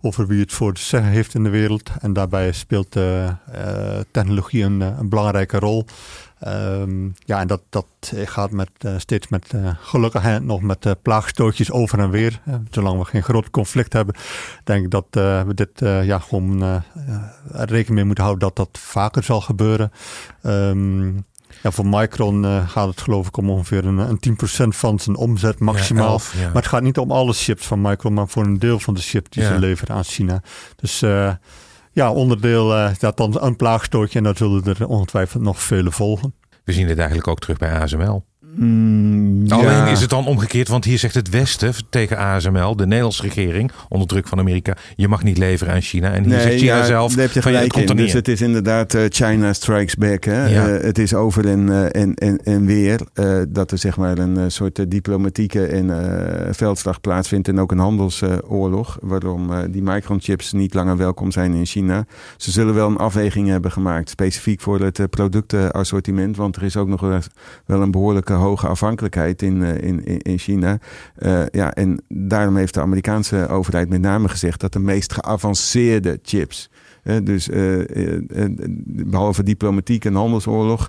over 0.00 0.26
wie 0.26 0.40
het 0.40 0.52
voor 0.52 0.74
te 0.74 0.82
zeggen 0.82 1.10
heeft 1.10 1.34
in 1.34 1.42
de 1.42 1.50
wereld. 1.50 1.90
En 2.00 2.12
daarbij 2.12 2.52
speelt 2.52 2.96
technologie 4.10 4.62
een 4.62 5.08
belangrijke 5.08 5.58
rol. 5.58 5.86
Um, 6.46 7.14
ja, 7.18 7.40
en 7.40 7.46
dat, 7.46 7.62
dat 7.68 7.86
gaat 8.12 8.50
met, 8.50 8.70
uh, 8.80 8.92
steeds 8.96 9.28
met 9.28 9.52
uh, 9.54 9.70
gelukkig 9.80 10.40
nog 10.40 10.60
met 10.60 10.86
uh, 10.86 10.92
plaagstootjes 11.02 11.70
over 11.70 11.98
en 11.98 12.10
weer. 12.10 12.40
zolang 12.70 12.98
we 12.98 13.04
geen 13.04 13.22
groot 13.22 13.50
conflict 13.50 13.92
hebben, 13.92 14.14
denk 14.64 14.84
ik 14.84 14.90
dat 14.90 15.06
we 15.10 15.54
dit 15.54 15.70
ja, 15.80 16.18
gewoon 16.18 16.82
rekening 17.52 17.88
mee 17.88 18.04
moeten 18.04 18.24
houden 18.24 18.48
dat 18.48 18.56
dat 18.56 18.78
vaker 18.82 19.22
zal 19.22 19.40
gebeuren. 19.40 19.92
Um, 20.42 21.26
ja, 21.62 21.70
voor 21.70 21.86
Micron 21.86 22.66
gaat 22.68 22.88
het 22.88 23.00
geloof 23.00 23.26
ik 23.26 23.36
om 23.36 23.50
ongeveer 23.50 23.84
een, 23.84 23.98
een 23.98 24.20
10% 24.28 24.68
van 24.68 24.98
zijn 24.98 25.16
omzet 25.16 25.58
maximaal. 25.58 26.20
Ja, 26.32 26.46
Maar 26.46 26.54
het 26.54 26.66
gaat 26.66 26.82
niet 26.82 26.98
om 26.98 27.10
alle 27.10 27.32
chips 27.32 27.66
van 27.66 27.80
Micron, 27.80 28.14
maar 28.14 28.28
voor 28.28 28.44
een 28.44 28.58
deel 28.58 28.80
van 28.80 28.94
de 28.94 29.00
chips 29.00 29.30
die 29.30 29.44
ze 29.44 29.58
leveren 29.58 29.96
aan 29.96 30.04
China. 30.04 30.42
Dus 30.76 31.02
ja, 31.92 32.12
onderdeel 32.12 32.76
uh, 32.76 32.90
dat 32.98 33.16
dan 33.16 33.42
een 33.42 33.56
plaagstootje 33.56 34.18
en 34.18 34.24
dan 34.24 34.36
zullen 34.36 34.64
er 34.64 34.86
ongetwijfeld 34.86 35.42
nog 35.42 35.62
vele 35.62 35.90
volgen. 35.90 36.34
We 36.64 36.72
zien 36.72 36.86
dit 36.86 36.98
eigenlijk 36.98 37.28
ook 37.28 37.38
terug 37.38 37.58
bij 37.58 37.78
ASML. 37.78 38.24
Mm, 38.56 39.50
Alleen 39.50 39.86
is 39.86 40.00
het 40.00 40.10
dan 40.10 40.26
omgekeerd, 40.26 40.68
want 40.68 40.84
hier 40.84 40.98
zegt 40.98 41.14
het 41.14 41.28
Westen 41.28 41.72
tegen 41.90 42.16
ASML, 42.16 42.76
de 42.76 42.86
Nederlandse 42.86 43.22
regering, 43.22 43.70
onder 43.88 44.08
druk 44.08 44.28
van 44.28 44.38
Amerika, 44.38 44.76
je 44.96 45.08
mag 45.08 45.22
niet 45.22 45.38
leveren 45.38 45.74
aan 45.74 45.80
China. 45.80 46.12
En 46.12 46.22
hier 46.22 46.32
nee, 46.32 46.40
zegt 46.40 46.58
China 46.58 46.76
ja, 46.76 46.84
zelf, 46.84 47.14
heb 47.14 47.30
je 47.30 47.42
gelijk 47.42 47.72
van, 47.72 47.82
in. 47.82 47.96
Dus 47.96 48.12
het 48.12 48.28
is 48.28 48.40
inderdaad 48.40 48.94
uh, 48.94 49.02
China 49.08 49.52
strikes 49.52 49.94
back. 49.94 50.24
Hè? 50.24 50.46
Ja. 50.46 50.68
Uh, 50.68 50.82
het 50.82 50.98
is 50.98 51.14
over 51.14 51.48
en, 51.48 51.66
uh, 51.66 51.84
en, 51.84 52.14
en, 52.14 52.38
en 52.44 52.66
weer 52.66 53.00
dat 53.48 53.70
er 53.70 53.78
zeg 53.78 53.96
maar 53.96 54.18
een 54.18 54.50
soort 54.50 54.90
diplomatieke 54.90 55.66
en 55.66 55.90
veldslag 56.54 57.00
plaatsvindt 57.00 57.48
en 57.48 57.60
ook 57.60 57.72
een 57.72 57.78
handelsoorlog, 57.78 58.98
waarom 59.00 59.70
die 59.70 59.82
microchips 59.82 60.52
niet 60.52 60.74
langer 60.74 60.96
welkom 60.96 61.32
zijn 61.32 61.54
in 61.54 61.66
China. 61.66 62.06
Ze 62.36 62.50
zullen 62.50 62.74
wel 62.74 62.88
een 62.88 62.96
afweging 62.96 63.48
hebben 63.48 63.72
gemaakt, 63.72 64.10
specifiek 64.10 64.60
voor 64.60 64.80
het 64.80 65.10
productenassortiment, 65.10 66.36
want 66.36 66.56
er 66.56 66.62
is 66.62 66.76
ook 66.76 66.88
nog 66.88 67.00
wel 67.66 67.82
een 67.82 67.90
behoorlijke 67.90 68.32
hoge 68.38 68.66
afhankelijkheid 68.66 69.42
in, 69.42 69.60
uh, 69.60 69.82
in, 69.82 70.22
in 70.22 70.38
China. 70.38 70.78
Uh, 71.18 71.42
ja, 71.50 71.74
en 71.74 72.02
daarom 72.08 72.56
heeft 72.56 72.74
de 72.74 72.80
Amerikaanse 72.80 73.48
overheid 73.48 73.88
met 73.88 74.00
name 74.00 74.28
gezegd 74.28 74.60
dat 74.60 74.72
de 74.72 74.78
meest 74.78 75.12
geavanceerde 75.12 76.18
chips 76.22 76.70
dus 77.22 77.48
uh, 77.48 77.84
behalve 78.86 79.42
diplomatiek 79.42 80.04
en 80.04 80.14
handelsoorlog, 80.14 80.88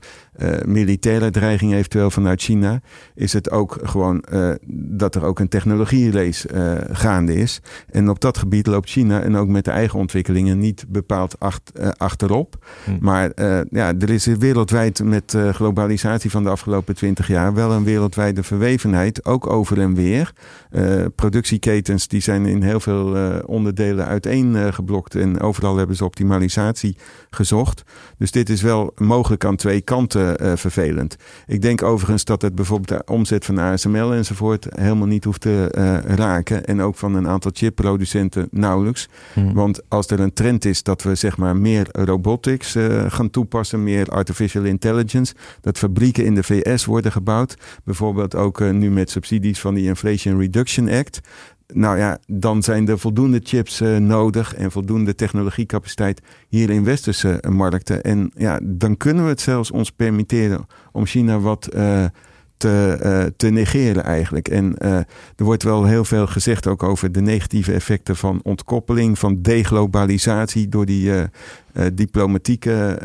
militaire 0.65 1.29
dreiging 1.29 1.73
eventueel 1.73 2.11
vanuit 2.11 2.41
China, 2.41 2.81
is 3.15 3.33
het 3.33 3.51
ook 3.51 3.77
gewoon 3.83 4.23
dat 4.67 5.15
er 5.15 5.23
ook 5.23 5.39
een 5.39 5.47
technologierace 5.47 6.87
gaande 6.91 7.33
is. 7.33 7.61
En 7.91 8.09
op 8.09 8.19
dat 8.19 8.37
gebied 8.37 8.67
loopt 8.67 8.89
China 8.89 9.21
en 9.21 9.35
ook 9.35 9.47
met 9.47 9.65
de 9.65 9.71
eigen 9.71 9.99
ontwikkelingen 9.99 10.59
niet 10.59 10.85
bepaald 10.87 11.39
acht, 11.39 11.71
achterop. 11.97 12.65
Hm. 12.83 12.91
Maar 12.99 13.31
ja, 13.69 13.93
er 13.99 14.09
is 14.09 14.25
wereldwijd 14.25 15.03
met 15.03 15.37
globalisatie 15.51 16.31
van 16.31 16.43
de 16.43 16.49
afgelopen 16.49 16.95
twintig 16.95 17.27
jaar 17.27 17.53
wel 17.53 17.71
een 17.71 17.83
wereldwijde 17.83 18.43
verwevenheid, 18.43 19.25
ook 19.25 19.47
over 19.47 19.79
en 19.79 19.93
weer. 19.93 20.33
productieketens 21.15 22.07
die 22.07 22.21
zijn 22.21 22.45
in 22.45 22.61
heel 22.61 22.79
veel 22.79 23.17
onderdelen 23.45 24.05
uiteengeblokt 24.05 25.15
en 25.15 25.39
overal 25.39 25.77
hebben 25.77 25.95
ze 25.95 26.03
optimalisatie 26.09 26.97
gezocht. 27.29 27.83
Dus 28.17 28.31
dit 28.31 28.49
is 28.49 28.61
wel 28.61 28.91
mogelijk 28.97 29.45
aan 29.45 29.55
twee 29.55 29.81
kanten 29.81 30.43
uh, 30.43 30.51
vervelend. 30.55 31.15
Ik 31.47 31.61
denk 31.61 31.83
overigens 31.83 32.23
dat 32.23 32.41
het 32.41 32.55
bijvoorbeeld 32.55 32.99
de 32.99 33.13
omzet 33.13 33.45
van 33.45 33.57
ASML 33.57 34.13
enzovoort 34.13 34.67
helemaal 34.69 35.07
niet 35.07 35.23
hoeft 35.23 35.41
te 35.41 35.71
uh, 35.77 36.15
raken. 36.15 36.65
En 36.65 36.81
ook 36.81 36.95
van 36.95 37.15
een 37.15 37.27
aantal 37.27 37.51
chipproducenten 37.53 38.47
nauwelijks. 38.51 39.07
Hmm. 39.33 39.53
Want 39.53 39.81
als 39.87 40.07
er 40.07 40.19
een 40.19 40.33
trend 40.33 40.65
is 40.65 40.83
dat 40.83 41.03
we 41.03 41.15
zeg 41.15 41.37
maar 41.37 41.55
meer 41.55 41.87
robotics 41.91 42.75
uh, 42.75 43.05
gaan 43.07 43.29
toepassen, 43.29 43.83
meer 43.83 44.07
artificial 44.07 44.63
intelligence, 44.63 45.33
dat 45.61 45.77
fabrieken 45.77 46.25
in 46.25 46.35
de 46.35 46.43
VS 46.43 46.85
worden 46.85 47.11
gebouwd, 47.11 47.55
bijvoorbeeld 47.83 48.35
ook 48.35 48.59
nu 48.59 48.91
met 48.91 49.09
subsidies 49.09 49.59
van 49.59 49.73
die 49.73 49.85
Inflation 49.85 50.39
Reduction 50.39 50.89
Act, 50.89 51.19
nou 51.73 51.97
ja, 51.97 52.19
dan 52.27 52.63
zijn 52.63 52.87
er 52.87 52.99
voldoende 52.99 53.39
chips 53.43 53.81
uh, 53.81 53.97
nodig 53.97 54.55
en 54.55 54.71
voldoende 54.71 55.15
technologiecapaciteit 55.15 56.21
hier 56.47 56.69
in 56.69 56.83
westerse 56.83 57.43
uh, 57.45 57.51
markten. 57.51 58.03
En 58.03 58.31
ja, 58.35 58.59
dan 58.63 58.97
kunnen 58.97 59.23
we 59.23 59.29
het 59.29 59.41
zelfs 59.41 59.71
ons 59.71 59.91
permitteren 59.91 60.65
om 60.91 61.05
China 61.05 61.39
wat 61.39 61.69
uh, 62.65 62.91
te, 62.91 63.33
te 63.37 63.49
negeren 63.49 64.03
eigenlijk. 64.03 64.47
En 64.47 64.77
er 64.77 65.05
wordt 65.35 65.63
wel 65.63 65.85
heel 65.85 66.05
veel 66.05 66.27
gezegd 66.27 66.67
ook 66.67 66.83
over 66.83 67.11
de 67.11 67.21
negatieve 67.21 67.73
effecten 67.73 68.15
van 68.15 68.39
ontkoppeling, 68.43 69.19
van 69.19 69.41
deglobalisatie 69.41 70.69
door 70.69 70.85
die 70.85 71.11
diplomatieke 71.93 72.99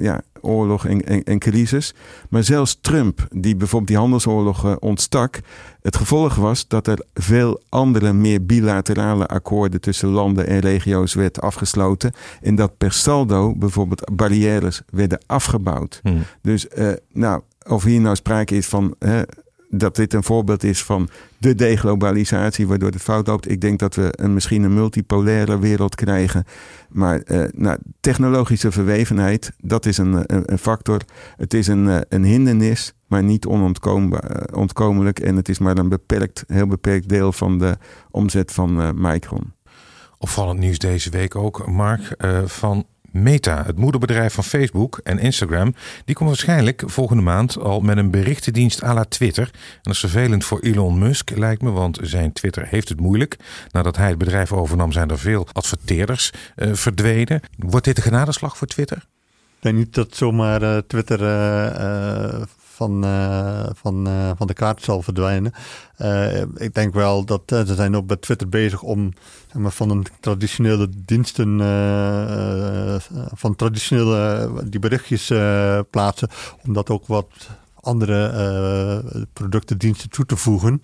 ja, 0.00 0.22
oorlog 0.40 0.86
en, 0.86 1.04
en, 1.04 1.24
en, 1.24 1.38
crisis. 1.38 1.94
Maar 2.30 2.44
zelfs 2.44 2.78
Trump, 2.80 3.26
die 3.30 3.56
bijvoorbeeld 3.56 3.90
die 3.90 3.98
handelsoorlog 4.00 4.78
ontstak, 4.78 5.40
het 5.82 5.96
gevolg 5.96 6.34
was 6.34 6.68
dat 6.68 6.86
er 6.86 7.04
veel 7.14 7.62
andere 7.68 8.12
meer 8.12 8.46
bilaterale 8.46 9.26
akkoorden 9.26 9.80
tussen 9.80 10.08
landen 10.08 10.46
en 10.46 10.58
regio's 10.58 11.14
werd 11.14 11.40
afgesloten. 11.40 12.12
En 12.40 12.54
dat 12.54 12.76
per 12.78 12.92
saldo 12.92 13.54
bijvoorbeeld 13.56 14.10
barrières 14.16 14.82
werden 14.90 15.20
afgebouwd. 15.26 16.00
Hmm. 16.02 16.22
Dus 16.42 16.66
nou, 17.12 17.42
of 17.68 17.84
hier 17.84 18.00
nou 18.00 18.16
sprake 18.16 18.56
is 18.56 18.66
van 18.66 18.96
dat 19.70 19.96
dit 19.96 20.14
een 20.14 20.22
voorbeeld 20.22 20.64
is 20.64 20.84
van 20.84 21.08
de 21.38 21.54
deglobalisatie, 21.54 22.66
waardoor 22.66 22.90
het 22.90 23.02
fout 23.02 23.26
loopt. 23.26 23.50
Ik 23.50 23.60
denk 23.60 23.78
dat 23.78 23.94
we 23.94 24.08
een, 24.10 24.34
misschien 24.34 24.62
een 24.62 24.74
multipolaire 24.74 25.58
wereld 25.58 25.94
krijgen. 25.94 26.44
Maar 26.88 27.22
nou, 27.54 27.78
technologische 28.00 28.72
verwevenheid, 28.72 29.52
dat 29.62 29.86
is 29.86 29.98
een, 29.98 30.22
een, 30.52 30.58
factor. 30.58 31.00
Het 31.36 31.54
is 31.54 31.66
een, 31.66 32.04
een 32.08 32.24
hindernis, 32.24 32.92
maar 33.06 33.22
niet 33.22 33.46
onontkomelijk. 33.46 35.20
En 35.20 35.36
het 35.36 35.48
is 35.48 35.58
maar 35.58 35.78
een 35.78 35.88
beperkt, 35.88 36.44
heel 36.46 36.66
beperkt 36.66 37.08
deel 37.08 37.32
van 37.32 37.58
de 37.58 37.76
omzet 38.10 38.52
van 38.52 39.00
Micron. 39.00 39.52
Opvallend 40.18 40.58
nieuws 40.58 40.78
deze 40.78 41.10
week 41.10 41.36
ook, 41.36 41.66
Mark, 41.66 42.16
van 42.44 42.86
Meta, 43.10 43.64
het 43.66 43.78
moederbedrijf 43.78 44.34
van 44.34 44.44
Facebook 44.44 45.00
en 45.02 45.18
Instagram, 45.18 45.74
die 46.04 46.14
komt 46.14 46.28
waarschijnlijk 46.28 46.82
volgende 46.86 47.22
maand 47.22 47.58
al 47.58 47.80
met 47.80 47.96
een 47.96 48.10
berichtendienst 48.10 48.82
à 48.82 48.94
la 48.94 49.04
Twitter. 49.04 49.50
En 49.52 49.80
dat 49.82 49.92
is 49.92 50.00
vervelend 50.00 50.44
voor 50.44 50.60
Elon 50.60 50.98
Musk, 50.98 51.30
lijkt 51.36 51.62
me, 51.62 51.70
want 51.70 51.98
zijn 52.02 52.32
Twitter 52.32 52.66
heeft 52.66 52.88
het 52.88 53.00
moeilijk. 53.00 53.36
Nadat 53.70 53.96
hij 53.96 54.08
het 54.08 54.18
bedrijf 54.18 54.52
overnam, 54.52 54.92
zijn 54.92 55.10
er 55.10 55.18
veel 55.18 55.46
adverteerders 55.52 56.32
uh, 56.56 56.74
verdwenen. 56.74 57.40
Wordt 57.56 57.86
dit 57.86 57.96
een 57.96 58.02
genadeslag 58.02 58.56
voor 58.56 58.66
Twitter? 58.66 58.96
Ik 58.96 59.64
denk 59.64 59.76
niet 59.76 59.94
dat 59.94 60.16
zomaar 60.16 60.62
uh, 60.62 60.78
Twitter 60.86 61.20
uh, 61.20 62.42
van, 62.78 63.04
uh, 63.04 63.66
van, 63.74 64.08
uh, 64.08 64.30
van 64.36 64.46
de 64.46 64.52
kaart 64.52 64.82
zal 64.82 65.02
verdwijnen. 65.02 65.52
Uh, 65.98 66.40
ik 66.40 66.74
denk 66.74 66.94
wel 66.94 67.24
dat 67.24 67.42
ze 67.46 67.74
zijn 67.74 67.96
ook 67.96 68.06
bij 68.06 68.16
Twitter 68.16 68.48
bezig 68.48 68.82
om 68.82 69.12
zeg 69.46 69.62
maar, 69.62 69.70
van 69.70 69.90
een 69.90 70.06
traditionele 70.20 70.88
diensten, 71.04 71.58
van 73.34 73.56
traditionele 73.56 74.50
die 74.64 74.80
berichtjes 74.80 75.32
plaatsen, 75.90 76.28
om 76.66 76.72
dat 76.72 76.90
ook 76.90 77.06
wat 77.06 77.28
andere 77.80 79.02
producten, 79.32 79.78
diensten 79.78 80.10
toe 80.10 80.26
te 80.26 80.36
voegen. 80.36 80.74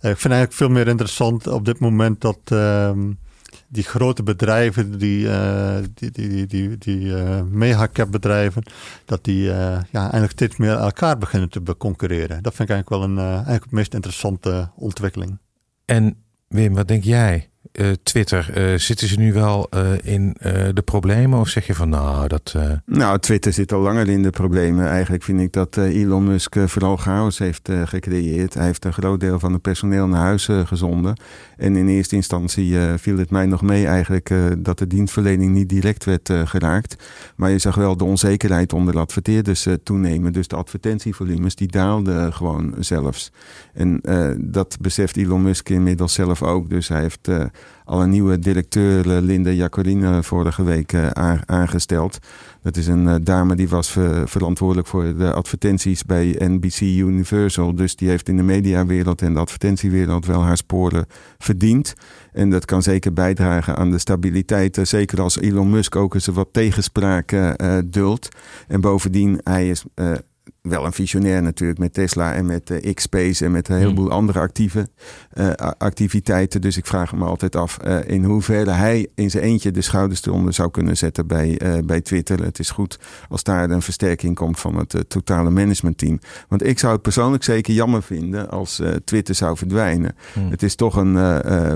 ik 0.00 0.18
vind 0.18 0.32
eigenlijk 0.32 0.52
veel 0.52 0.68
meer 0.68 0.88
interessant 0.88 1.46
op 1.46 1.64
dit 1.64 1.78
moment 1.78 2.20
dat 2.20 2.38
ehm, 2.44 3.10
die 3.74 3.84
grote 3.84 4.22
bedrijven, 4.22 4.98
die, 4.98 5.26
uh, 5.26 5.76
die, 5.94 6.10
die, 6.10 6.46
die, 6.46 6.78
die 6.78 7.00
uh, 7.00 7.42
mega-cap 7.42 8.10
bedrijven, 8.10 8.62
dat 9.04 9.24
die 9.24 9.42
uh, 9.42 9.54
ja, 9.90 10.00
eigenlijk 10.00 10.32
steeds 10.32 10.56
meer 10.56 10.76
elkaar 10.76 11.18
beginnen 11.18 11.48
te 11.48 11.76
concurreren. 11.78 12.42
Dat 12.42 12.54
vind 12.54 12.68
ik 12.68 12.74
eigenlijk 12.74 12.88
wel 12.88 13.02
een, 13.02 13.34
eigenlijk 13.34 13.70
meest 13.70 13.94
interessante 13.94 14.70
ontwikkeling. 14.76 15.38
En 15.84 16.16
Wim, 16.48 16.74
wat 16.74 16.88
denk 16.88 17.04
jij? 17.04 17.48
Uh, 17.72 17.86
Twitter, 18.02 18.72
uh, 18.72 18.78
zitten 18.78 19.08
ze 19.08 19.18
nu 19.18 19.32
wel 19.32 19.68
uh, 19.74 19.90
in 20.02 20.36
de 20.74 20.82
problemen? 20.84 21.38
Of 21.38 21.48
zeg 21.48 21.66
je 21.66 21.74
van 21.74 21.88
nou, 21.88 22.28
dat... 22.28 22.54
Nou, 22.86 23.18
Twitter 23.18 23.52
zit 23.52 23.72
al 23.72 23.80
langer 23.80 24.08
in 24.08 24.22
de 24.22 24.30
problemen. 24.30 24.88
Eigenlijk 24.88 25.22
vind 25.22 25.40
ik 25.40 25.52
dat 25.52 25.76
Elon 25.76 26.24
Musk 26.24 26.56
vooral 26.66 26.96
chaos 26.96 27.38
heeft 27.38 27.70
gecreëerd. 27.84 28.54
Hij 28.54 28.64
heeft 28.64 28.84
een 28.84 28.92
groot 28.92 29.20
deel 29.20 29.38
van 29.38 29.52
het 29.52 29.62
personeel 29.62 30.06
naar 30.06 30.20
huis 30.20 30.48
gezonden. 30.64 31.16
En 31.56 31.76
in 31.76 31.88
eerste 31.88 32.16
instantie 32.16 32.76
viel 32.96 33.18
het 33.18 33.30
mij 33.30 33.46
nog 33.46 33.62
mee 33.62 33.86
eigenlijk 33.86 34.34
dat 34.58 34.78
de 34.78 34.86
dienstverlening 34.86 35.52
niet 35.52 35.68
direct 35.68 36.04
werd 36.04 36.30
geraakt. 36.44 37.04
Maar 37.36 37.50
je 37.50 37.58
zag 37.58 37.74
wel 37.74 37.96
de 37.96 38.04
onzekerheid 38.04 38.72
onder 38.72 38.92
de 38.92 39.00
adverteerders 39.00 39.66
toenemen. 39.82 40.32
Dus 40.32 40.48
de 40.48 40.56
advertentievolumes 40.56 41.54
die 41.54 41.68
daalden 41.68 42.32
gewoon 42.32 42.74
zelfs. 42.78 43.32
En 43.74 44.00
dat 44.38 44.76
beseft 44.80 45.16
Elon 45.16 45.42
Musk 45.42 45.68
inmiddels 45.68 46.12
zelf 46.12 46.42
ook. 46.42 46.70
Dus 46.70 46.88
hij 46.88 47.00
heeft 47.00 47.28
al 47.84 48.02
een 48.02 48.10
nieuwe 48.10 48.38
directeur, 48.38 49.16
eh, 49.16 49.22
Linda 49.22 49.50
Jacoline, 49.50 50.22
vorige 50.22 50.62
week 50.62 50.92
eh, 50.92 51.34
aangesteld. 51.46 52.18
Dat 52.62 52.76
is 52.76 52.86
een 52.86 53.08
eh, 53.08 53.14
dame 53.22 53.56
die 53.56 53.68
was 53.68 53.90
verantwoordelijk 54.24 54.88
voor 54.88 55.16
de 55.16 55.32
advertenties 55.32 56.04
bij 56.04 56.36
NBC 56.38 56.80
Universal. 56.80 57.74
Dus 57.74 57.96
die 57.96 58.08
heeft 58.08 58.28
in 58.28 58.36
de 58.36 58.42
mediawereld 58.42 59.22
en 59.22 59.32
de 59.32 59.40
advertentiewereld 59.40 60.26
wel 60.26 60.42
haar 60.42 60.56
sporen 60.56 61.06
verdiend. 61.38 61.94
En 62.32 62.50
dat 62.50 62.64
kan 62.64 62.82
zeker 62.82 63.12
bijdragen 63.12 63.76
aan 63.76 63.90
de 63.90 63.98
stabiliteit. 63.98 64.78
Zeker 64.82 65.20
als 65.20 65.38
Elon 65.38 65.70
Musk 65.70 65.96
ook 65.96 66.14
eens 66.14 66.26
wat 66.26 66.48
tegenspraak 66.52 67.32
uh, 67.32 67.78
duldt. 67.84 68.28
En 68.68 68.80
bovendien, 68.80 69.40
hij 69.42 69.68
is 69.68 69.84
wel 70.68 70.84
een 70.84 70.92
visionair 70.92 71.42
natuurlijk 71.42 71.78
met 71.78 71.92
Tesla 71.92 72.32
en 72.32 72.46
met 72.46 72.70
uh, 72.70 72.94
X-Space 72.94 73.44
en 73.44 73.50
met 73.50 73.68
een 73.68 73.76
heleboel 73.76 74.04
hmm. 74.04 74.14
andere 74.14 74.38
actieve 74.38 74.88
uh, 75.34 75.50
activiteiten. 75.78 76.60
Dus 76.60 76.76
ik 76.76 76.86
vraag 76.86 77.14
me 77.14 77.24
altijd 77.24 77.56
af 77.56 77.78
uh, 77.84 77.98
in 78.06 78.24
hoeverre 78.24 78.70
hij 78.70 79.08
in 79.14 79.30
zijn 79.30 79.44
eentje 79.44 79.70
de 79.70 79.80
schouders 79.80 80.26
eronder 80.26 80.52
zou 80.52 80.70
kunnen 80.70 80.96
zetten 80.96 81.26
bij, 81.26 81.60
bij 81.84 82.00
Twitter. 82.00 82.44
Het 82.44 82.58
is 82.58 82.70
goed 82.70 82.98
als 83.28 83.42
daar 83.42 83.70
een 83.70 83.82
versterking 83.82 84.34
komt 84.34 84.60
van 84.60 84.76
het 84.76 85.04
totale 85.08 85.50
managementteam. 85.50 86.18
Want 86.48 86.66
ik 86.66 86.78
zou 86.78 86.92
het 86.92 87.02
persoonlijk 87.02 87.44
zeker 87.44 87.74
jammer 87.74 88.02
vinden 88.02 88.50
als 88.50 88.82
Twitter 89.04 89.34
zou 89.34 89.56
verdwijnen. 89.56 90.16
Hmm. 90.32 90.50
Het 90.50 90.62
is 90.62 90.74
toch 90.74 90.96
een 90.96 91.12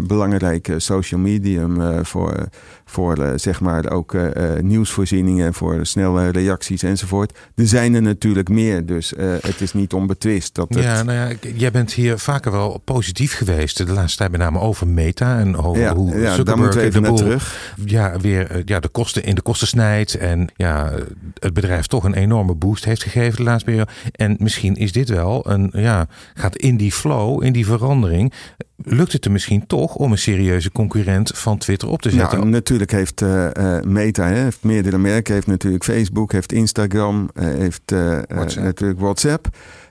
belangrijk 0.07 0.74
social 0.76 1.20
medium 1.20 2.05
voor, 2.05 2.49
voor 2.84 3.32
zeg 3.36 3.61
maar 3.61 3.91
ook 3.91 4.16
nieuwsvoorzieningen, 4.61 5.55
voor 5.55 5.86
snelle 5.86 6.28
reacties 6.28 6.82
enzovoort. 6.82 7.39
Er 7.55 7.66
zijn 7.66 7.95
er 7.95 8.03
natuurlijk 8.03 8.49
meer 8.49 8.77
dus 8.84 9.12
uh, 9.12 9.34
het 9.40 9.60
is 9.60 9.72
niet 9.72 9.92
onbetwist. 9.92 10.54
Dat 10.54 10.66
ja, 10.70 11.02
nou 11.02 11.18
ja, 11.18 11.36
jij 11.54 11.70
bent 11.70 11.92
hier 11.92 12.18
vaker 12.18 12.52
wel 12.52 12.80
positief 12.84 13.36
geweest. 13.36 13.76
De 13.76 13.92
laatste 13.92 14.18
tijd 14.18 14.30
met 14.30 14.40
name 14.40 14.60
over 14.60 14.86
Meta 14.86 15.38
en 15.38 15.56
over 15.56 15.82
ja, 15.82 15.94
hoe 15.94 16.20
ja, 16.20 16.36
daar 16.36 16.58
moeten 16.58 16.80
we 16.80 16.86
even 16.86 17.02
naar 17.02 17.14
terug. 17.14 17.74
Ja, 17.84 18.20
weer 18.20 18.50
eh, 18.50 18.62
ja, 18.64 18.80
de 18.80 18.88
kosten 18.88 19.24
in 19.24 19.34
de 19.34 19.42
kosten 19.42 19.68
snijdt. 19.68 20.14
En 20.14 20.48
ja, 20.56 20.92
het 21.38 21.54
bedrijf 21.54 21.86
toch 21.86 22.04
een 22.04 22.14
enorme 22.14 22.54
boost 22.54 22.84
heeft 22.84 23.02
gegeven 23.02 23.36
de 23.36 23.42
laatste 23.42 23.64
periode. 23.64 23.90
En 24.12 24.36
misschien 24.38 24.76
is 24.76 24.92
dit 24.92 25.08
wel 25.08 25.50
een, 25.50 25.70
ja, 25.72 26.06
gaat 26.34 26.56
in 26.56 26.76
die 26.76 26.92
flow, 26.92 27.44
in 27.44 27.52
die 27.52 27.66
verandering 27.66 28.32
lukt 28.84 29.12
het 29.12 29.24
er 29.24 29.30
misschien 29.30 29.66
toch 29.66 29.94
om 29.94 30.12
een 30.12 30.18
serieuze 30.18 30.72
concurrent 30.72 31.30
van 31.34 31.58
Twitter 31.58 31.88
op 31.88 32.02
te 32.02 32.10
zetten? 32.10 32.38
Ja, 32.38 32.44
natuurlijk 32.44 32.90
heeft 32.90 33.20
uh, 33.20 33.48
Meta, 33.82 34.26
hè, 34.26 34.42
heeft 34.42 34.62
meerdere 34.62 34.98
merken, 34.98 35.34
heeft 35.34 35.46
natuurlijk 35.46 35.84
Facebook, 35.84 36.32
heeft 36.32 36.52
Instagram, 36.52 37.30
uh, 37.34 37.44
heeft 37.44 37.92
natuurlijk 38.68 39.00
WhatsApp. 39.00 39.46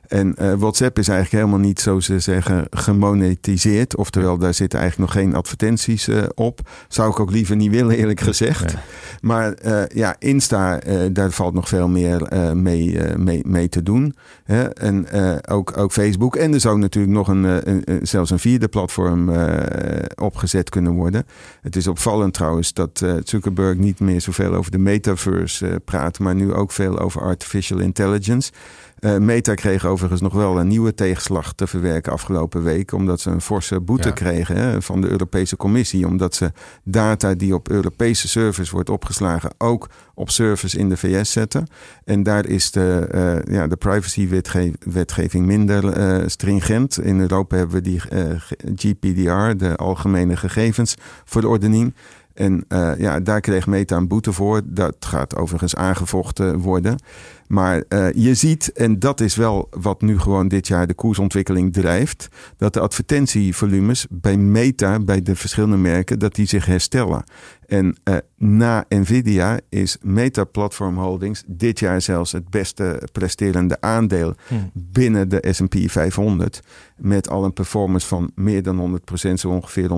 En 0.08 0.36
uh, 0.42 0.54
WhatsApp 0.54 1.00
is 1.00 1.08
eigenlijk 1.08 1.44
helemaal 1.44 1.68
niet, 1.68 1.80
zo 1.80 2.00
ze 2.00 2.20
zeggen, 2.20 2.68
gemonetiseerd. 2.70 3.96
Oftewel, 3.96 4.38
daar 4.38 4.54
zitten 4.54 4.80
eigenlijk 4.80 5.14
nog 5.14 5.24
geen 5.24 5.36
advertenties 5.36 6.08
uh, 6.08 6.24
op. 6.36 6.60
Zou 6.88 7.10
ik 7.12 7.20
ook 7.20 7.32
liever 7.32 7.56
niet 7.56 7.72
willen, 7.72 7.98
eerlijk 7.98 8.20
gezegd. 8.20 8.76
Maar 9.22 9.54
uh, 9.66 9.86
ja, 9.88 10.16
Insta, 10.20 10.80
daar 11.12 11.32
valt 11.32 11.54
nog 11.54 11.68
veel 11.68 11.88
meer 11.88 12.28
mee, 12.56 13.00
mee, 13.18 13.42
mee 13.48 13.70
te 13.70 13.84
doen. 13.84 14.16
Hè? 14.44 14.64
En 14.64 15.08
ook, 15.50 15.78
ook 15.78 15.92
Facebook. 15.92 16.36
En 16.36 16.54
er 16.54 16.60
zou 16.60 16.78
natuurlijk 16.78 17.14
nog 17.14 17.28
een, 17.28 17.70
een, 17.70 18.00
zelfs 18.02 18.32
een 18.32 18.40
vierde 18.40 18.68
platform 18.68 19.32
opgezet 20.16 20.70
kunnen 20.70 20.94
worden. 20.94 21.26
Het 21.62 21.76
is 21.76 21.88
opvallend 21.88 22.34
trouwens 22.34 22.74
dat 22.74 23.06
Zuckerberg 23.24 23.78
niet 23.78 24.00
meer 24.00 24.22
zoveel 24.22 24.54
over 24.54 24.72
de 24.72 24.78
metaverse 24.78 25.82
praat, 25.86 26.20
maar 26.20 26.36
nu 26.36 26.54
ook 26.54 26.72
veel 26.72 27.00
over 27.00 27.22
artificial 27.22 27.80
intelligence. 27.80 28.52
Uh, 29.00 29.18
Meta 29.18 29.54
kreeg 29.54 29.86
overigens 29.86 30.22
nog 30.22 30.34
wel 30.34 30.60
een 30.60 30.68
nieuwe 30.68 30.94
tegenslag 30.94 31.54
te 31.54 31.68
verwerken 31.68 32.12
afgelopen 32.12 32.64
week. 32.64 32.92
Omdat 32.92 33.20
ze 33.20 33.30
een 33.30 33.42
forse 33.42 33.80
boete 33.80 34.14
kregen 34.14 34.56
hè, 34.56 34.82
van 34.82 35.02
de 35.02 35.10
Europese 35.10 35.58
Commissie. 35.58 36.08
Omdat 36.08 36.36
ze 36.36 36.52
data 36.84 37.34
die 37.34 37.54
op 37.54 37.70
Europese 37.70 38.28
servers 38.28 38.70
wordt 38.70 38.90
opgeslagen 38.90 39.52
ook 39.58 39.90
op 40.14 40.30
servers 40.30 40.76
in 40.76 40.90
de 40.90 40.98
VS 40.98 41.32
zetten. 41.32 41.68
En 42.04 42.24
daar 42.24 42.46
is 42.46 42.72
de, 42.72 43.10
uh, 43.48 43.56
ja, 43.56 43.68
de 43.68 43.76
privacy-wetgeving 43.76 45.46
minder 45.46 45.98
uh, 45.98 46.28
stringent. 46.28 47.00
In 47.00 47.20
Europa 47.20 47.58
hebben 47.58 47.76
we 47.76 47.82
die 47.82 48.02
GPDR, 48.76 49.58
de 49.58 49.76
Algemene 49.76 50.38
Gegevensverordening. 50.38 51.96
En 52.34 52.66
ja, 52.98 53.20
daar 53.20 53.42
kreeg 53.42 53.68
Meta 53.68 53.96
een 53.96 54.08
boete 54.08 54.34
voor. 54.34 54.62
Dat 54.66 54.96
gaat 55.00 55.36
overigens 55.36 55.76
aangevochten 55.76 56.60
worden. 56.60 56.98
Maar 57.48 57.84
uh, 57.90 58.12
je 58.12 58.34
ziet, 58.34 58.72
en 58.72 59.00
dat 59.00 59.22
is 59.22 59.36
wel 59.36 59.68
wat 59.70 60.02
nu 60.02 60.20
gewoon 60.20 60.48
dit 60.48 60.68
jaar 60.68 60.88
de 60.88 60.94
koersontwikkeling 60.94 61.74
drijft, 61.74 62.28
dat 62.58 62.74
de 62.74 62.80
advertentievolumes 62.80 64.06
bij 64.10 64.38
Meta, 64.38 65.00
bij 65.00 65.22
de 65.22 65.36
verschillende 65.36 65.78
merken, 65.78 66.20
dat 66.20 66.36
die 66.36 66.48
zich 66.48 66.66
herstellen. 66.66 67.24
En 67.68 67.96
uh, 68.04 68.16
na 68.36 68.86
Nvidia 68.90 69.60
is 69.70 69.98
Meta 70.02 70.44
Platform 70.44 70.98
Holdings 70.98 71.44
dit 71.48 71.80
jaar 71.80 72.02
zelfs 72.02 72.32
het 72.32 72.50
beste 72.50 73.08
presterende 73.12 73.82
aandeel 73.82 74.34
hmm. 74.48 74.72
binnen 74.74 75.30
de 75.30 75.48
S&P 75.52 75.76
500. 75.86 76.62
Met 76.98 77.30
al 77.30 77.44
een 77.44 77.54
performance 77.54 78.08
van 78.08 78.32
meer 78.36 78.64
dan 78.64 79.00
100%, 79.30 79.34
zo 79.34 79.50
ongeveer 79.50 79.90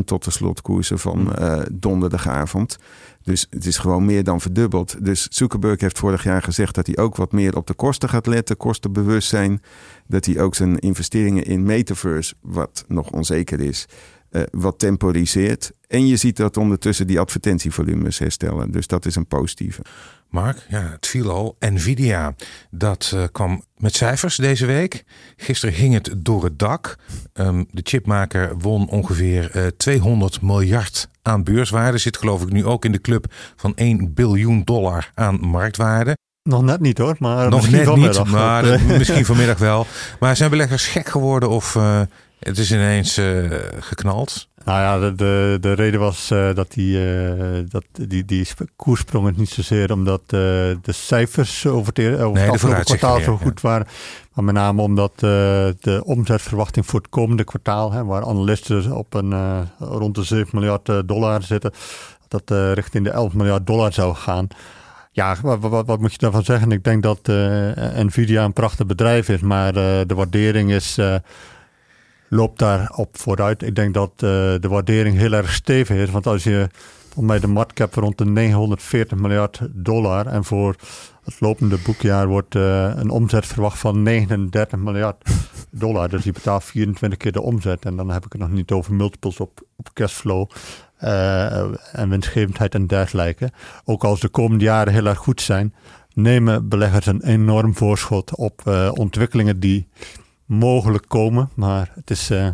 109% 0.00 0.04
tot 0.04 0.24
de 0.24 0.30
slotkoersen 0.30 0.98
van 0.98 1.32
uh, 1.38 1.60
donderdagavond. 1.72 2.78
Dus 3.24 3.46
het 3.50 3.66
is 3.66 3.78
gewoon 3.78 4.04
meer 4.04 4.24
dan 4.24 4.40
verdubbeld. 4.40 5.04
Dus 5.04 5.26
Zuckerberg 5.30 5.80
heeft 5.80 5.98
vorig 5.98 6.24
jaar 6.24 6.42
gezegd 6.42 6.74
dat 6.74 6.86
hij 6.86 6.96
ook 6.96 7.16
wat 7.16 7.32
meer 7.32 7.56
op 7.56 7.66
de 7.66 7.74
kosten 7.74 8.08
gaat 8.08 8.26
letten, 8.26 8.56
kostenbewustzijn. 8.56 9.62
Dat 10.06 10.24
hij 10.24 10.40
ook 10.40 10.54
zijn 10.54 10.78
investeringen 10.78 11.44
in 11.44 11.62
metaverse, 11.62 12.34
wat 12.40 12.84
nog 12.88 13.10
onzeker 13.10 13.60
is, 13.60 13.86
uh, 14.30 14.42
wat 14.50 14.78
temporiseert. 14.78 15.72
En 15.86 16.06
je 16.06 16.16
ziet 16.16 16.36
dat 16.36 16.56
ondertussen 16.56 17.06
die 17.06 17.20
advertentievolumes 17.20 18.18
herstellen. 18.18 18.70
Dus 18.70 18.86
dat 18.86 19.06
is 19.06 19.16
een 19.16 19.26
positieve. 19.26 19.82
Mark, 20.34 20.66
ja, 20.68 20.90
het 20.90 21.06
viel 21.06 21.30
al. 21.30 21.56
Nvidia, 21.58 22.34
dat 22.70 23.12
uh, 23.14 23.22
kwam 23.32 23.64
met 23.76 23.94
cijfers 23.94 24.36
deze 24.36 24.66
week. 24.66 25.04
Gisteren 25.36 25.74
ging 25.74 25.94
het 25.94 26.14
door 26.16 26.44
het 26.44 26.58
dak. 26.58 26.96
Um, 27.34 27.66
de 27.70 27.80
chipmaker 27.84 28.58
won 28.58 28.88
ongeveer 28.88 29.56
uh, 29.56 29.66
200 29.66 30.42
miljard 30.42 31.08
aan 31.22 31.44
beurswaarde. 31.44 31.98
Zit 31.98 32.16
geloof 32.16 32.42
ik 32.42 32.52
nu 32.52 32.66
ook 32.66 32.84
in 32.84 32.92
de 32.92 33.00
club 33.00 33.32
van 33.56 33.74
1 33.74 34.14
biljoen 34.14 34.62
dollar 34.64 35.10
aan 35.14 35.40
marktwaarde. 35.40 36.16
Nog 36.42 36.62
net 36.62 36.80
niet 36.80 36.98
hoor, 36.98 37.16
maar 37.18 37.48
nog 37.48 37.70
net 37.70 37.94
niet, 37.94 38.24
maar 38.24 38.62
dat, 38.62 38.80
misschien 38.82 39.24
vanmiddag 39.34 39.58
wel. 39.58 39.86
Maar 40.20 40.36
zijn 40.36 40.50
beleggers 40.50 40.86
gek 40.86 41.08
geworden 41.08 41.48
of 41.48 41.78
het 42.38 42.58
is 42.58 42.72
ineens 42.72 43.20
geknald? 43.78 44.48
Nou 44.64 44.80
ja, 44.80 44.98
de, 44.98 45.14
de, 45.14 45.58
de 45.60 45.72
reden 45.72 46.00
was 46.00 46.30
uh, 46.30 46.54
dat, 46.54 46.72
die, 46.72 46.98
dat 47.68 47.84
die, 47.92 48.24
die 48.24 48.46
koersprong 48.76 49.26
het 49.26 49.36
niet 49.36 49.48
zozeer 49.48 49.92
omdat 49.92 50.20
de 50.28 50.78
cijfers 50.82 51.66
over 51.66 51.92
het, 51.94 52.20
over 52.20 52.68
nee, 52.68 52.74
het 52.76 52.84
kwartaal 52.84 53.20
zo 53.20 53.36
goed 53.36 53.60
ja. 53.60 53.68
waren. 53.68 53.86
Maar 54.32 54.44
met 54.44 54.54
name 54.54 54.82
omdat 54.82 55.18
de 55.18 56.02
omzetverwachting 56.04 56.86
voor 56.86 57.00
het 57.00 57.08
komende 57.08 57.44
kwartaal, 57.44 57.92
hè, 57.92 58.04
waar 58.04 58.24
analisten 58.24 58.92
op 58.92 59.14
een 59.14 59.34
rond 59.78 60.14
de 60.14 60.22
7 60.22 60.48
miljard 60.52 61.08
dollar 61.08 61.42
zitten, 61.42 61.72
dat 62.28 62.50
richting 62.74 63.04
de 63.04 63.10
11 63.10 63.34
miljard 63.34 63.66
dollar 63.66 63.92
zou 63.92 64.14
gaan. 64.14 64.46
Ja, 65.10 65.36
wat, 65.42 65.58
wat, 65.60 65.86
wat, 65.86 66.00
moet 66.00 66.12
je 66.12 66.18
daarvan 66.18 66.44
zeggen? 66.44 66.72
Ik 66.72 66.84
denk 66.84 67.02
dat 67.02 67.26
Nvidia 67.96 68.44
een 68.44 68.52
prachtig 68.52 68.86
bedrijf 68.86 69.28
is, 69.28 69.40
maar 69.40 69.72
de 69.72 70.14
waardering 70.14 70.70
is, 70.72 70.98
loopt 72.28 72.58
daarop 72.58 73.18
vooruit. 73.18 73.62
Ik 73.62 73.74
denk 73.74 73.94
dat 73.94 74.18
de 74.18 74.68
waardering 74.68 75.16
heel 75.16 75.32
erg 75.32 75.52
stevig 75.52 75.96
is, 75.96 76.10
want 76.10 76.26
als 76.26 76.44
je 76.44 76.68
om 77.14 77.26
bij 77.26 77.40
de 77.40 77.46
marktcap 77.46 77.94
rond 77.94 78.18
de 78.18 78.24
940 78.24 79.18
miljard 79.18 79.60
dollar 79.70 80.26
en 80.26 80.44
voor 80.44 80.76
het 81.24 81.40
lopende 81.40 81.78
boekjaar 81.84 82.26
wordt 82.26 82.54
een 82.54 83.10
omzet 83.10 83.46
verwacht 83.46 83.78
van 83.78 84.02
39 84.02 84.78
miljard 84.78 85.24
dollar. 85.70 86.08
Dus 86.08 86.24
je 86.24 86.32
betaalt 86.32 86.64
24 86.64 87.18
keer 87.18 87.32
de 87.32 87.42
omzet 87.42 87.84
en 87.84 87.96
dan 87.96 88.10
heb 88.10 88.24
ik 88.24 88.32
het 88.32 88.40
nog 88.40 88.50
niet 88.50 88.70
over 88.70 88.94
multiples 88.94 89.40
op, 89.40 89.66
op 89.76 89.92
cashflow. 89.92 90.50
Uh, 91.00 91.60
en 91.92 92.08
winstgevendheid 92.08 92.74
en 92.74 92.86
dergelijke. 92.86 93.52
Ook 93.84 94.04
als 94.04 94.20
de 94.20 94.28
komende 94.28 94.64
jaren 94.64 94.92
heel 94.92 95.06
erg 95.06 95.18
goed 95.18 95.40
zijn, 95.40 95.74
nemen 96.12 96.68
beleggers 96.68 97.06
een 97.06 97.24
enorm 97.24 97.74
voorschot 97.74 98.36
op 98.36 98.62
ontwikkelingen 98.94 99.60
die 99.60 99.88
mogelijk 100.46 101.04
komen. 101.08 101.50
Maar 101.54 101.90
het 101.94 102.10
is 102.10 102.30
uh, 102.30 102.48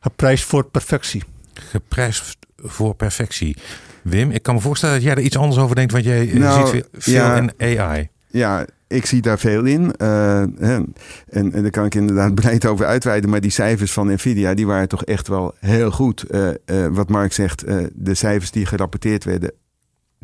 geprijsd 0.00 0.44
voor 0.44 0.64
perfectie. 0.64 1.22
Geprijsd 1.54 2.36
voor 2.56 2.94
perfectie. 2.94 3.56
Wim, 4.02 4.30
ik 4.30 4.42
kan 4.42 4.54
me 4.54 4.60
voorstellen 4.60 4.94
dat 4.94 5.04
jij 5.04 5.14
er 5.14 5.20
iets 5.20 5.36
anders 5.36 5.60
over 5.60 5.76
denkt, 5.76 5.92
want 5.92 6.04
jij 6.04 6.24
nou, 6.24 6.68
ziet 6.68 6.88
veel, 6.92 7.14
ja, 7.14 7.36
in 7.36 7.78
AI. 7.78 8.08
Ja, 8.26 8.66
ik 8.86 9.06
zie 9.06 9.22
daar 9.22 9.38
veel 9.38 9.64
in. 9.64 9.94
Uh, 9.98 10.40
en, 10.40 10.94
en 11.28 11.62
daar 11.62 11.70
kan 11.70 11.84
ik 11.84 11.94
inderdaad 11.94 12.34
breed 12.44 12.66
over 12.66 12.86
uitweiden. 12.86 13.30
Maar 13.30 13.40
die 13.40 13.50
cijfers 13.50 13.92
van 13.92 14.12
Nvidia, 14.12 14.54
die 14.54 14.66
waren 14.66 14.88
toch 14.88 15.04
echt 15.04 15.28
wel 15.28 15.54
heel 15.60 15.90
goed. 15.90 16.24
Uh, 16.30 16.48
uh, 16.66 16.86
wat 16.90 17.08
Mark 17.08 17.32
zegt, 17.32 17.64
de 17.92 18.14
cijfers 18.14 18.50
die 18.50 18.66
gerapporteerd 18.66 19.24
werden 19.24 19.52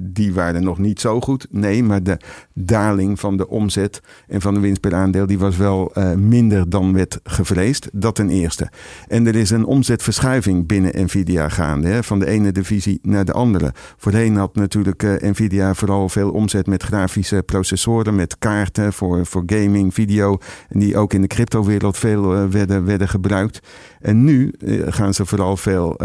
die 0.02 0.34
waren 0.34 0.62
nog 0.62 0.78
niet 0.78 1.00
zo 1.00 1.20
goed. 1.20 1.46
Nee, 1.50 1.82
maar 1.82 2.02
de 2.02 2.16
daling 2.54 3.20
van 3.20 3.36
de 3.36 3.48
omzet 3.48 4.00
en 4.28 4.40
van 4.40 4.54
de 4.54 4.60
winst 4.60 4.80
per 4.80 4.94
aandeel... 4.94 5.26
die 5.26 5.38
was 5.38 5.56
wel 5.56 5.92
uh, 5.94 6.12
minder 6.14 6.70
dan 6.70 6.92
werd 6.92 7.20
gevreesd. 7.22 7.88
Dat 7.92 8.14
ten 8.14 8.28
eerste. 8.28 8.70
En 9.08 9.26
er 9.26 9.36
is 9.36 9.50
een 9.50 9.64
omzetverschuiving 9.64 10.66
binnen 10.66 11.04
Nvidia 11.04 11.48
gaande. 11.48 11.88
Hè, 11.88 12.02
van 12.02 12.18
de 12.18 12.26
ene 12.26 12.52
divisie 12.52 12.98
naar 13.02 13.24
de 13.24 13.32
andere. 13.32 13.72
Voorheen 13.96 14.36
had 14.36 14.54
natuurlijk 14.54 15.02
uh, 15.02 15.30
Nvidia 15.30 15.74
vooral 15.74 16.08
veel 16.08 16.30
omzet 16.30 16.66
met 16.66 16.82
grafische 16.82 17.42
processoren... 17.46 18.14
met 18.14 18.38
kaarten 18.38 18.92
voor, 18.92 19.26
voor 19.26 19.42
gaming, 19.46 19.94
video... 19.94 20.38
die 20.68 20.96
ook 20.96 21.12
in 21.12 21.20
de 21.20 21.26
cryptowereld 21.26 21.96
veel 21.96 22.34
uh, 22.34 22.44
werden, 22.44 22.84
werden 22.84 23.08
gebruikt. 23.08 23.60
En 24.00 24.24
nu 24.24 24.52
gaan 24.86 25.14
ze 25.14 25.26
vooral 25.26 25.56
veel 25.56 25.98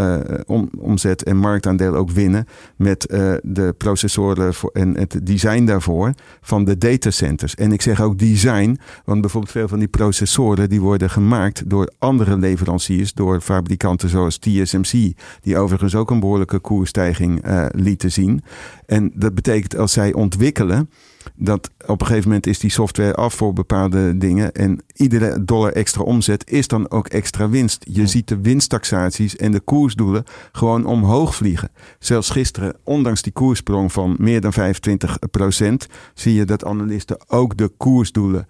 om, 0.46 0.68
omzet 0.78 1.22
en 1.22 1.36
marktaandeel 1.36 1.94
ook 1.94 2.10
winnen... 2.10 2.46
met 2.76 3.00
de 3.42 3.74
processoren 3.86 4.54
en 4.72 4.98
het 4.98 5.26
design 5.26 5.64
daarvoor 5.64 6.12
van 6.40 6.64
de 6.64 6.78
datacenters. 6.78 7.54
En 7.54 7.72
ik 7.72 7.82
zeg 7.82 8.00
ook 8.00 8.18
design, 8.18 8.78
want 9.04 9.20
bijvoorbeeld 9.20 9.52
veel 9.52 9.68
van 9.68 9.78
die 9.78 9.88
processoren 9.88 10.68
die 10.68 10.80
worden 10.80 11.10
gemaakt 11.10 11.70
door 11.70 11.92
andere 11.98 12.38
leveranciers, 12.38 13.12
door 13.12 13.40
fabrikanten 13.40 14.08
zoals 14.08 14.38
TSMC, 14.38 15.12
die 15.40 15.58
overigens 15.58 15.94
ook 15.94 16.10
een 16.10 16.20
behoorlijke 16.20 16.58
koersstijging 16.58 17.46
uh, 17.46 17.66
lieten 17.70 18.12
zien. 18.12 18.42
En 18.86 19.12
dat 19.14 19.34
betekent 19.34 19.76
als 19.76 19.92
zij 19.92 20.12
ontwikkelen, 20.12 20.90
dat 21.34 21.70
op 21.86 22.00
een 22.00 22.06
gegeven 22.06 22.28
moment 22.28 22.46
is 22.46 22.58
die 22.58 22.70
software 22.70 23.14
af 23.14 23.34
voor 23.34 23.52
bepaalde 23.52 24.18
dingen. 24.18 24.52
En 24.52 24.80
iedere 24.94 25.44
dollar 25.44 25.72
extra 25.72 26.02
omzet 26.02 26.50
is 26.50 26.68
dan 26.68 26.90
ook 26.90 27.08
extra 27.08 27.48
winst. 27.48 27.84
Je 27.88 28.06
ziet 28.06 28.28
de 28.28 28.40
winsttaxaties 28.40 29.36
en 29.36 29.52
de 29.52 29.60
koersdoelen 29.60 30.24
gewoon 30.52 30.86
omhoog 30.86 31.34
vliegen. 31.34 31.70
Zelfs 31.98 32.30
gisteren, 32.30 32.76
ondanks 32.84 33.22
die 33.22 33.32
koerssprong 33.32 33.92
van 33.92 34.16
meer 34.18 34.40
dan 34.40 34.52
25% 34.52 34.56
zie 36.14 36.34
je 36.34 36.44
dat 36.44 36.64
analisten 36.64 37.18
ook 37.28 37.56
de 37.56 37.68
koersdoelen 37.68 38.46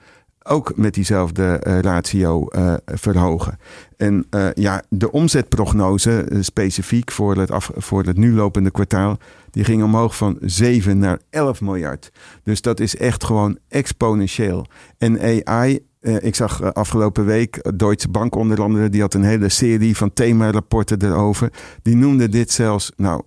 ook 0.49 0.77
met 0.77 0.95
diezelfde 0.95 1.63
uh, 1.67 1.79
ratio 1.79 2.47
uh, 2.57 2.75
verhogen. 2.85 3.59
En 3.97 4.27
uh, 4.31 4.49
ja, 4.55 4.83
de 4.89 5.13
omzetprognose 5.13 6.27
specifiek 6.41 7.11
voor 7.11 7.37
het, 7.37 7.51
af, 7.51 7.71
voor 7.77 8.05
het 8.05 8.17
nu 8.17 8.35
lopende 8.35 8.71
kwartaal, 8.71 9.19
die 9.57 9.65
ging 9.65 9.83
omhoog 9.83 10.17
van 10.17 10.39
7 10.41 10.99
naar 10.99 11.21
11 11.31 11.61
miljard. 11.61 12.11
Dus 12.43 12.61
dat 12.61 12.81
is 12.81 12.97
echt 12.97 13.25
gewoon 13.25 13.59
exponentieel. 13.69 14.67
En 14.99 15.45
AI, 15.47 15.79
ik 16.01 16.35
zag 16.35 16.75
afgelopen 16.75 17.25
week 17.25 17.79
Deutsche 17.79 18.09
Bank 18.09 18.35
onder 18.35 18.63
andere, 18.63 18.89
die 18.89 19.01
had 19.01 19.15
een 19.15 19.23
hele 19.23 19.49
serie 19.49 19.97
van 19.97 20.13
thema-rapporten 20.13 21.03
erover. 21.03 21.53
Die 21.83 21.97
noemde 21.97 22.29
dit 22.29 22.51
zelfs, 22.51 22.93
nou, 22.97 23.23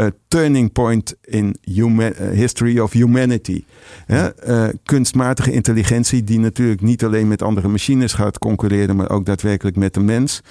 a 0.00 0.10
turning 0.28 0.72
point 0.72 1.14
in 1.24 1.56
human, 1.60 2.12
uh, 2.20 2.28
history 2.30 2.78
of 2.78 2.92
humanity. 2.92 3.64
Uh, 4.06 4.68
kunstmatige 4.84 5.52
intelligentie 5.52 6.24
die 6.24 6.38
natuurlijk 6.38 6.80
niet 6.80 7.04
alleen 7.04 7.28
met 7.28 7.42
andere 7.42 7.68
machines 7.68 8.12
gaat 8.12 8.38
concurreren, 8.38 8.96
maar 8.96 9.10
ook 9.10 9.24
daadwerkelijk 9.24 9.76
met 9.76 9.94
de 9.94 10.00
mens. 10.00 10.42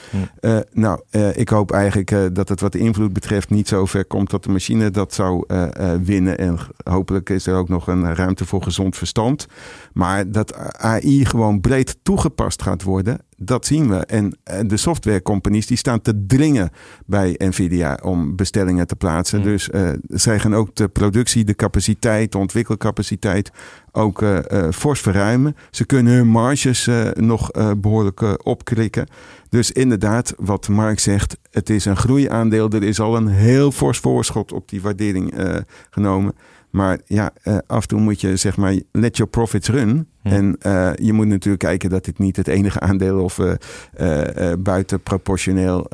Uh, 0.41 0.57
nou, 0.71 1.01
ik 1.33 1.49
hoop 1.49 1.71
eigenlijk 1.71 2.35
dat 2.35 2.49
het 2.49 2.61
wat 2.61 2.71
de 2.71 2.79
invloed 2.79 3.13
betreft 3.13 3.49
niet 3.49 3.67
zo 3.67 3.85
ver 3.85 4.05
komt 4.05 4.29
dat 4.29 4.43
de 4.43 4.49
machine 4.49 4.91
dat 4.91 5.13
zou 5.13 5.45
winnen. 6.03 6.37
En 6.37 6.57
hopelijk 6.83 7.29
is 7.29 7.47
er 7.47 7.55
ook 7.55 7.69
nog 7.69 7.87
een 7.87 8.15
ruimte 8.15 8.45
voor 8.45 8.61
gezond 8.61 8.97
verstand. 8.97 9.45
Maar 9.93 10.31
dat 10.31 10.55
AI 10.77 11.25
gewoon 11.25 11.61
breed 11.61 11.97
toegepast 12.03 12.61
gaat 12.61 12.83
worden, 12.83 13.19
dat 13.37 13.65
zien 13.65 13.89
we. 13.89 13.95
En 13.95 14.37
de 14.67 14.77
softwarecompanies 14.77 15.67
die 15.67 15.77
staan 15.77 16.01
te 16.01 16.25
dringen 16.25 16.69
bij 17.05 17.35
Nvidia 17.37 17.99
om 18.03 18.35
bestellingen 18.35 18.87
te 18.87 18.95
plaatsen. 18.95 19.43
Dus 19.43 19.69
uh, 19.69 19.89
zij 20.07 20.39
gaan 20.39 20.55
ook 20.55 20.75
de 20.75 20.87
productie, 20.87 21.43
de 21.43 21.55
capaciteit, 21.55 22.31
de 22.31 22.37
ontwikkelcapaciteit 22.37 23.51
ook 23.91 24.21
uh, 24.21 24.37
uh, 24.51 24.67
fors 24.71 24.99
verruimen. 25.01 25.55
Ze 25.71 25.85
kunnen 25.85 26.13
hun 26.13 26.27
marges 26.27 26.89
nog 27.13 27.51
behoorlijk 27.77 28.45
opkrikken. 28.45 29.07
Dus 29.49 29.71
inderdaad, 29.71 30.33
wat 30.37 30.67
Mark 30.67 30.99
zegt, 30.99 31.37
het 31.51 31.69
is 31.69 31.85
een 31.85 31.97
groeiaandeel. 31.97 32.69
Er 32.69 32.83
is 32.83 32.99
al 32.99 33.15
een 33.15 33.27
heel 33.27 33.71
fors 33.71 33.97
voorschot 33.97 34.51
op 34.51 34.69
die 34.69 34.81
waardering 34.81 35.33
genomen. 35.89 36.33
Maar 36.75 36.99
ja, 37.05 37.31
uh, 37.43 37.57
af 37.67 37.81
en 37.81 37.87
toe 37.87 37.99
moet 37.99 38.21
je 38.21 38.35
zeg 38.35 38.57
maar 38.57 38.79
let 38.91 39.17
your 39.17 39.31
profits 39.31 39.69
run. 39.69 40.07
En 40.23 40.57
uh, 40.61 40.91
je 40.95 41.13
moet 41.13 41.27
natuurlijk 41.27 41.63
kijken 41.63 41.89
dat 41.89 42.05
dit 42.05 42.19
niet 42.19 42.35
het 42.35 42.47
enige 42.47 42.79
aandeel 42.79 43.23
of 43.23 43.37
uh, 43.37 44.53
buitenproportioneel 44.59 45.87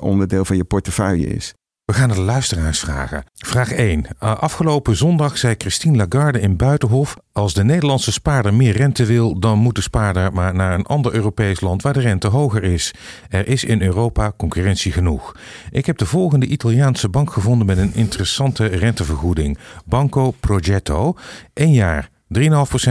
onderdeel 0.00 0.44
van 0.44 0.56
je 0.56 0.64
portefeuille 0.64 1.26
is. 1.26 1.54
We 1.86 1.92
gaan 1.92 2.08
naar 2.08 2.16
de 2.16 2.22
luisteraars 2.22 2.78
vragen. 2.78 3.24
Vraag 3.34 3.72
1. 3.72 4.06
Afgelopen 4.18 4.96
zondag 4.96 5.38
zei 5.38 5.54
Christine 5.58 5.96
Lagarde 5.96 6.40
in 6.40 6.56
Buitenhof: 6.56 7.16
Als 7.32 7.54
de 7.54 7.64
Nederlandse 7.64 8.12
spaarder 8.12 8.54
meer 8.54 8.76
rente 8.76 9.04
wil, 9.04 9.38
dan 9.38 9.58
moet 9.58 9.74
de 9.74 9.80
spaarder 9.80 10.32
maar 10.32 10.54
naar 10.54 10.74
een 10.74 10.86
ander 10.86 11.14
Europees 11.14 11.60
land 11.60 11.82
waar 11.82 11.92
de 11.92 12.00
rente 12.00 12.26
hoger 12.26 12.62
is. 12.62 12.94
Er 13.28 13.48
is 13.48 13.64
in 13.64 13.82
Europa 13.82 14.32
concurrentie 14.36 14.92
genoeg. 14.92 15.34
Ik 15.70 15.86
heb 15.86 15.98
de 15.98 16.06
volgende 16.06 16.46
Italiaanse 16.46 17.08
bank 17.08 17.32
gevonden 17.32 17.66
met 17.66 17.78
een 17.78 17.94
interessante 17.94 18.66
rentevergoeding: 18.66 19.58
Banco 19.84 20.30
Progetto. 20.30 21.16
1 21.52 21.72
jaar 21.72 22.10
3,5% 22.38 22.48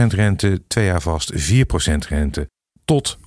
rente, 0.08 0.62
2 0.66 0.84
jaar 0.84 1.02
vast 1.02 1.32
4% 1.32 1.36
rente. 2.08 2.48
Tot 2.86 3.18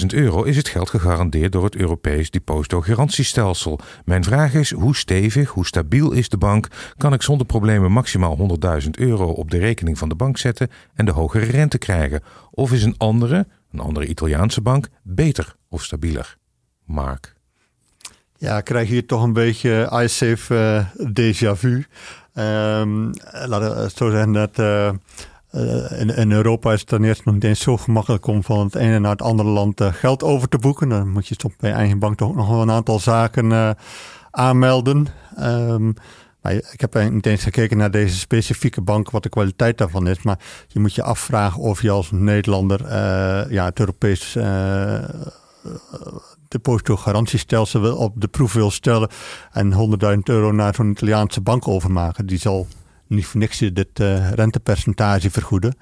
100.000 0.00 0.06
euro 0.06 0.42
is 0.42 0.56
het 0.56 0.68
geld 0.68 0.90
gegarandeerd 0.90 1.52
door 1.52 1.64
het 1.64 1.76
Europees 1.76 2.30
depositogarantiestelsel. 2.30 3.78
Mijn 4.04 4.24
vraag 4.24 4.54
is: 4.54 4.70
hoe 4.70 4.96
stevig, 4.96 5.50
hoe 5.50 5.66
stabiel 5.66 6.12
is 6.12 6.28
de 6.28 6.36
bank? 6.36 6.68
Kan 6.96 7.12
ik 7.12 7.22
zonder 7.22 7.46
problemen 7.46 7.92
maximaal 7.92 8.58
100.000 8.82 8.90
euro 8.90 9.28
op 9.28 9.50
de 9.50 9.58
rekening 9.58 9.98
van 9.98 10.08
de 10.08 10.14
bank 10.14 10.38
zetten 10.38 10.70
en 10.94 11.04
de 11.04 11.12
hogere 11.12 11.44
rente 11.44 11.78
krijgen? 11.78 12.22
Of 12.50 12.72
is 12.72 12.82
een 12.82 12.94
andere, 12.98 13.46
een 13.72 13.80
andere 13.80 14.06
Italiaanse 14.06 14.60
bank, 14.60 14.88
beter 15.02 15.56
of 15.68 15.84
stabieler? 15.84 16.36
Mark. 16.84 17.34
Ja, 18.36 18.58
ik 18.58 18.64
krijg 18.64 18.88
hier 18.88 19.06
toch 19.06 19.22
een 19.22 19.32
beetje 19.32 20.00
iSafe 20.02 20.54
uh, 20.98 21.10
déjà 21.10 21.58
vu. 21.58 21.84
Um, 22.34 23.10
laten 23.32 23.82
we 23.82 23.90
zo 23.94 24.10
zeggen 24.10 24.32
dat 24.32 24.58
uh, 24.58 24.90
in, 25.98 26.16
in, 26.16 26.32
Europa 26.32 26.72
is 26.72 26.80
het 26.80 26.88
ten 26.88 27.00
nog 27.00 27.34
niet 27.34 27.44
eens 27.44 27.60
zo 27.60 27.76
gemakkelijk 27.76 28.26
om 28.26 28.42
van 28.42 28.64
het 28.64 28.74
ene 28.74 28.98
naar 28.98 29.10
het 29.10 29.22
andere 29.22 29.48
land 29.48 29.80
uh, 29.80 29.92
geld 29.92 30.22
over 30.22 30.48
te 30.48 30.58
boeken. 30.58 30.88
Dan 30.88 31.10
moet 31.10 31.26
je 31.26 31.34
soms 31.38 31.54
bij 31.58 31.70
je 31.70 31.76
eigen 31.76 31.98
bank 31.98 32.16
toch 32.16 32.34
nog 32.34 32.48
wel 32.48 32.62
een 32.62 32.70
aantal 32.70 32.98
zaken 32.98 33.50
uh, 33.50 33.70
aanmelden. 34.30 35.06
Maar 36.42 36.52
ik 36.52 36.80
heb 36.80 37.10
niet 37.10 37.26
eens 37.26 37.42
gekeken 37.42 37.76
naar 37.76 37.90
deze 37.90 38.16
specifieke 38.16 38.80
bank, 38.80 39.10
wat 39.10 39.22
de 39.22 39.28
kwaliteit 39.28 39.78
daarvan 39.78 40.08
is. 40.08 40.22
Maar 40.22 40.38
je 40.68 40.80
moet 40.80 40.94
je 40.94 41.02
afvragen 41.02 41.60
of 41.60 41.82
je 41.82 41.90
als 41.90 42.10
Nederlander 42.10 42.80
ja, 43.52 43.64
het 43.64 43.78
Europees 43.78 44.36
depositogarantiestelsel 46.48 47.96
op 47.96 48.20
de 48.20 48.28
proef 48.28 48.52
wil 48.52 48.70
stellen 48.70 49.08
en 49.52 49.72
100.000 50.14 50.18
euro 50.22 50.52
naar 50.52 50.74
zo'n 50.74 50.90
Italiaanse 50.90 51.40
bank 51.40 51.68
overmaken. 51.68 52.26
Die 52.26 52.38
zal 52.38 52.66
niet 53.08 53.26
voor 53.26 53.40
niks 53.40 53.58
dit 53.58 54.00
uh, 54.00 54.30
rentepercentage 54.30 55.30
vergoeden. 55.30 55.76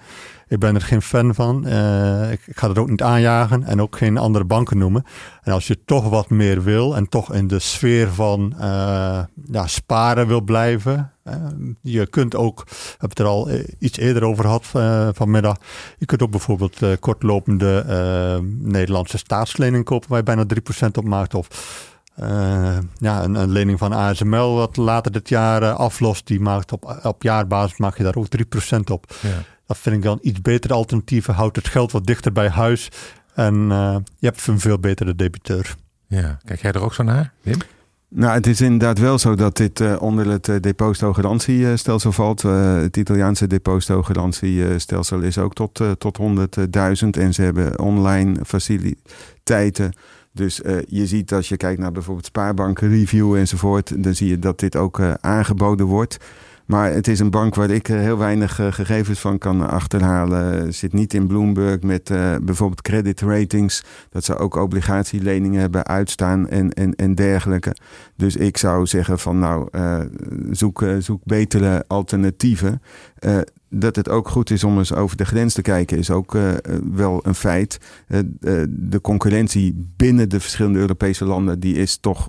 Ik 0.49 0.59
ben 0.59 0.75
er 0.75 0.81
geen 0.81 1.03
fan 1.03 1.35
van. 1.35 1.67
Uh, 1.67 2.33
ik, 2.33 2.41
ik, 2.47 2.59
ga 2.59 2.69
het 2.69 2.79
ook 2.79 2.91
niet 2.91 3.03
aanjagen 3.03 3.65
en 3.65 3.81
ook 3.81 3.97
geen 3.97 4.19
andere 4.19 4.45
banken 4.45 4.79
noemen. 4.79 5.05
En 5.43 5.53
als 5.53 5.67
je 5.67 5.85
toch 5.85 6.09
wat 6.09 6.31
meer 6.31 6.63
wil 6.63 6.97
en 6.97 7.09
toch 7.09 7.33
in 7.33 7.47
de 7.47 7.59
sfeer 7.59 8.13
van 8.13 8.55
uh, 8.57 8.61
ja, 9.51 9.67
sparen 9.67 10.27
wil 10.27 10.41
blijven. 10.41 11.13
je 11.81 12.07
kunt 12.07 12.37
ook, 12.37 12.65
we 12.67 12.75
hebben 12.91 13.09
het 13.09 13.19
er 13.19 13.27
al 13.27 13.49
iets 13.79 13.99
eerder 13.99 14.25
over 14.25 14.45
gehad 14.45 14.67
vanmiddag. 15.17 15.57
Je 15.99 16.07
kunt 16.07 16.23
ook 16.23 16.31
bijvoorbeeld 16.31 16.99
kortlopende 17.01 17.85
Nederlandse 18.59 19.19
staatslening 19.19 19.85
kopen 19.85 20.09
waar 20.09 20.19
je 20.19 20.25
bijna 20.25 20.45
3% 20.87 20.89
op 20.93 21.05
maakt. 21.05 21.35
Of 21.35 21.49
uh, 22.21 22.79
ja, 22.99 23.25
een, 23.25 23.35
een, 23.35 23.51
lening 23.51 23.79
van 23.79 23.93
ASML 23.93 24.55
wat 24.55 24.77
later 24.77 25.13
dit 25.13 25.29
jaar 25.29 25.63
uh, 25.63 25.75
aflost, 25.75 26.27
die 26.27 26.41
maakt 26.41 26.73
op, 26.73 27.01
op 27.03 27.23
jaarbasis 27.23 27.79
maak 27.79 27.97
je 27.97 28.03
daar 28.03 28.17
ook 28.17 28.27
3% 28.77 28.79
op. 28.91 29.17
Ja. 29.21 29.29
Dat 29.67 29.79
vind 29.79 29.97
ik 29.97 30.03
dan 30.03 30.19
iets 30.23 30.41
betere 30.41 30.75
alternatieven. 30.75 31.35
Houdt 31.35 31.57
het 31.57 31.69
geld 31.69 31.93
wat 31.93 32.07
dichter 32.07 32.33
bij 32.33 32.49
huis 32.49 32.91
en 33.35 33.55
uh, 33.55 33.97
je 34.19 34.27
hebt 34.27 34.47
een 34.47 34.61
veel 34.61 34.79
betere 34.79 35.15
debiteur. 35.15 35.75
Ja, 36.07 36.39
kijk 36.45 36.61
jij 36.61 36.73
er 36.73 36.83
ook 36.83 36.95
zo 36.95 37.03
naar, 37.03 37.33
Wim? 37.43 37.59
Nou, 38.09 38.35
het 38.35 38.47
is 38.47 38.61
inderdaad 38.61 38.99
wel 38.99 39.19
zo 39.19 39.35
dat 39.35 39.57
dit 39.57 39.81
uh, 39.81 40.03
onder 40.03 40.29
het 40.29 40.49
uh, 40.49 40.57
depositogarantiestelsel 40.61 42.13
valt. 42.13 42.43
Uh, 42.43 42.77
het 42.77 42.97
Italiaanse 42.97 43.47
depositogarantiestelsel 43.47 45.21
is 45.21 45.39
ook 45.39 45.55
tot, 45.55 45.83
tot 45.99 46.19
100.000 46.21 46.25
en 47.11 47.35
ze 47.35 47.43
hebben 47.43 47.79
online 47.79 48.45
faciliteiten 48.45 49.93
dus 50.35 50.61
uh, 50.61 50.77
je 50.87 51.07
ziet 51.07 51.33
als 51.33 51.49
je 51.49 51.57
kijkt 51.57 51.81
naar 51.81 51.93
bijvoorbeeld 51.93 52.27
spaarbanken 52.27 52.89
review 52.89 53.35
enzovoort, 53.35 54.03
dan 54.03 54.15
zie 54.15 54.29
je 54.29 54.39
dat 54.39 54.59
dit 54.59 54.77
ook 54.77 54.99
uh, 54.99 55.15
aangeboden 55.21 55.87
wordt. 55.87 56.17
Maar 56.67 56.93
het 56.93 57.09
is 57.09 57.19
een 57.19 57.31
bank 57.31 57.55
waar 57.55 57.71
ik 57.71 57.87
heel 57.87 58.19
weinig 58.19 58.61
uh, 58.61 58.73
gegevens 58.73 59.21
van 59.21 59.39
kan 59.39 59.69
achterhalen. 59.69 60.75
Zit 60.75 60.93
niet 60.93 61.15
in 61.15 61.27
Bloomberg 61.27 61.83
met 61.83 62.13
bijvoorbeeld 62.43 62.83
credit 62.83 63.21
ratings. 63.21 63.85
Dat 64.11 64.25
ze 64.25 64.37
ook 64.37 64.57
obligatieleningen 64.57 65.61
hebben 65.61 65.87
uitstaan 65.87 66.49
en, 66.49 66.73
en, 66.73 66.95
en 66.95 67.15
dergelijke. 67.15 67.77
Dus 68.17 68.37
ik 68.37 68.57
zou 68.57 68.87
zeggen 68.87 69.19
van 69.19 69.39
nou, 69.39 69.69
zoek, 70.51 70.85
zoek 70.99 71.21
betere 71.25 71.85
alternatieven 71.87 72.83
dat 73.69 73.97
het 73.97 74.09
ook 74.09 74.29
goed 74.29 74.51
is 74.51 74.65
om 74.65 74.79
eens 74.79 74.95
over 74.95 75.17
de 75.17 75.25
grens 75.25 75.55
te 75.55 75.63
kijken, 75.63 75.99
is 75.99 76.11
ook 76.11 76.37
wel 76.93 77.21
een 77.27 77.35
feit. 77.35 77.79
De 78.69 79.01
concurrentie 79.03 79.93
binnen 79.97 80.29
de 80.29 80.41
verschillende 80.41 80.79
Europese 80.79 81.25
landen, 81.25 81.61
die 81.61 81.75
is 81.75 81.97
toch, 81.97 82.29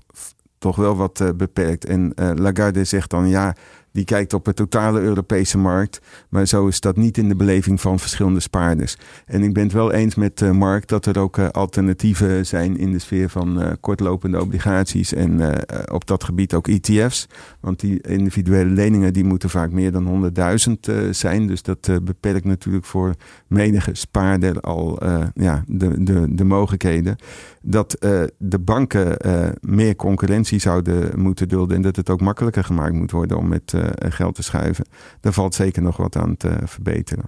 toch 0.57 0.75
wel 0.75 0.95
wat 0.95 1.23
beperkt. 1.37 1.85
En 1.85 2.13
Lagarde 2.15 2.83
zegt 2.83 3.09
dan 3.09 3.29
ja, 3.29 3.55
die 3.95 4.05
kijkt 4.05 4.33
op 4.33 4.45
de 4.45 4.53
totale 4.53 4.99
Europese 4.99 5.57
markt. 5.57 6.01
Maar 6.29 6.45
zo 6.45 6.67
is 6.67 6.79
dat 6.79 6.95
niet 6.95 7.17
in 7.17 7.27
de 7.27 7.35
beleving 7.35 7.81
van 7.81 7.99
verschillende 7.99 8.39
spaarders. 8.39 8.97
En 9.25 9.43
ik 9.43 9.53
ben 9.53 9.63
het 9.63 9.71
wel 9.71 9.91
eens 9.91 10.15
met 10.15 10.41
uh, 10.41 10.51
Mark 10.51 10.87
dat 10.87 11.05
er 11.05 11.19
ook 11.19 11.37
uh, 11.37 11.49
alternatieven 11.49 12.45
zijn 12.45 12.77
in 12.77 12.91
de 12.91 12.99
sfeer 12.99 13.29
van 13.29 13.61
uh, 13.61 13.71
kortlopende 13.79 14.41
obligaties. 14.41 15.13
En 15.13 15.53
op 15.91 16.07
dat 16.07 16.23
gebied 16.23 16.53
ook 16.53 16.67
ETF's. 16.67 17.27
Want 17.59 17.79
die 17.79 18.01
individuele 18.01 18.69
leningen 18.69 19.13
die 19.13 19.23
moeten 19.23 19.49
vaak 19.49 19.71
meer 19.71 19.91
dan 19.91 20.31
100.000 20.87 21.09
zijn. 21.11 21.47
Dus 21.47 21.61
dat 21.61 21.89
beperkt 22.03 22.45
natuurlijk 22.45 22.85
voor 22.85 23.13
menige 23.47 23.89
spaarder 23.93 24.61
al 24.61 24.99
ja, 25.35 25.63
de, 25.67 26.03
de, 26.03 26.35
de 26.35 26.43
mogelijkheden 26.43 27.15
dat 27.61 27.97
de 28.37 28.59
banken 28.59 29.17
meer 29.61 29.95
concurrentie 29.95 30.59
zouden 30.59 31.19
moeten 31.19 31.47
dulden 31.47 31.75
en 31.75 31.81
dat 31.81 31.95
het 31.95 32.09
ook 32.09 32.21
makkelijker 32.21 32.63
gemaakt 32.63 32.93
moet 32.93 33.11
worden 33.11 33.37
om 33.37 33.47
met 33.47 33.73
geld 33.93 34.35
te 34.35 34.43
schuiven. 34.43 34.85
Daar 35.21 35.33
valt 35.33 35.55
zeker 35.55 35.81
nog 35.81 35.97
wat 35.97 36.15
aan 36.15 36.37
te 36.37 36.57
verbeteren. 36.63 37.25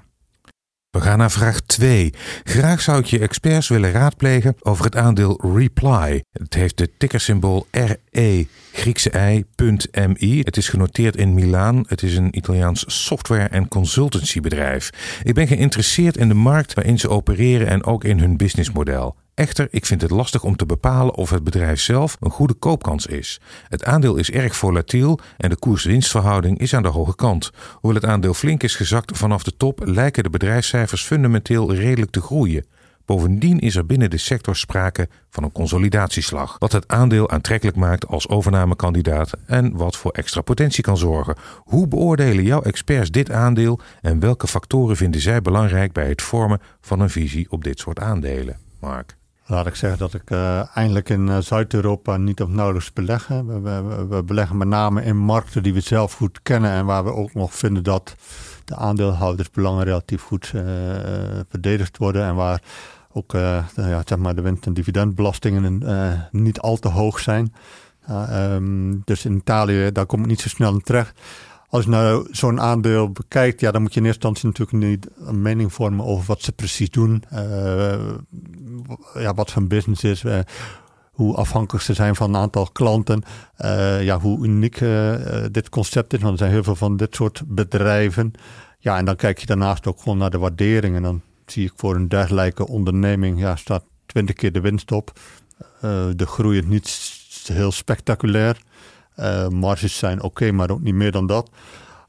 We 0.89 1.01
gaan 1.01 1.17
naar 1.17 1.31
vraag 1.31 1.59
2. 1.59 2.13
Graag 2.43 2.81
zou 2.81 2.99
ik 2.99 3.05
je 3.05 3.19
experts 3.19 3.67
willen 3.67 3.91
raadplegen 3.91 4.55
over 4.59 4.85
het 4.85 4.95
aandeel 4.95 5.41
Reply. 5.55 6.23
Het 6.31 6.53
heeft 6.53 6.77
de 6.77 6.97
tickersymbool 6.97 7.67
RE 7.71 8.47
Griekse 8.77 9.11
I.mi. 9.31 10.41
Het 10.41 10.57
is 10.57 10.69
genoteerd 10.69 11.15
in 11.15 11.33
Milaan. 11.33 11.83
Het 11.87 12.03
is 12.03 12.17
een 12.17 12.37
Italiaans 12.37 12.83
software- 13.05 13.49
en 13.49 13.67
consultancybedrijf. 13.67 14.89
Ik 15.23 15.33
ben 15.33 15.47
geïnteresseerd 15.47 16.17
in 16.17 16.27
de 16.27 16.33
markt 16.33 16.73
waarin 16.73 16.99
ze 16.99 17.09
opereren 17.09 17.67
en 17.67 17.83
ook 17.83 18.03
in 18.03 18.19
hun 18.19 18.37
businessmodel. 18.37 19.15
Echter, 19.33 19.67
ik 19.71 19.85
vind 19.85 20.01
het 20.01 20.11
lastig 20.11 20.43
om 20.43 20.55
te 20.55 20.65
bepalen 20.65 21.15
of 21.15 21.29
het 21.29 21.43
bedrijf 21.43 21.79
zelf 21.79 22.17
een 22.19 22.31
goede 22.31 22.53
koopkans 22.53 23.05
is. 23.05 23.39
Het 23.67 23.83
aandeel 23.83 24.15
is 24.15 24.31
erg 24.31 24.55
volatiel 24.55 25.19
en 25.37 25.49
de 25.49 25.55
koers-winstverhouding 25.55 26.59
is 26.59 26.73
aan 26.73 26.83
de 26.83 26.89
hoge 26.89 27.15
kant. 27.15 27.51
Hoewel 27.73 28.01
het 28.01 28.09
aandeel 28.09 28.33
flink 28.33 28.63
is 28.63 28.75
gezakt 28.75 29.17
vanaf 29.17 29.43
de 29.43 29.57
top, 29.57 29.81
lijken 29.85 30.23
de 30.23 30.29
bedrijfscijfers 30.29 31.03
fundamenteel 31.03 31.73
redelijk 31.73 32.11
te 32.11 32.21
groeien. 32.21 32.65
Bovendien 33.07 33.59
is 33.59 33.75
er 33.75 33.85
binnen 33.85 34.09
de 34.09 34.17
sector 34.17 34.55
sprake 34.55 35.09
van 35.29 35.43
een 35.43 35.51
consolidatieslag, 35.51 36.55
wat 36.59 36.71
het 36.71 36.87
aandeel 36.87 37.29
aantrekkelijk 37.29 37.77
maakt 37.77 38.07
als 38.07 38.29
overnamekandidaat 38.29 39.31
en 39.45 39.75
wat 39.75 39.95
voor 39.95 40.11
extra 40.11 40.41
potentie 40.41 40.83
kan 40.83 40.97
zorgen. 40.97 41.35
Hoe 41.57 41.87
beoordelen 41.87 42.43
jouw 42.43 42.61
experts 42.61 43.11
dit 43.11 43.31
aandeel 43.31 43.79
en 44.01 44.19
welke 44.19 44.47
factoren 44.47 44.95
vinden 44.95 45.21
zij 45.21 45.41
belangrijk 45.41 45.93
bij 45.93 46.07
het 46.07 46.21
vormen 46.21 46.59
van 46.81 46.99
een 46.99 47.09
visie 47.09 47.51
op 47.51 47.63
dit 47.63 47.79
soort 47.79 47.99
aandelen? 47.99 48.57
Mark. 48.79 49.17
Laat 49.45 49.67
ik 49.67 49.75
zeggen 49.75 49.99
dat 49.99 50.13
ik 50.13 50.29
uh, 50.31 50.77
eindelijk 50.77 51.09
in 51.09 51.27
uh, 51.27 51.37
Zuid-Europa 51.37 52.17
niet 52.17 52.41
of 52.41 52.49
nauwelijks 52.49 52.93
beleggen. 52.93 53.63
We, 53.63 54.05
we, 54.09 54.23
beleggen 54.23 54.57
met 54.57 54.67
name 54.67 55.03
in 55.03 55.17
markten 55.17 55.63
die 55.63 55.73
we 55.73 55.79
zelf 55.79 56.13
goed 56.13 56.39
kennen 56.43 56.71
en 56.71 56.85
waar 56.85 57.03
we 57.03 57.13
ook 57.13 57.33
nog 57.33 57.53
vinden 57.53 57.83
dat 57.83 58.15
de 58.65 58.75
aandeelhoudersbelangen 58.75 59.83
relatief 59.83 60.21
goed 60.21 60.51
uh, 60.55 60.61
verdedigd 61.49 61.97
worden 61.97 62.25
en 62.25 62.35
waar 62.35 62.61
ook 63.17 63.31
ja, 63.31 64.01
zeg 64.05 64.17
maar 64.17 64.35
de 64.35 64.41
winst- 64.41 64.65
en 64.65 64.73
dividendbelastingen 64.73 65.83
niet 66.31 66.59
al 66.59 66.77
te 66.77 66.87
hoog 66.87 67.19
zijn. 67.19 67.53
Um, 68.31 69.01
dus 69.05 69.25
in 69.25 69.35
Italië, 69.35 69.91
daar 69.91 70.05
kom 70.05 70.19
ik 70.19 70.25
niet 70.25 70.41
zo 70.41 70.49
snel 70.49 70.73
in 70.73 70.81
terecht 70.81 71.19
als 71.69 71.83
je 71.83 71.89
nou 71.89 72.27
zo'n 72.31 72.61
aandeel 72.61 73.11
bekijkt, 73.11 73.59
ja, 73.59 73.71
dan 73.71 73.81
moet 73.81 73.93
je 73.93 73.99
in 73.99 74.05
eerste 74.05 74.27
instantie 74.27 74.59
natuurlijk 74.59 74.91
niet 74.91 75.27
een 75.27 75.41
mening 75.41 75.73
vormen 75.73 76.05
over 76.05 76.25
wat 76.25 76.41
ze 76.41 76.51
precies 76.51 76.89
doen. 76.89 77.23
Uh, 77.33 78.13
ja, 79.13 79.33
wat 79.33 79.53
hun 79.53 79.67
business 79.67 80.03
is. 80.03 80.23
Hoe 81.11 81.35
afhankelijk 81.35 81.83
ze 81.83 81.93
zijn 81.93 82.15
van 82.15 82.29
een 82.29 82.41
aantal 82.41 82.69
klanten. 82.71 83.23
Ja, 84.01 84.19
hoe 84.19 84.45
uniek 84.45 84.79
dit 85.51 85.69
concept 85.69 86.13
is. 86.13 86.19
Want 86.19 86.31
er 86.31 86.37
zijn 86.37 86.51
heel 86.51 86.63
veel 86.63 86.75
van 86.75 86.97
dit 86.97 87.15
soort 87.15 87.43
bedrijven. 87.45 88.31
Ja, 88.79 88.97
en 88.97 89.05
dan 89.05 89.15
kijk 89.15 89.39
je 89.39 89.45
daarnaast 89.45 89.87
ook 89.87 90.01
gewoon 90.01 90.17
naar 90.17 90.29
de 90.29 90.37
waardering. 90.37 90.95
En 90.95 91.03
dan 91.03 91.21
zie 91.51 91.65
ik 91.65 91.73
voor 91.75 91.95
een 91.95 92.07
dergelijke 92.07 92.67
onderneming, 92.67 93.39
ja, 93.39 93.55
staat 93.55 93.83
twintig 94.05 94.35
keer 94.35 94.51
de 94.51 94.61
winst 94.61 94.91
op. 94.91 95.19
de 96.15 96.25
groei 96.25 96.57
is 96.57 96.65
niet 96.65 97.15
heel 97.47 97.71
spectaculair. 97.71 98.57
Uh, 99.19 99.47
marges 99.47 99.97
zijn 99.97 100.21
oké, 100.21 100.51
maar 100.51 100.69
ook 100.69 100.81
niet 100.81 100.93
meer 100.93 101.11
dan 101.11 101.27
dat. 101.27 101.49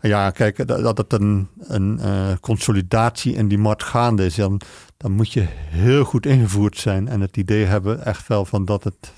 Ja, 0.01 0.31
kijk, 0.31 0.67
dat, 0.67 0.99
het 0.99 1.13
een, 1.13 1.49
een 1.59 1.99
uh, 2.03 2.33
consolidatie 2.41 3.35
in 3.35 3.49
die 3.49 3.59
markt 3.59 3.83
gaande 3.83 4.25
is, 4.25 4.35
dan, 4.35 4.61
dan 4.97 5.13
moet 5.13 5.33
je 5.33 5.47
heel 5.51 6.05
goed 6.05 6.27
ingevoerd 6.27 6.77
zijn 6.77 7.09
en 7.09 7.21
het 7.21 7.37
idee 7.37 7.65
hebben 7.65 8.05
echt 8.05 8.29
wel 8.29 8.45
van 8.45 8.65
dat 8.65 8.85
het 8.85 9.13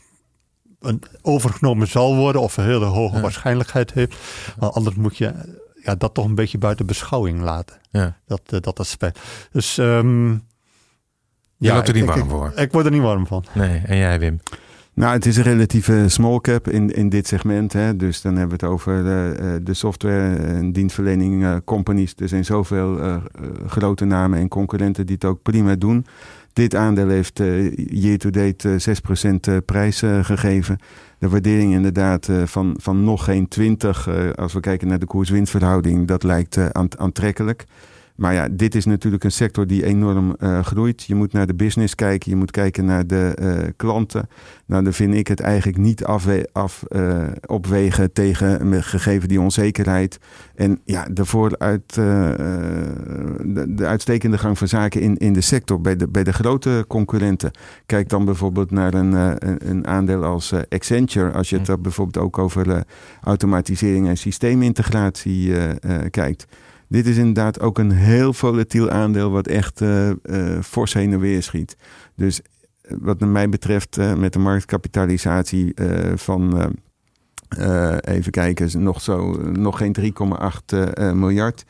een, 0.80 1.02
overgenomen 1.22 1.88
zal 1.88 2.16
worden 2.16 2.42
of 2.42 2.56
een 2.56 2.64
hele 2.64 2.84
hoge 2.84 3.20
waarschijnlijkheid 3.20 3.92
heeft. 3.92 4.16
Anders 4.58 4.96
moet 4.96 5.16
je 5.16 5.32
ja, 5.82 5.94
dat 5.94 6.14
toch 6.14 6.24
een 6.24 6.34
beetje 6.34 6.58
buiten 6.58 6.86
beschouwing 6.86 7.40
laten. 7.40 7.76
Ja. 7.90 8.16
Dat, 8.26 8.40
uh, 8.50 8.60
dat 8.60 8.78
aspect. 8.78 9.20
Dus 9.52 9.76
um, 9.76 10.30
je 11.56 11.66
ja, 11.66 11.74
loopt 11.74 11.88
er 11.88 11.94
niet 11.94 12.04
warm 12.04 12.28
voor. 12.28 12.52
Ik 12.56 12.72
word 12.72 12.84
er 12.84 12.90
niet 12.90 13.02
warm 13.02 13.26
van. 13.26 13.44
Nee, 13.52 13.82
en 13.84 13.96
jij 13.96 14.18
Wim? 14.18 14.40
Nou, 14.94 15.12
het 15.12 15.26
is 15.26 15.36
een 15.36 15.42
relatieve 15.42 16.04
small 16.08 16.40
cap 16.40 16.68
in, 16.68 16.90
in 16.90 17.08
dit 17.08 17.26
segment. 17.26 17.72
Hè. 17.72 17.96
Dus 17.96 18.20
dan 18.20 18.36
hebben 18.36 18.58
we 18.58 18.66
het 18.66 18.74
over 18.74 19.04
de, 19.04 19.36
eh, 19.40 19.48
de 19.62 19.74
software- 19.74 20.36
en 20.36 20.72
dienstverlening 20.72 21.42
uh, 21.42 21.56
companies. 21.64 22.14
Er 22.16 22.28
zijn 22.28 22.44
zoveel 22.44 22.98
uh, 22.98 23.16
grote 23.66 24.04
namen 24.04 24.38
en 24.38 24.48
concurrenten 24.48 25.06
die 25.06 25.14
het 25.14 25.24
ook 25.24 25.42
prima 25.42 25.74
doen. 25.74 26.06
Dit 26.52 26.74
aandeel 26.74 27.08
heeft 27.08 27.38
year-to-date 27.90 28.76
6% 29.60 29.64
prijs 29.64 30.02
gegeven. 30.22 30.78
De 31.20 31.28
waardering 31.28 31.72
inderdaad 31.72 32.28
van, 32.44 32.74
van 32.78 33.04
nog 33.04 33.24
geen 33.24 33.48
20, 33.48 34.08
als 34.36 34.52
we 34.52 34.60
kijken 34.60 34.88
naar 34.88 34.98
de 34.98 35.06
koers-winstverhouding, 35.06 36.06
dat 36.06 36.22
lijkt 36.22 36.58
aantrekkelijk. 36.96 37.64
Maar 38.20 38.34
ja, 38.34 38.48
dit 38.50 38.74
is 38.74 38.84
natuurlijk 38.84 39.24
een 39.24 39.32
sector 39.32 39.66
die 39.66 39.84
enorm 39.84 40.36
uh, 40.38 40.64
groeit. 40.64 41.02
Je 41.02 41.14
moet 41.14 41.32
naar 41.32 41.46
de 41.46 41.54
business 41.54 41.94
kijken, 41.94 42.30
je 42.30 42.36
moet 42.36 42.50
kijken 42.50 42.84
naar 42.84 43.06
de 43.06 43.36
uh, 43.40 43.68
klanten. 43.76 44.28
Nou, 44.66 44.84
dan 44.84 44.92
vind 44.92 45.14
ik 45.14 45.28
het 45.28 45.40
eigenlijk 45.40 45.78
niet 45.78 46.04
afwe 46.04 46.48
af, 46.52 46.82
uh, 46.88 47.26
opwegen 47.46 48.12
tegen, 48.12 48.82
gegeven 48.82 49.28
die 49.28 49.40
onzekerheid. 49.40 50.18
En 50.54 50.80
ja, 50.84 51.06
de, 51.12 51.24
vooruit, 51.24 51.94
de, 51.94 53.64
de, 53.68 53.86
uitstekende 53.86 54.38
gang 54.38 54.58
van 54.58 54.68
zaken 54.68 55.00
in, 55.00 55.16
in 55.16 55.32
de 55.32 55.40
sector, 55.40 55.80
bij 55.80 55.96
de, 55.96 56.08
bij 56.08 56.24
de 56.24 56.32
grote 56.32 56.84
concurrenten. 56.88 57.50
Kijk 57.86 58.08
dan 58.08 58.24
bijvoorbeeld 58.24 58.70
naar 58.70 58.94
een, 58.94 59.12
een 59.70 59.86
aandeel 59.86 60.24
als 60.24 60.52
Accenture, 60.68 61.30
als 61.30 61.50
je 61.50 61.58
het 61.58 61.68
mm. 61.68 61.82
bijvoorbeeld 61.82 62.24
ook 62.24 62.38
over 62.38 62.84
automatisering 63.22 64.08
en 64.08 64.16
systeemintegratie 64.16 65.54
kijkt. 66.10 66.46
Dit 66.90 67.06
is 67.06 67.16
inderdaad 67.16 67.60
ook 67.60 67.78
een 67.78 67.90
heel 67.90 68.32
volatiel 68.32 68.90
aandeel 68.90 69.30
wat 69.30 69.46
echt 69.46 69.80
uh, 69.80 70.08
uh, 70.08 70.60
fors 70.62 70.92
heen 70.92 71.12
en 71.12 71.20
weer 71.20 71.42
schiet. 71.42 71.76
Dus 72.16 72.40
eh, 72.40 72.96
wat 73.00 73.20
mij 73.20 73.48
betreft 73.48 73.96
met 74.16 74.32
de 74.32 74.38
marktkapitalisatie 74.38 75.74
van, 76.14 76.74
even 78.00 78.30
kijken, 78.30 78.82
nog, 78.82 79.00
zo, 79.00 79.32
nog 79.50 79.76
geen 79.78 79.96
3,8 80.72 81.14
miljard 81.14 81.64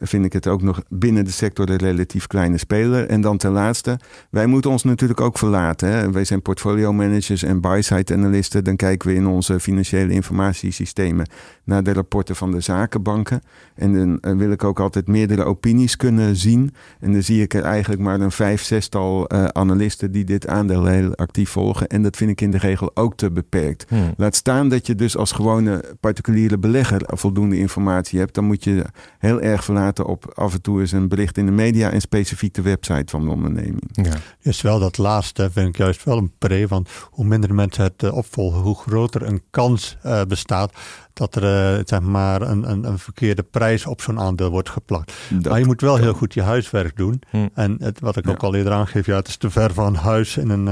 vind 0.00 0.24
ik 0.24 0.32
het 0.32 0.46
ook 0.46 0.62
nog 0.62 0.82
binnen 0.88 1.24
de 1.24 1.30
sector 1.30 1.66
de 1.66 1.76
relatief 1.76 2.26
kleine 2.26 2.58
speler. 2.58 3.06
En 3.06 3.20
dan 3.20 3.36
ten 3.36 3.50
laatste, 3.50 3.98
wij 4.30 4.46
moeten 4.46 4.70
ons 4.70 4.84
natuurlijk 4.84 5.20
ook 5.20 5.38
verlaten. 5.38 5.88
Hè? 5.88 6.10
Wij 6.10 6.24
zijn 6.24 6.42
portfolio 6.42 6.92
managers 6.92 7.42
en 7.42 7.60
buy-side 7.60 8.14
analisten. 8.14 8.64
Dan 8.64 8.76
kijken 8.76 9.08
we 9.08 9.14
in 9.14 9.26
onze 9.26 9.60
financiële 9.60 10.12
informatiesystemen 10.12 11.26
naar 11.64 11.82
de 11.82 11.92
rapporten 11.92 12.36
van 12.36 12.50
de 12.50 12.60
zakenbanken. 12.60 13.40
En 13.74 13.92
dan 13.94 14.20
eh, 14.20 14.36
wil 14.36 14.50
ik 14.50 14.64
ook 14.64 14.80
altijd 14.80 15.06
meerdere 15.06 15.44
opinies 15.44 15.96
kunnen 15.96 16.36
zien. 16.36 16.74
En 17.00 17.12
dan 17.12 17.22
zie 17.22 17.42
ik 17.42 17.54
er 17.54 17.62
eigenlijk 17.62 18.02
maar 18.02 18.20
een 18.20 18.30
vijf, 18.30 18.62
zestal 18.62 19.34
uh, 19.34 19.44
analisten 19.44 20.12
die 20.12 20.24
dit 20.24 20.46
aandeel 20.46 20.86
heel 20.86 21.14
actief 21.14 21.50
volgen. 21.50 21.86
En 21.86 22.02
dat 22.02 22.16
vind 22.16 22.30
ik 22.30 22.40
in 22.40 22.50
de 22.50 22.58
regel 22.58 22.90
ook 22.94 23.16
te 23.16 23.30
beperkt. 23.30 23.84
Hmm. 23.88 24.14
Laat 24.16 24.34
staan 24.34 24.68
dat 24.68 24.86
je 24.86 24.94
dus 24.94 25.16
als 25.16 25.32
gewone 25.32 25.84
particuliere 26.00 26.58
belegger 26.58 27.02
voldoende 27.06 27.58
informatie 27.58 28.18
hebt. 28.18 28.34
Dan 28.34 28.44
moet 28.44 28.64
je 28.64 28.84
heel 29.18 29.40
erg 29.40 29.64
verlaten 29.64 29.81
op 30.04 30.32
af 30.34 30.52
en 30.52 30.60
toe 30.60 30.80
eens 30.80 30.92
een 30.92 31.08
bericht 31.08 31.38
in 31.38 31.46
de 31.46 31.52
media 31.52 31.90
en 31.90 32.00
specifiek 32.00 32.54
de 32.54 32.62
website 32.62 33.10
van 33.10 33.24
de 33.24 33.30
onderneming. 33.30 33.82
Ja. 33.92 34.14
Is 34.40 34.60
wel 34.60 34.78
dat 34.78 34.98
laatste 34.98 35.50
vind 35.50 35.68
ik 35.68 35.76
juist 35.76 36.04
wel 36.04 36.18
een 36.18 36.32
pre, 36.38 36.66
want 36.66 36.88
hoe 37.10 37.24
minder 37.24 37.54
mensen 37.54 37.84
het 37.84 38.02
uh, 38.02 38.14
opvolgen, 38.14 38.60
hoe 38.60 38.76
groter 38.76 39.22
een 39.22 39.42
kans 39.50 39.96
uh, 40.06 40.22
bestaat 40.22 40.72
dat 41.12 41.34
er 41.34 41.76
uh, 41.78 41.82
zeg 41.84 42.00
maar 42.00 42.42
een, 42.42 42.70
een, 42.70 42.84
een, 42.84 42.98
verkeerde 42.98 43.42
prijs 43.42 43.86
op 43.86 44.00
zo'n 44.00 44.20
aandeel 44.20 44.50
wordt 44.50 44.70
geplakt. 44.70 45.12
maar 45.48 45.58
je 45.58 45.64
moet 45.64 45.80
wel 45.80 45.96
heel 45.96 46.12
goed 46.12 46.34
je 46.34 46.42
huiswerk 46.42 46.96
doen. 46.96 47.22
Hm. 47.30 47.48
En 47.54 47.76
het, 47.78 48.00
wat 48.00 48.16
ik 48.16 48.28
ook 48.28 48.42
al 48.42 48.54
eerder 48.54 48.72
aangeef, 48.72 49.06
ja, 49.06 49.16
het 49.16 49.28
is 49.28 49.36
te 49.36 49.50
ver 49.50 49.74
van 49.74 49.94
huis 49.94 50.36
in 50.36 50.48
een, 50.50 50.64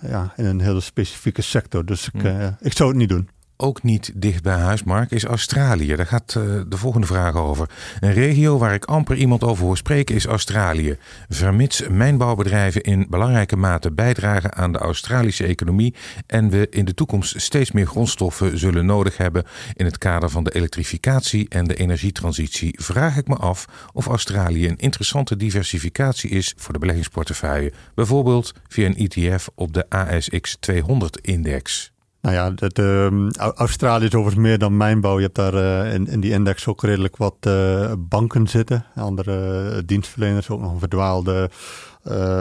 ja, 0.00 0.32
in 0.36 0.44
een 0.44 0.60
hele 0.60 0.80
specifieke 0.80 1.42
sector. 1.42 1.84
Dus 1.84 2.10
ik, 2.12 2.20
hm. 2.20 2.50
ik 2.60 2.76
zou 2.76 2.88
het 2.88 2.98
niet 2.98 3.08
doen 3.08 3.28
ook 3.60 3.82
niet 3.82 4.12
dicht 4.14 4.42
bij 4.42 4.56
huis, 4.56 4.82
Mark, 4.82 5.10
is 5.10 5.24
Australië. 5.24 5.96
Daar 5.96 6.06
gaat 6.06 6.34
uh, 6.38 6.44
de 6.68 6.76
volgende 6.76 7.06
vraag 7.06 7.34
over. 7.34 7.70
Een 8.00 8.12
regio 8.12 8.58
waar 8.58 8.74
ik 8.74 8.84
amper 8.84 9.16
iemand 9.16 9.44
over 9.44 9.64
hoor 9.64 9.76
spreken 9.76 10.14
is 10.14 10.26
Australië. 10.26 10.96
Vermits 11.28 11.88
mijnbouwbedrijven 11.88 12.82
in 12.82 13.06
belangrijke 13.08 13.56
mate 13.56 13.92
bijdragen 13.92 14.54
aan 14.54 14.72
de 14.72 14.78
Australische 14.78 15.44
economie 15.44 15.94
en 16.26 16.50
we 16.50 16.66
in 16.70 16.84
de 16.84 16.94
toekomst 16.94 17.40
steeds 17.40 17.72
meer 17.72 17.86
grondstoffen 17.86 18.58
zullen 18.58 18.86
nodig 18.86 19.16
hebben 19.16 19.44
in 19.74 19.84
het 19.84 19.98
kader 19.98 20.30
van 20.30 20.44
de 20.44 20.54
elektrificatie 20.54 21.48
en 21.48 21.64
de 21.64 21.74
energietransitie, 21.74 22.78
vraag 22.82 23.16
ik 23.16 23.28
me 23.28 23.36
af 23.36 23.66
of 23.92 24.06
Australië 24.06 24.68
een 24.68 24.76
interessante 24.76 25.36
diversificatie 25.36 26.30
is 26.30 26.54
voor 26.56 26.72
de 26.72 26.78
beleggingsportefeuille, 26.78 27.72
bijvoorbeeld 27.94 28.54
via 28.68 28.86
een 28.86 28.96
ETF 28.96 29.48
op 29.54 29.72
de 29.72 29.90
ASX 29.90 30.56
200-index. 30.70 31.97
Nou 32.20 32.34
ja, 32.34 32.52
het, 32.56 32.78
uh, 32.78 33.28
Australië 33.54 34.04
is 34.04 34.14
overigens 34.14 34.46
meer 34.46 34.58
dan 34.58 34.76
mijnbouw. 34.76 35.16
Je 35.16 35.22
hebt 35.22 35.34
daar 35.34 35.54
uh, 35.54 35.94
in, 35.94 36.20
die 36.20 36.32
index 36.32 36.66
ook 36.66 36.82
redelijk 36.82 37.16
wat 37.16 37.34
uh, 37.46 37.92
banken 37.98 38.48
zitten. 38.48 38.84
Andere 38.94 39.70
uh, 39.72 39.78
dienstverleners, 39.86 40.50
ook 40.50 40.60
nog 40.60 40.72
een 40.72 40.78
verdwaalde 40.78 41.50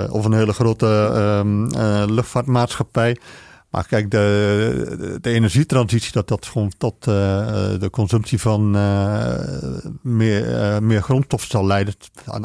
of 0.10 0.26
een 0.26 0.34
hele 0.34 0.54
grote 0.54 1.12
ehm, 1.14 1.66
luchtvaartmaatschappij. 2.14 3.18
Maar 3.78 3.88
kijk, 3.88 4.12
de, 4.12 5.18
de, 5.22 5.30
energietransitie, 5.30 6.12
dat 6.12 6.28
dat 6.28 6.46
gewoon 6.46 6.72
tot 6.78 7.08
uh, 7.08 7.14
de 7.80 7.90
consumptie 7.92 8.40
van 8.40 8.76
uh, 8.76 9.34
meer, 10.02 10.50
uh, 10.50 10.78
meer 10.78 11.02
grondstoffen 11.02 11.50
zal 11.50 11.66
leiden, 11.66 11.94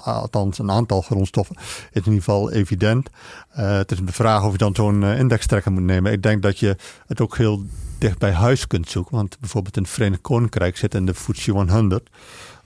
althans 0.03 0.59
een 0.59 0.71
aantal 0.71 1.01
grondstoffen, 1.01 1.57
is 1.57 1.67
in 1.93 1.97
ieder 2.05 2.13
geval 2.13 2.51
evident. 2.51 3.11
het 3.49 3.93
is 3.93 3.99
de 3.99 4.13
vraag 4.13 4.45
of 4.45 4.53
je 4.53 4.59
dan 4.59 4.75
zo'n 4.75 5.05
indextrekker 5.05 5.73
moet 5.73 5.83
nemen. 5.83 6.13
Ik 6.13 6.23
denk 6.23 6.43
dat 6.43 6.59
je 6.59 6.77
het 7.07 7.21
ook 7.21 7.37
heel 7.37 7.65
dicht 7.99 8.19
bij 8.19 8.33
huis 8.33 8.67
kunt 8.67 8.91
zoeken. 8.91 9.17
Want 9.17 9.39
bijvoorbeeld 9.41 9.77
in 9.77 9.83
het 9.83 9.93
Verenigd 9.93 10.23
Koninkrijk 10.23 10.77
zit 10.77 10.95
in 10.95 11.07
de 11.07 11.15
FTSE 11.15 11.51
100 11.51 12.11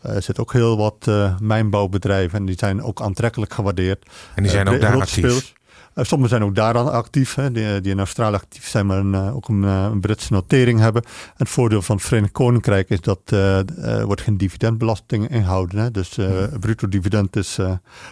er 0.01 0.23
zit 0.23 0.39
ook 0.39 0.53
heel 0.53 0.77
wat 0.77 1.11
mijnbouwbedrijven 1.41 2.39
en 2.39 2.47
die 2.47 2.59
zijn 2.59 2.83
ook 2.83 3.01
aantrekkelijk 3.01 3.55
gewaardeerd. 3.55 4.07
En 4.35 4.43
die 4.43 4.53
zijn 4.53 4.69
ook 4.69 4.81
daar 4.81 5.01
actief? 5.01 5.55
Uh, 5.97 6.05
sommigen 6.05 6.37
zijn 6.37 6.49
ook 6.49 6.55
daar 6.55 6.73
dan 6.73 6.93
actief, 6.93 7.35
hè, 7.35 7.53
die, 7.53 7.81
die, 7.81 7.93
in 7.93 7.99
Australië 7.99 8.35
actief 8.35 8.69
zijn, 8.69 8.87
maar 8.87 8.99
een, 8.99 9.13
uh, 9.13 9.37
ook 9.37 9.49
een, 9.49 9.63
een, 9.63 10.01
Britse 10.01 10.33
notering 10.33 10.81
hebben. 10.81 11.03
En 11.03 11.11
het 11.37 11.49
voordeel 11.49 11.83
van 11.83 11.97
het 11.97 12.05
Verenigd 12.05 12.33
Koninkrijk 12.33 12.91
is 12.91 13.01
dat 13.01 13.21
er 13.31 14.07
wordt 14.07 14.21
geen 14.21 14.37
dividendbelasting 14.37 15.29
inhouden. 15.29 15.79
Hè. 15.79 15.91
Dus 15.91 16.19
bruto 16.61 16.89
dividend 16.89 17.37
is 17.37 17.59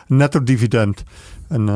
netto 0.06 0.42
dividend. 0.42 1.02
En 1.48 1.66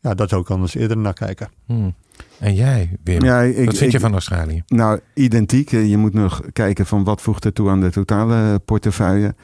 ja, 0.00 0.14
daar 0.14 0.28
zou 0.28 0.40
ik 0.40 0.50
anders 0.50 0.74
eerder 0.74 0.96
naar 0.96 1.12
kijken. 1.12 1.48
Hmm. 1.66 1.94
En 2.38 2.54
jij, 2.54 2.90
Wim, 3.04 3.24
ja, 3.24 3.40
ik, 3.40 3.66
wat 3.66 3.76
vind 3.76 3.92
je 3.92 4.00
van 4.00 4.12
Australië? 4.12 4.62
Nou, 4.66 5.00
identiek. 5.14 5.70
Je 5.70 5.96
moet 5.96 6.14
nog 6.14 6.42
kijken 6.52 6.86
van 6.86 7.04
wat 7.04 7.22
voegt 7.22 7.44
er 7.44 7.52
toe 7.52 7.68
aan 7.70 7.80
de 7.80 7.90
totale 7.90 8.58
portefeuille. 8.58 9.34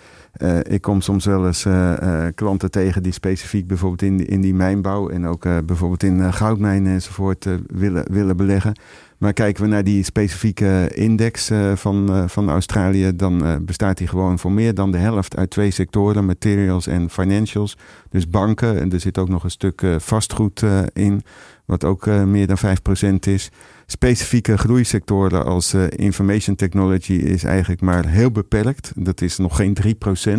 Uh, 0.42 0.58
ik 0.62 0.80
kom 0.80 1.00
soms 1.00 1.24
wel 1.24 1.46
eens 1.46 1.64
uh, 1.64 1.92
uh, 2.02 2.26
klanten 2.34 2.70
tegen 2.70 3.02
die 3.02 3.12
specifiek 3.12 3.66
bijvoorbeeld 3.66 4.02
in, 4.02 4.26
in 4.26 4.40
die 4.40 4.54
mijnbouw 4.54 5.08
en 5.08 5.26
ook 5.26 5.42
bijvoorbeeld 5.66 6.02
in 6.02 6.32
goudmijnen 6.32 6.92
enzovoort 6.92 7.48
willen, 7.66 8.12
willen 8.12 8.36
beleggen. 8.36 8.72
Maar 9.18 9.32
kijken 9.32 9.62
we 9.62 9.68
naar 9.68 9.84
die 9.84 10.04
specifieke 10.04 10.90
index 10.94 11.50
van, 11.74 12.24
van 12.28 12.50
Australië, 12.50 13.16
dan 13.16 13.64
bestaat 13.64 13.98
die 13.98 14.06
gewoon 14.06 14.38
voor 14.38 14.52
meer 14.52 14.74
dan 14.74 14.90
de 14.90 14.98
helft 14.98 15.36
uit 15.36 15.50
twee 15.50 15.70
sectoren, 15.70 16.24
materials 16.24 16.86
en 16.86 17.10
financials. 17.10 17.76
Dus 18.10 18.28
banken 18.28 18.80
en 18.80 18.92
er 18.92 19.00
zit 19.00 19.18
ook 19.18 19.28
nog 19.28 19.44
een 19.44 19.50
stuk 19.50 19.82
vastgoed 19.98 20.62
in, 20.92 21.22
wat 21.64 21.84
ook 21.84 22.06
meer 22.06 22.46
dan 22.46 22.58
5% 22.58 23.14
is 23.20 23.50
specifieke 23.86 24.58
groeisectoren 24.58 25.44
als 25.44 25.74
uh, 25.74 25.84
information 25.88 26.56
technology 26.56 27.12
is 27.12 27.44
eigenlijk 27.44 27.80
maar 27.80 28.06
heel 28.06 28.30
beperkt. 28.30 28.92
Dat 28.94 29.20
is 29.20 29.36
nog 29.36 29.56
geen 29.56 29.76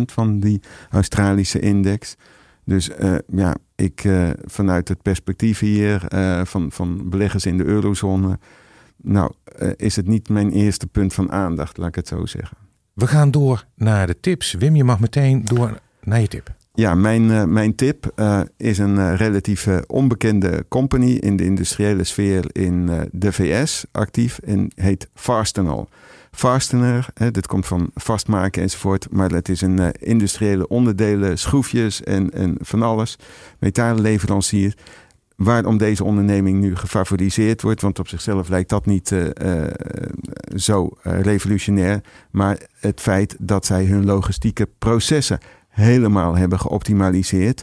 van 0.12 0.40
die 0.40 0.60
Australische 0.90 1.60
index. 1.60 2.16
Dus 2.64 2.90
uh, 3.00 3.14
ja, 3.26 3.56
ik 3.74 4.08
vanuit 4.44 4.88
het 4.88 5.02
perspectief 5.02 5.58
hier 5.58 6.02
van, 6.44 6.72
van 6.72 7.08
beleggers 7.08 7.46
in 7.46 7.56
de 7.58 7.64
eurozone, 7.64 8.38
nou, 8.96 9.32
is 9.76 9.96
het 9.96 10.06
niet 10.06 10.28
mijn 10.28 10.50
eerste 10.50 10.86
punt 10.86 11.14
van 11.14 11.32
aandacht, 11.32 11.76
laat 11.76 11.88
ik 11.88 11.94
het 11.94 12.08
zo 12.08 12.26
zeggen. 12.26 12.56
We 12.96 13.06
gaan 13.06 13.30
door 13.30 13.64
naar 13.74 14.06
de 14.06 14.20
tips. 14.20 14.52
Wim, 14.52 14.76
je 14.76 14.84
mag 14.84 15.00
meteen 15.00 15.44
door 15.44 15.78
naar 16.02 16.20
je 16.20 16.28
tip. 16.28 16.54
Ja, 16.76 16.94
mijn, 16.94 17.22
uh, 17.22 17.44
mijn 17.44 17.74
tip 17.74 18.12
uh, 18.16 18.40
is 18.56 18.78
een 18.78 18.96
uh, 18.96 19.14
relatief 19.14 19.68
onbekende 19.86 20.64
company 20.68 21.10
in 21.10 21.36
de 21.36 21.44
industriële 21.44 22.04
sfeer 22.04 22.44
in 22.52 22.90
de 23.12 23.32
VS 23.32 23.84
actief 23.92 24.38
en 24.38 24.70
heet 24.74 25.08
Fastenal. 25.14 25.88
Fastener, 26.30 27.08
hè, 27.14 27.30
dit 27.30 27.46
komt 27.46 27.66
van 27.66 27.90
vastmaken 27.94 28.62
enzovoort, 28.62 29.06
maar 29.10 29.30
het 29.30 29.48
is 29.48 29.60
een 29.60 29.92
industriële 29.92 30.68
onderdelen, 30.68 31.38
schroefjes 31.38 32.02
en, 32.02 32.30
en 32.30 32.56
van 32.60 32.82
alles, 32.82 33.18
metaalleverancier. 33.58 34.74
Waarom 35.36 35.78
deze 35.78 36.04
onderneming 36.04 36.60
nu 36.60 36.76
gefavoriseerd 36.76 37.62
wordt, 37.62 37.80
want 37.80 37.98
op 37.98 38.08
zichzelf 38.08 38.48
lijkt 38.48 38.68
dat 38.68 38.86
niet 38.86 39.14
zo 40.54 40.88
revolutionair, 41.02 42.00
maar 42.30 42.58
het 42.80 43.00
feit 43.00 43.36
dat 43.38 43.66
zij 43.66 43.84
hun 43.84 44.04
logistieke 44.04 44.68
processen 44.78 45.38
helemaal 45.76 46.36
hebben 46.36 46.60
geoptimaliseerd. 46.60 47.62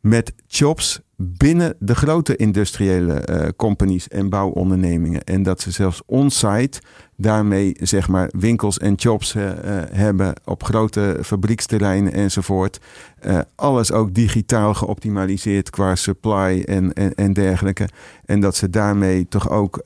met 0.00 0.32
jobs 0.46 1.00
binnen 1.16 1.74
de 1.78 1.94
grote 1.94 2.36
industriële 2.36 3.28
uh, 3.30 3.48
companies 3.56 4.08
en 4.08 4.28
bouwondernemingen. 4.28 5.24
En 5.24 5.42
dat 5.42 5.60
ze 5.60 5.70
zelfs 5.70 6.02
on-site 6.06 6.80
daarmee 7.16 7.76
zeg 7.80 8.08
maar 8.08 8.30
winkels 8.38 8.78
en 8.78 8.94
jobs 8.94 9.34
uh, 9.34 9.50
hebben 9.92 10.34
op 10.44 10.62
grote 10.62 11.18
fabrieksterreinen 11.22 12.12
enzovoort. 12.12 12.80
alles 13.54 13.92
ook 13.92 14.14
digitaal 14.14 14.74
geoptimaliseerd 14.74 15.70
qua 15.70 15.94
supply 15.94 16.62
en, 16.64 16.92
en, 16.92 17.14
en 17.14 17.32
dergelijke. 17.32 17.88
En 18.24 18.40
dat 18.40 18.56
ze 18.56 18.70
daarmee 18.70 19.28
toch 19.28 19.50
ook 19.50 19.80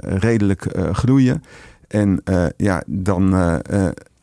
redelijk 0.00 0.66
groeien. 0.92 1.42
En 1.88 2.22
ja, 2.56 2.82
dan 2.86 3.34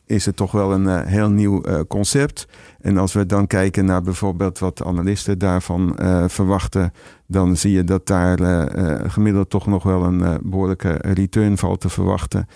is 0.06 0.26
het 0.26 0.36
toch 0.36 0.52
wel 0.52 0.72
een 0.72 1.06
heel 1.06 1.30
nieuw 1.30 1.62
concept. 1.88 2.46
En 2.80 2.98
als 2.98 3.12
we 3.12 3.26
dan 3.26 3.46
kijken 3.46 3.84
naar 3.84 4.02
bijvoorbeeld 4.02 4.58
wat 4.58 4.84
analisten 4.84 5.38
daarvan 5.38 5.96
uh, 6.00 6.24
verwachten, 6.28 6.92
dan 7.26 7.56
zie 7.56 7.72
je 7.72 7.84
dat 7.84 8.06
daar 8.06 8.40
uh, 8.40 9.10
gemiddeld 9.10 9.50
toch 9.50 9.66
nog 9.66 9.82
wel 9.82 10.04
een 10.04 10.40
behoorlijke 10.42 10.98
return 11.00 11.58
valt 11.58 11.80
te 11.80 11.88
verwachten. 11.88 12.46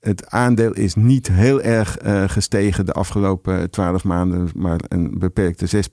het 0.00 0.30
aandeel 0.30 0.72
is 0.72 0.94
niet 0.94 1.28
heel 1.28 1.60
erg 1.60 1.96
gestegen 2.26 2.86
de 2.86 2.92
afgelopen 2.92 3.70
twaalf 3.70 4.04
maanden, 4.04 4.48
maar 4.54 4.80
een 4.88 5.18
beperkte 5.18 5.84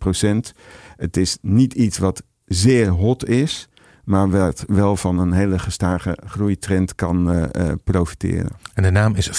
6%. 0.54 0.58
Het 0.96 1.18
is 1.18 1.38
niet 1.42 1.74
iets 1.74 1.98
wat 1.98 2.24
zeer 2.46 2.88
hot 2.88 3.28
is 3.28 3.70
maar 4.06 4.30
wat 4.30 4.64
wel 4.68 4.98
van 4.98 5.20
een 5.20 5.32
hele 5.32 5.60
gestage 5.60 6.18
groeitrend 6.26 6.96
kan 6.96 7.36
uh, 7.36 7.44
profiteren. 7.84 8.52
En 8.74 8.84
de 8.84 8.92
naam 8.92 9.16
is. 9.16 9.30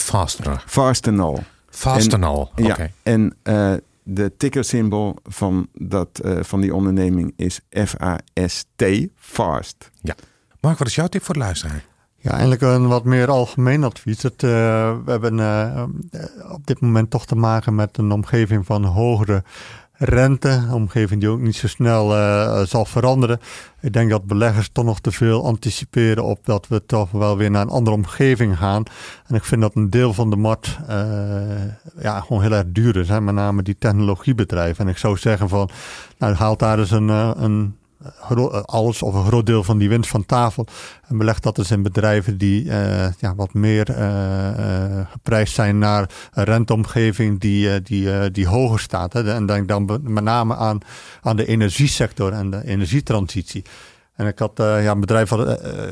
Fastenal. 0.67 1.43
Fastenal, 1.71 2.51
oké. 2.57 2.63
Ja, 2.63 2.89
en 3.03 3.37
uh, 3.45 3.73
de 4.09 4.37
tickersymbool 4.37 5.17
van, 5.23 5.69
dat, 5.73 6.21
uh, 6.25 6.43
van 6.43 6.61
die 6.61 6.75
onderneming 6.75 7.33
is 7.37 7.61
F-A-S-T, 7.71 8.85
FAST. 9.17 9.91
Ja. 10.03 10.15
Mark, 10.61 10.79
wat 10.79 10.87
is 10.87 10.95
jouw 10.95 11.07
tip 11.07 11.23
voor 11.23 11.35
de 11.35 11.41
luisteraar? 11.41 11.85
Ja, 12.17 12.31
eigenlijk 12.31 12.61
een 12.61 12.89
wat 12.89 13.05
meer 13.05 13.31
algemeen 13.31 13.85
advies. 13.85 14.23
Het, 14.23 14.43
uh, 14.43 14.51
we 15.05 15.11
hebben 15.11 15.39
uh, 15.39 15.83
op 16.53 16.67
dit 16.67 16.81
moment 16.81 17.11
toch 17.11 17.27
te 17.27 17.35
maken 17.35 17.75
met 17.75 17.99
een 17.99 18.11
omgeving 18.11 18.67
van 18.67 18.85
hogere 18.85 19.43
rente, 19.99 20.69
omgeving 20.73 21.21
die 21.21 21.29
ook 21.29 21.41
niet 21.41 21.57
zo 21.57 21.69
snel 21.69 22.17
uh, 22.17 22.61
zal 22.61 22.85
veranderen. 22.85 23.41
Ik 23.81 23.93
denk 23.93 24.11
dat 24.11 24.27
beleggers 24.27 24.69
toch 24.73 24.85
nog 24.85 25.01
te 25.01 25.13
veel 25.13 25.45
anticiperen 25.45 26.25
op 26.25 26.39
dat 26.45 26.69
we 26.69 26.87
toch 26.87 27.11
wel 27.11 27.37
weer 27.37 27.51
naar 27.51 27.63
een 27.63 27.69
andere 27.69 27.97
omgeving 27.97 28.57
gaan. 28.57 28.83
En 29.27 29.35
ik 29.35 29.45
vind 29.45 29.61
dat 29.61 29.75
een 29.75 29.91
deel 29.91 30.13
van 30.13 30.31
de 30.31 30.37
markt 30.37 30.79
uh, 30.91 30.97
ja, 31.99 32.21
gewoon 32.21 32.43
heel 32.43 32.53
erg 32.53 32.67
duur 32.67 32.97
is. 32.97 33.09
Met 33.09 33.35
name 33.35 33.63
die 33.63 33.77
technologiebedrijven. 33.79 34.85
En 34.85 34.91
ik 34.91 34.99
zou 34.99 35.17
zeggen 35.17 35.49
van, 35.49 35.71
nou 36.19 36.35
haalt 36.35 36.59
daar 36.59 36.79
eens 36.79 36.91
een, 36.91 37.09
een 37.09 37.77
alles 38.65 39.03
of 39.03 39.15
een 39.15 39.25
groot 39.25 39.47
deel 39.47 39.65
van 39.65 39.79
die 39.79 39.89
winst 39.89 40.11
van 40.11 40.27
tafel. 40.27 40.67
En 41.09 41.19
beleg 41.19 41.41
dat 41.41 41.57
dus 41.57 41.71
in 41.71 41.83
bedrijven 41.83 42.39
die 42.39 42.65
uh, 42.65 43.13
ja, 43.19 43.35
wat 43.35 43.55
meer 43.55 43.91
uh, 43.91 45.07
geprijsd 45.11 45.55
zijn 45.55 45.79
naar 45.79 46.11
een 46.33 46.45
renteomgeving 46.45 47.41
die, 47.41 47.83
die, 47.83 48.31
die 48.31 48.47
hoger 48.47 48.81
staat. 48.81 49.13
Hè. 49.13 49.33
En 49.33 49.47
denk 49.47 49.69
dan 49.69 50.01
met 50.03 50.25
name 50.25 50.57
aan, 50.57 50.79
aan 51.23 51.37
de 51.37 51.47
energiesector 51.47 52.33
en 52.33 52.51
de 52.51 52.67
energietransitie. 52.67 53.65
En 54.17 54.27
ik 54.27 54.39
had, 54.39 54.53
ja, 54.57 54.91
een 54.91 55.01
bedrijf, 55.01 55.31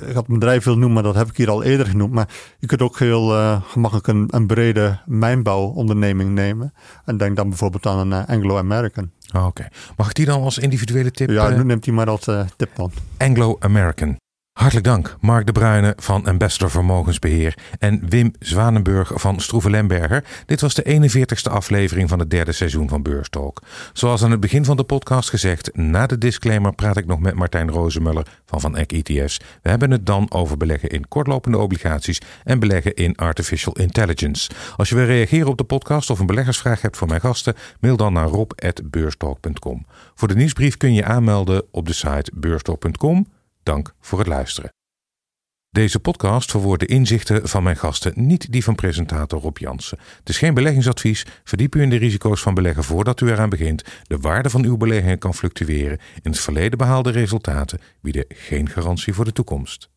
ik 0.08 0.14
had 0.14 0.28
een 0.28 0.38
bedrijf 0.38 0.64
wil 0.64 0.74
noemen, 0.74 0.92
maar 0.92 1.02
dat 1.02 1.14
heb 1.14 1.28
ik 1.28 1.36
hier 1.36 1.50
al 1.50 1.62
eerder 1.62 1.86
genoemd. 1.86 2.12
Maar 2.12 2.28
je 2.58 2.66
kunt 2.66 2.82
ook 2.82 2.98
heel 2.98 3.28
gemakkelijk 3.60 4.06
een, 4.06 4.28
een 4.30 4.46
brede 4.46 4.98
mijnbouwonderneming 5.06 6.30
nemen. 6.30 6.72
En 7.04 7.16
denk 7.16 7.36
dan 7.36 7.48
bijvoorbeeld 7.48 7.86
aan 7.86 8.12
een 8.12 8.26
Anglo-American. 8.26 9.10
Oh, 9.34 9.46
oké. 9.46 9.68
Mag 9.96 10.08
ik 10.08 10.14
die 10.14 10.26
dan 10.26 10.42
als 10.42 10.58
individuele 10.58 11.10
tip? 11.10 11.30
Ja, 11.30 11.50
uh, 11.50 11.60
neemt 11.60 11.84
hij 11.84 11.94
maar 11.94 12.10
als 12.10 12.26
uh, 12.26 12.40
tip 12.56 12.70
dan. 12.76 12.92
Anglo-American. 13.16 14.16
Hartelijk 14.54 14.86
dank, 14.86 15.16
Mark 15.20 15.46
de 15.46 15.52
Bruyne 15.52 15.92
van 15.96 16.26
Ambassador 16.26 16.70
Vermogensbeheer 16.70 17.58
en 17.78 18.08
Wim 18.08 18.32
Zwanenburg 18.38 19.12
van 19.14 19.40
Stroeven 19.40 19.70
Lemberger. 19.70 20.24
Dit 20.46 20.60
was 20.60 20.74
de 20.74 21.10
41ste 21.46 21.52
aflevering 21.52 22.08
van 22.08 22.18
het 22.18 22.30
derde 22.30 22.52
seizoen 22.52 22.88
van 22.88 23.02
Beurstalk. 23.02 23.62
Zoals 23.92 24.22
aan 24.22 24.30
het 24.30 24.40
begin 24.40 24.64
van 24.64 24.76
de 24.76 24.84
podcast 24.84 25.28
gezegd, 25.28 25.76
na 25.76 26.06
de 26.06 26.18
disclaimer 26.18 26.74
praat 26.74 26.96
ik 26.96 27.06
nog 27.06 27.20
met 27.20 27.34
Martijn 27.34 27.70
Rozemuller 27.70 28.26
van 28.46 28.60
Van 28.60 28.76
Eck 28.76 28.92
ETF's. 28.92 29.40
We 29.62 29.68
hebben 29.68 29.90
het 29.90 30.06
dan 30.06 30.32
over 30.32 30.56
beleggen 30.56 30.88
in 30.88 31.08
kortlopende 31.08 31.58
obligaties 31.58 32.20
en 32.44 32.58
beleggen 32.58 32.94
in 32.94 33.16
artificial 33.16 33.76
intelligence. 33.76 34.50
Als 34.76 34.88
je 34.88 34.94
wil 34.94 35.04
reageren 35.04 35.48
op 35.48 35.58
de 35.58 35.64
podcast 35.64 36.10
of 36.10 36.18
een 36.18 36.26
beleggersvraag 36.26 36.82
hebt 36.82 36.96
voor 36.96 37.08
mijn 37.08 37.20
gasten, 37.20 37.54
mail 37.80 37.96
dan 37.96 38.12
naar 38.12 38.28
rob.beurstalk.com. 38.28 39.86
Voor 40.14 40.28
de 40.28 40.36
nieuwsbrief 40.36 40.76
kun 40.76 40.94
je 40.94 41.04
aanmelden 41.04 41.62
op 41.70 41.86
de 41.86 41.92
site 41.92 42.32
beurstalk.com 42.34 43.26
Dank 43.64 43.94
voor 44.00 44.18
het 44.18 44.28
luisteren. 44.28 44.72
Deze 45.70 46.00
podcast 46.00 46.50
verwoordt 46.50 46.80
de 46.80 46.94
inzichten 46.94 47.48
van 47.48 47.62
mijn 47.62 47.76
gasten, 47.76 48.12
niet 48.16 48.52
die 48.52 48.64
van 48.64 48.74
presentator 48.74 49.40
Rob 49.40 49.58
Jansen. 49.58 49.98
Het 50.18 50.28
is 50.28 50.38
geen 50.38 50.54
beleggingsadvies. 50.54 51.26
Verdiep 51.44 51.74
u 51.74 51.82
in 51.82 51.90
de 51.90 51.96
risico's 51.96 52.42
van 52.42 52.54
beleggen 52.54 52.84
voordat 52.84 53.20
u 53.20 53.30
eraan 53.30 53.48
begint. 53.48 53.84
De 54.02 54.18
waarde 54.18 54.50
van 54.50 54.64
uw 54.64 54.76
beleggingen 54.76 55.18
kan 55.18 55.34
fluctueren. 55.34 55.98
In 56.22 56.30
het 56.30 56.40
verleden 56.40 56.78
behaalde 56.78 57.10
resultaten 57.10 57.80
bieden 58.00 58.24
geen 58.28 58.68
garantie 58.68 59.14
voor 59.14 59.24
de 59.24 59.32
toekomst. 59.32 59.88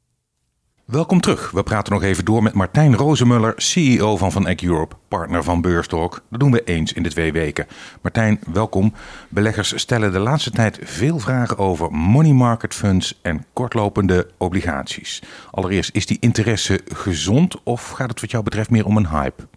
Welkom 0.87 1.21
terug. 1.21 1.51
We 1.51 1.63
praten 1.63 1.93
nog 1.93 2.03
even 2.03 2.25
door 2.25 2.43
met 2.43 2.53
Martijn 2.53 2.95
Rozemuller, 2.95 3.53
CEO 3.55 4.17
van 4.17 4.31
Van 4.31 4.47
Eck 4.47 4.61
Europe, 4.61 4.95
partner 5.07 5.43
van 5.43 5.61
Beurstalk. 5.61 6.21
Dat 6.29 6.39
doen 6.39 6.51
we 6.51 6.63
eens 6.63 6.93
in 6.93 7.03
de 7.03 7.09
twee 7.09 7.31
weken. 7.31 7.67
Martijn, 8.01 8.39
welkom. 8.53 8.93
Beleggers 9.29 9.79
stellen 9.79 10.11
de 10.11 10.19
laatste 10.19 10.51
tijd 10.51 10.79
veel 10.83 11.19
vragen 11.19 11.57
over 11.57 11.91
money 11.91 12.31
market 12.31 12.73
funds 12.73 13.19
en 13.21 13.45
kortlopende 13.53 14.29
obligaties. 14.37 15.23
Allereerst, 15.51 15.95
is 15.95 16.05
die 16.05 16.17
interesse 16.19 16.81
gezond 16.93 17.63
of 17.63 17.89
gaat 17.89 18.09
het 18.09 18.21
wat 18.21 18.31
jou 18.31 18.43
betreft 18.43 18.69
meer 18.69 18.85
om 18.85 18.97
een 18.97 19.09
hype? 19.09 19.47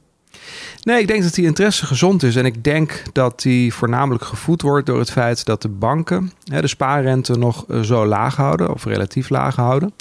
Nee, 0.83 1.01
ik 1.01 1.07
denk 1.07 1.23
dat 1.23 1.35
die 1.35 1.47
interesse 1.47 1.87
gezond 1.87 2.23
is. 2.23 2.37
En 2.37 2.45
ik 2.45 2.65
denk 2.65 3.03
dat 3.13 3.43
die 3.43 3.75
voornamelijk 3.75 4.25
gevoed 4.25 4.63
wordt 4.63 4.87
door 4.87 4.99
het 4.99 5.11
feit 5.11 5.45
dat 5.45 5.63
de 5.63 5.69
banken 5.69 6.33
hè, 6.45 6.61
de 6.61 6.67
spaarrente 6.67 7.39
nog 7.39 7.65
eh, 7.69 7.81
zo 7.81 8.07
laag 8.07 8.37
houden, 8.37 8.73
of 8.73 8.85
relatief 8.85 9.29
laag 9.29 9.57
houden. 9.57 9.93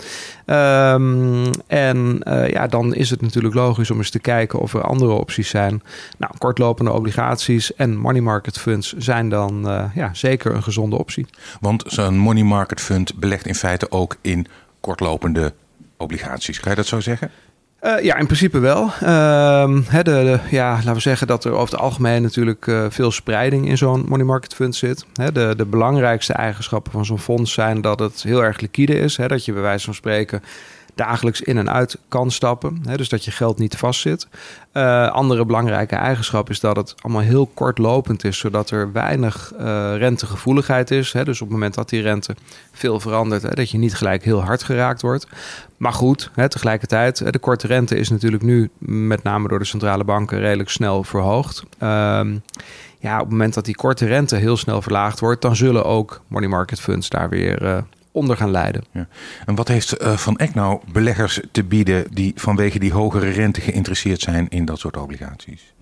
Um, 0.46 1.52
en 1.68 2.22
uh, 2.24 2.50
ja, 2.50 2.68
dan 2.68 2.94
is 2.94 3.10
het 3.10 3.22
natuurlijk 3.22 3.54
logisch 3.54 3.92
om 3.92 3.98
eens 3.98 4.10
te 4.10 4.20
kijken 4.20 4.60
of 4.60 4.74
er 4.74 4.82
andere 4.82 5.12
opties 5.12 5.50
zijn. 5.50 5.84
Nou, 6.18 6.34
kortlopende 6.38 6.92
obligaties 6.92 7.76
en 7.76 7.98
money 7.98 8.22
market 8.22 8.60
funds 8.60 8.94
zijn 8.98 9.30
dan 9.30 9.68
uh, 9.68 9.84
ja, 9.96 10.10
zeker 10.14 10.56
een 10.56 10.64
gezonde 10.64 10.98
optie. 10.98 11.26
Want 11.60 11.84
zo'n 11.88 12.18
money 12.18 12.44
market 12.44 12.82
fund 12.82 13.16
belegt 13.16 13.46
in 13.46 13.56
feite 13.56 13.92
ook 13.92 14.16
in 14.22 14.48
kortlopende 14.80 15.54
obligaties. 15.98 16.60
Kan 16.60 16.72
je 16.72 16.78
dat 16.78 16.88
zo 16.88 17.00
zeggen? 17.00 17.32
Uh, 17.84 18.04
ja, 18.04 18.16
in 18.16 18.26
principe 18.26 18.60
wel. 18.60 18.84
Uh, 19.04 20.04
de, 20.04 20.40
ja, 20.50 20.72
laten 20.72 20.94
we 20.94 21.00
zeggen 21.00 21.28
dat 21.28 21.46
er 21.46 21.52
over 21.52 21.74
het 21.74 21.82
algemeen 21.82 22.22
natuurlijk 22.22 22.68
uh, 22.68 22.86
veel 22.90 23.12
spreiding 23.12 23.68
in 23.68 23.78
zo'n 23.78 24.06
money 24.08 24.26
market 24.26 24.54
fund 24.54 24.76
zit. 24.76 25.06
De, 25.34 25.54
de 25.58 25.66
belangrijkste 25.66 26.34
eigenschappen 26.34 26.92
van 26.92 27.06
zo'n 27.06 27.20
fonds 27.20 27.54
zijn 27.54 27.82
dat 27.82 28.00
het 28.00 28.24
heel 28.24 28.44
erg 28.44 28.60
liquide 28.60 29.00
is. 29.00 29.16
Dat 29.16 29.46
je 29.46 29.54
bij 29.54 29.62
wijze 29.62 29.86
van 29.86 29.94
spreken 29.94 30.44
dagelijks 31.00 31.42
in 31.42 31.58
en 31.58 31.72
uit 31.72 31.98
kan 32.08 32.32
stappen. 32.32 32.82
Hè, 32.86 32.98
dus 32.98 33.10
dat 33.10 33.26
je 33.26 33.32
geld 33.32 33.58
niet 33.58 33.78
vastzit. 33.78 34.28
Uh, 34.74 35.12
andere 35.12 35.46
belangrijke 35.46 35.96
eigenschap 35.96 36.50
is 36.50 36.60
dat 36.60 36.76
het 36.76 36.96
allemaal 37.02 37.22
heel 37.22 37.46
kortlopend 37.54 38.24
is, 38.24 38.38
zodat 38.38 38.70
er 38.70 38.92
weinig 38.92 39.54
uh, 39.60 39.94
rentegevoeligheid 39.98 40.92
is. 40.92 41.14
Hè, 41.14 41.24
dus 41.24 41.42
op 41.42 41.48
het 41.48 41.56
moment 41.56 41.74
dat 41.74 41.90
die 41.90 42.02
rente 42.02 42.36
veel 42.72 43.00
verandert, 43.00 43.42
hè, 43.42 43.50
dat 43.50 43.70
je 43.70 43.78
niet 43.78 43.96
gelijk 43.96 44.24
heel 44.24 44.44
hard 44.44 44.64
geraakt 44.64 45.02
wordt. 45.02 45.28
Maar 45.78 45.94
goed, 45.94 46.32
hè, 46.34 46.50
tegelijkertijd, 46.50 47.34
de 47.34 47.40
korte 47.40 47.68
rente 47.68 47.96
is 47.96 48.10
natuurlijk 48.10 48.44
nu 48.44 48.70
met 48.80 49.24
name 49.24 49.48
door 49.48 49.60
de 49.60 49.66
centrale 49.66 50.04
banken 50.04 50.40
redelijk 50.40 50.70
snel 50.70 51.04
verhoogd. 51.04 51.64
Uh, 51.84 52.22
ja, 53.00 53.14
op 53.14 53.20
het 53.20 53.30
moment 53.30 53.54
dat 53.54 53.66
die 53.66 53.76
korte 53.76 54.06
rente 54.06 54.36
heel 54.36 54.58
snel 54.58 54.82
verlaagd 54.82 55.20
wordt, 55.20 55.42
dan 55.42 55.56
zullen 55.56 55.86
ook 55.86 56.22
money 56.28 56.50
market 56.50 56.80
funds 56.80 57.10
daar 57.10 57.30
weer 57.30 57.64
uh, 57.64 57.78
onder 58.12 58.38
gaan 58.38 58.52
leiden. 58.52 58.84
Ja. 58.92 59.08
En 59.46 59.56
wat 59.56 59.68
heeft 59.68 60.02
uh, 60.02 60.18
Van 60.18 60.38
Eck 60.38 60.54
nou 60.54 60.80
beleggers 60.92 61.40
te 61.52 61.64
bieden 61.64 62.06
die 62.12 62.34
vanwege 62.36 62.80
die 62.80 62.94
hogere 62.94 63.30
rente 63.30 63.62
geïnteresseerd 63.62 64.22
zijn 64.22 64.50
in 64.50 64.66
dat 64.66 64.80
soort 64.80 64.98
obligaties? 64.98 65.74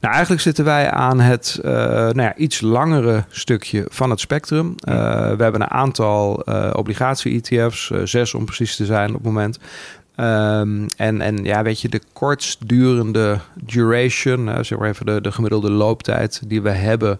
Nou, 0.00 0.12
eigenlijk 0.12 0.42
zitten 0.42 0.64
wij 0.64 0.90
aan 0.90 1.20
het 1.20 1.58
uh, 1.64 1.72
nou 1.72 2.22
ja, 2.22 2.36
iets 2.36 2.60
langere 2.60 3.24
stukje 3.28 3.86
van 3.88 4.10
het 4.10 4.20
spectrum. 4.20 4.66
Uh, 4.66 4.94
we 5.36 5.42
hebben 5.42 5.60
een 5.60 5.70
aantal 5.70 6.34
obligatie-ETF's, 6.72 7.90
zes 8.04 8.34
om 8.34 8.44
precies 8.44 8.76
te 8.76 8.84
zijn 8.84 9.08
op 9.08 9.14
het 9.14 9.22
moment. 9.22 9.58
Um, 10.20 10.86
en, 10.96 11.20
en 11.20 11.44
ja, 11.44 11.62
weet 11.62 11.80
je, 11.80 11.88
de 11.88 12.00
kortstdurende 12.12 13.38
duration, 13.64 14.64
zeg 14.64 14.78
maar 14.78 14.88
even 14.88 15.06
de, 15.06 15.20
de 15.20 15.32
gemiddelde 15.32 15.70
looptijd 15.70 16.42
die 16.46 16.62
we 16.62 16.70
hebben, 16.70 17.18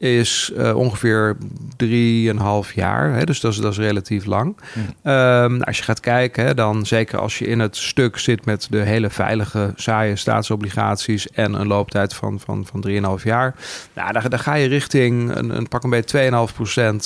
is 0.00 0.52
uh, 0.56 0.76
ongeveer 0.76 1.36
3,5 1.84 2.74
jaar. 2.74 3.14
Hè, 3.14 3.24
dus 3.24 3.40
dat 3.40 3.52
is, 3.52 3.58
dat 3.58 3.72
is 3.72 3.78
relatief 3.78 4.24
lang. 4.24 4.56
Um, 5.04 5.62
als 5.62 5.76
je 5.76 5.82
gaat 5.82 6.00
kijken, 6.00 6.44
hè, 6.44 6.54
dan 6.54 6.86
zeker 6.86 7.18
als 7.18 7.38
je 7.38 7.46
in 7.46 7.58
het 7.58 7.76
stuk 7.76 8.18
zit 8.18 8.44
met 8.44 8.66
de 8.70 8.78
hele 8.78 9.10
veilige, 9.10 9.72
saaie 9.76 10.16
staatsobligaties 10.16 11.30
en 11.30 11.54
een 11.54 11.66
looptijd 11.66 12.14
van, 12.14 12.40
van, 12.40 12.66
van 12.66 12.84
3,5 13.18 13.24
jaar. 13.24 13.54
Nou, 13.94 14.12
daar, 14.12 14.28
daar 14.28 14.38
ga 14.38 14.54
je 14.54 14.68
richting 14.68 15.36
een, 15.36 15.56
een 15.56 15.68
pak 15.68 15.82
een 15.82 15.90
beetje 15.90 16.30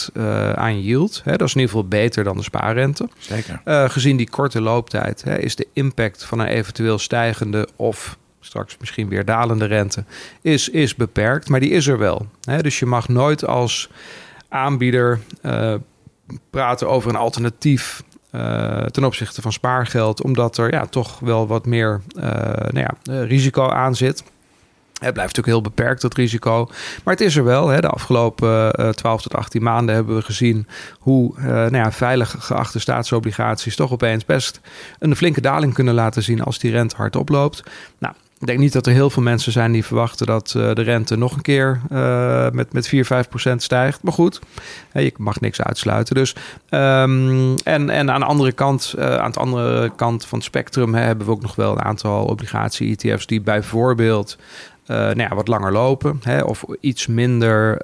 2,5% 0.08 0.14
uh, 0.14 0.52
aan 0.52 0.82
yield. 0.82 1.20
Hè, 1.24 1.36
dat 1.36 1.48
is 1.48 1.54
in 1.54 1.60
ieder 1.60 1.74
geval 1.74 1.88
beter 1.88 2.24
dan 2.24 2.36
de 2.36 2.42
spaarrente. 2.42 3.08
Zeker. 3.18 3.60
Uh, 3.64 3.88
gezien 3.88 4.16
die 4.16 4.30
korte 4.30 4.60
looptijd 4.60 5.24
hè, 5.24 5.38
is 5.38 5.56
de 5.56 5.66
impact 5.72 6.24
van 6.24 6.38
een 6.38 6.46
eventueel 6.46 6.98
stijgende 6.98 7.68
of 7.76 8.16
straks 8.44 8.76
misschien 8.80 9.08
weer 9.08 9.24
dalende 9.24 9.64
rente, 9.64 10.04
is, 10.42 10.68
is 10.68 10.94
beperkt, 10.94 11.48
maar 11.48 11.60
die 11.60 11.70
is 11.70 11.86
er 11.86 11.98
wel. 11.98 12.26
Hè? 12.40 12.62
Dus 12.62 12.78
je 12.78 12.86
mag 12.86 13.08
nooit 13.08 13.46
als 13.46 13.88
aanbieder 14.48 15.20
uh, 15.42 15.74
praten 16.50 16.88
over 16.88 17.10
een 17.10 17.16
alternatief 17.16 18.02
uh, 18.34 18.82
ten 18.82 19.04
opzichte 19.04 19.42
van 19.42 19.52
spaargeld, 19.52 20.22
omdat 20.22 20.58
er 20.58 20.72
ja, 20.72 20.86
toch 20.86 21.18
wel 21.18 21.46
wat 21.46 21.66
meer 21.66 22.00
uh, 22.16 22.24
nou 22.70 22.78
ja, 22.78 22.94
risico 23.24 23.68
aan 23.68 23.94
zit. 23.94 24.24
Het 25.04 25.12
blijft 25.14 25.36
natuurlijk 25.36 25.64
heel 25.64 25.74
beperkt, 25.74 26.00
dat 26.00 26.14
risico. 26.14 26.66
Maar 27.04 27.14
het 27.14 27.22
is 27.22 27.36
er 27.36 27.44
wel. 27.44 27.68
Hè. 27.68 27.80
De 27.80 27.88
afgelopen 27.88 28.80
uh, 28.80 28.88
12 28.88 29.22
tot 29.22 29.34
18 29.34 29.62
maanden 29.62 29.94
hebben 29.94 30.16
we 30.16 30.22
gezien 30.22 30.66
hoe 30.98 31.34
uh, 31.38 31.44
nou 31.44 31.76
ja, 31.76 31.92
veilig 31.92 32.36
geachte 32.38 32.80
staatsobligaties 32.80 33.76
toch 33.76 33.92
opeens 33.92 34.24
best 34.24 34.60
een 34.98 35.16
flinke 35.16 35.40
daling 35.40 35.74
kunnen 35.74 35.94
laten 35.94 36.22
zien 36.22 36.42
als 36.42 36.58
die 36.58 36.70
rente 36.70 36.96
hard 36.96 37.16
oploopt. 37.16 37.62
Nou, 37.98 38.14
ik 38.40 38.46
denk 38.46 38.58
niet 38.58 38.72
dat 38.72 38.86
er 38.86 38.92
heel 38.92 39.10
veel 39.10 39.22
mensen 39.22 39.52
zijn 39.52 39.72
die 39.72 39.84
verwachten 39.84 40.26
dat 40.26 40.54
uh, 40.56 40.74
de 40.74 40.82
rente 40.82 41.16
nog 41.16 41.34
een 41.34 41.42
keer 41.42 41.80
uh, 41.92 42.50
met, 42.50 42.72
met 42.72 42.88
4, 42.88 43.04
5 43.04 43.28
procent 43.28 43.62
stijgt. 43.62 44.02
Maar 44.02 44.12
goed, 44.12 44.40
je 44.92 45.12
mag 45.16 45.40
niks 45.40 45.62
uitsluiten. 45.62 46.14
Dus, 46.14 46.34
um, 46.70 47.54
en, 47.54 47.90
en 47.90 48.10
aan 48.10 48.20
de 48.20 48.26
andere 48.26 48.52
kant, 48.52 48.94
uh, 48.98 49.16
aan 49.16 49.30
de 49.30 49.38
andere 49.38 49.92
kant 49.96 50.26
van 50.26 50.38
het 50.38 50.46
spectrum 50.46 50.94
hè, 50.94 51.00
hebben 51.00 51.26
we 51.26 51.32
ook 51.32 51.42
nog 51.42 51.54
wel 51.54 51.72
een 51.72 51.82
aantal 51.82 52.24
obligatie-ETF's 52.24 53.26
die 53.26 53.40
bijvoorbeeld 53.40 54.38
nou 54.86 55.20
ja, 55.20 55.34
wat 55.34 55.48
langer 55.48 55.72
lopen. 55.72 56.20
Hè, 56.22 56.40
of 56.40 56.64
iets 56.80 57.06
minder 57.06 57.80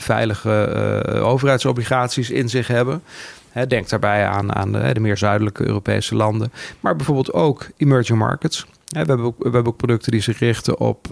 veilige 0.00 1.10
overheidsobligaties 1.22 2.30
in 2.30 2.48
zich 2.48 2.66
hebben. 2.66 3.02
Hè, 3.50 3.66
denk 3.66 3.88
daarbij 3.88 4.26
aan, 4.26 4.54
aan 4.54 4.72
de, 4.72 5.00
meer 5.00 5.16
zuidelijke 5.16 5.66
Europese 5.66 6.14
landen. 6.14 6.52
Maar 6.80 6.96
bijvoorbeeld 6.96 7.32
ook 7.32 7.66
emerging 7.76 8.18
markets. 8.18 8.66
We, 9.02 9.08
hebben 9.08 9.26
ook, 9.26 9.36
we 9.38 9.50
hebben 9.50 9.66
ook 9.72 9.76
producten 9.76 10.12
die 10.12 10.20
zich 10.20 10.38
richten 10.38 10.78
op 10.78 11.06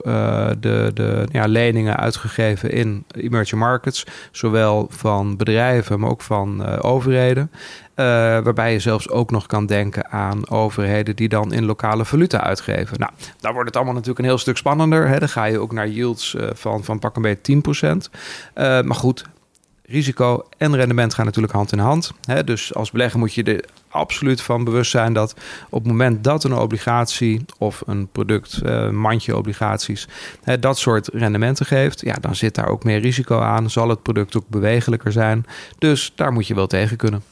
de, 0.60 0.90
de 0.94 1.26
ja, 1.32 1.46
leningen 1.46 1.96
uitgegeven 1.96 2.70
in 2.70 3.04
emerging 3.16 3.60
markets. 3.60 4.06
Zowel 4.30 4.86
van 4.90 5.36
bedrijven, 5.36 6.00
maar 6.00 6.10
ook 6.10 6.22
van 6.22 6.80
overheden. 6.80 7.50
Uh, 7.96 8.06
waarbij 8.38 8.72
je 8.72 8.78
zelfs 8.78 9.08
ook 9.08 9.30
nog 9.30 9.46
kan 9.46 9.66
denken 9.66 10.10
aan 10.10 10.50
overheden 10.50 11.16
die 11.16 11.28
dan 11.28 11.52
in 11.52 11.64
lokale 11.64 12.04
valuta 12.04 12.40
uitgeven. 12.40 12.98
Nou, 12.98 13.12
daar 13.40 13.52
wordt 13.52 13.66
het 13.66 13.76
allemaal 13.76 13.94
natuurlijk 13.94 14.20
een 14.20 14.30
heel 14.30 14.38
stuk 14.38 14.56
spannender. 14.56 15.08
Hè. 15.08 15.18
Dan 15.18 15.28
ga 15.28 15.44
je 15.44 15.58
ook 15.58 15.72
naar 15.72 15.88
yields 15.88 16.36
van, 16.52 16.84
van 16.84 16.98
pak 16.98 17.16
een 17.16 17.22
beetje 17.22 17.62
10%. 17.96 17.96
Uh, 18.54 18.82
maar 18.82 18.94
goed, 18.94 19.24
risico 19.82 20.46
en 20.58 20.76
rendement 20.76 21.14
gaan 21.14 21.24
natuurlijk 21.24 21.52
hand 21.52 21.72
in 21.72 21.78
hand. 21.78 22.12
Hè. 22.20 22.44
Dus 22.44 22.74
als 22.74 22.90
belegger 22.90 23.18
moet 23.18 23.34
je 23.34 23.42
er 23.42 23.64
absoluut 23.88 24.40
van 24.40 24.64
bewust 24.64 24.90
zijn 24.90 25.12
dat 25.12 25.34
op 25.70 25.82
het 25.82 25.92
moment 25.92 26.24
dat 26.24 26.44
een 26.44 26.54
obligatie 26.54 27.44
of 27.58 27.82
een 27.86 28.08
product, 28.08 28.60
uh, 28.64 28.90
mandje 28.90 29.36
obligaties, 29.36 30.08
hè, 30.42 30.58
dat 30.58 30.78
soort 30.78 31.08
rendementen 31.12 31.66
geeft, 31.66 32.00
ja, 32.00 32.14
dan 32.20 32.34
zit 32.34 32.54
daar 32.54 32.68
ook 32.68 32.84
meer 32.84 33.00
risico 33.00 33.40
aan. 33.40 33.70
Zal 33.70 33.88
het 33.88 34.02
product 34.02 34.36
ook 34.36 34.48
bewegelijker 34.48 35.12
zijn. 35.12 35.46
Dus 35.78 36.12
daar 36.14 36.32
moet 36.32 36.46
je 36.46 36.54
wel 36.54 36.66
tegen 36.66 36.96
kunnen 36.96 37.22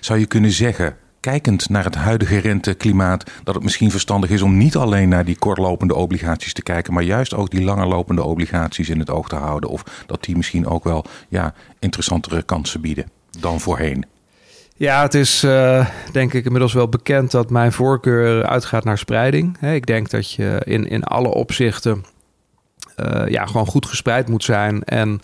zou 0.00 0.18
je 0.18 0.26
kunnen 0.26 0.50
zeggen, 0.50 0.96
kijkend 1.20 1.68
naar 1.68 1.84
het 1.84 1.94
huidige 1.94 2.38
renteklimaat, 2.38 3.30
dat 3.44 3.54
het 3.54 3.64
misschien 3.64 3.90
verstandig 3.90 4.30
is 4.30 4.42
om 4.42 4.56
niet 4.56 4.76
alleen 4.76 5.08
naar 5.08 5.24
die 5.24 5.38
kortlopende 5.38 5.94
obligaties 5.94 6.52
te 6.52 6.62
kijken, 6.62 6.92
maar 6.92 7.02
juist 7.02 7.34
ook 7.34 7.50
die 7.50 7.62
langerlopende 7.62 8.22
obligaties 8.22 8.88
in 8.88 8.98
het 8.98 9.10
oog 9.10 9.28
te 9.28 9.36
houden? 9.36 9.70
Of 9.70 10.04
dat 10.06 10.24
die 10.24 10.36
misschien 10.36 10.66
ook 10.66 10.84
wel 10.84 11.04
ja, 11.28 11.54
interessantere 11.78 12.42
kansen 12.42 12.80
bieden 12.80 13.10
dan 13.40 13.60
voorheen? 13.60 14.04
Ja, 14.76 15.02
het 15.02 15.14
is 15.14 15.44
uh, 15.44 15.86
denk 16.12 16.32
ik 16.32 16.44
inmiddels 16.44 16.72
wel 16.72 16.88
bekend 16.88 17.30
dat 17.30 17.50
mijn 17.50 17.72
voorkeur 17.72 18.46
uitgaat 18.46 18.84
naar 18.84 18.98
spreiding. 18.98 19.60
ik 19.60 19.86
denk 19.86 20.10
dat 20.10 20.32
je 20.32 20.62
in, 20.64 20.88
in 20.88 21.04
alle 21.04 21.28
opzichten 21.28 22.04
uh, 23.00 23.28
ja, 23.28 23.46
gewoon 23.46 23.66
goed 23.66 23.86
gespreid 23.86 24.28
moet 24.28 24.44
zijn. 24.44 24.84
En 24.84 25.20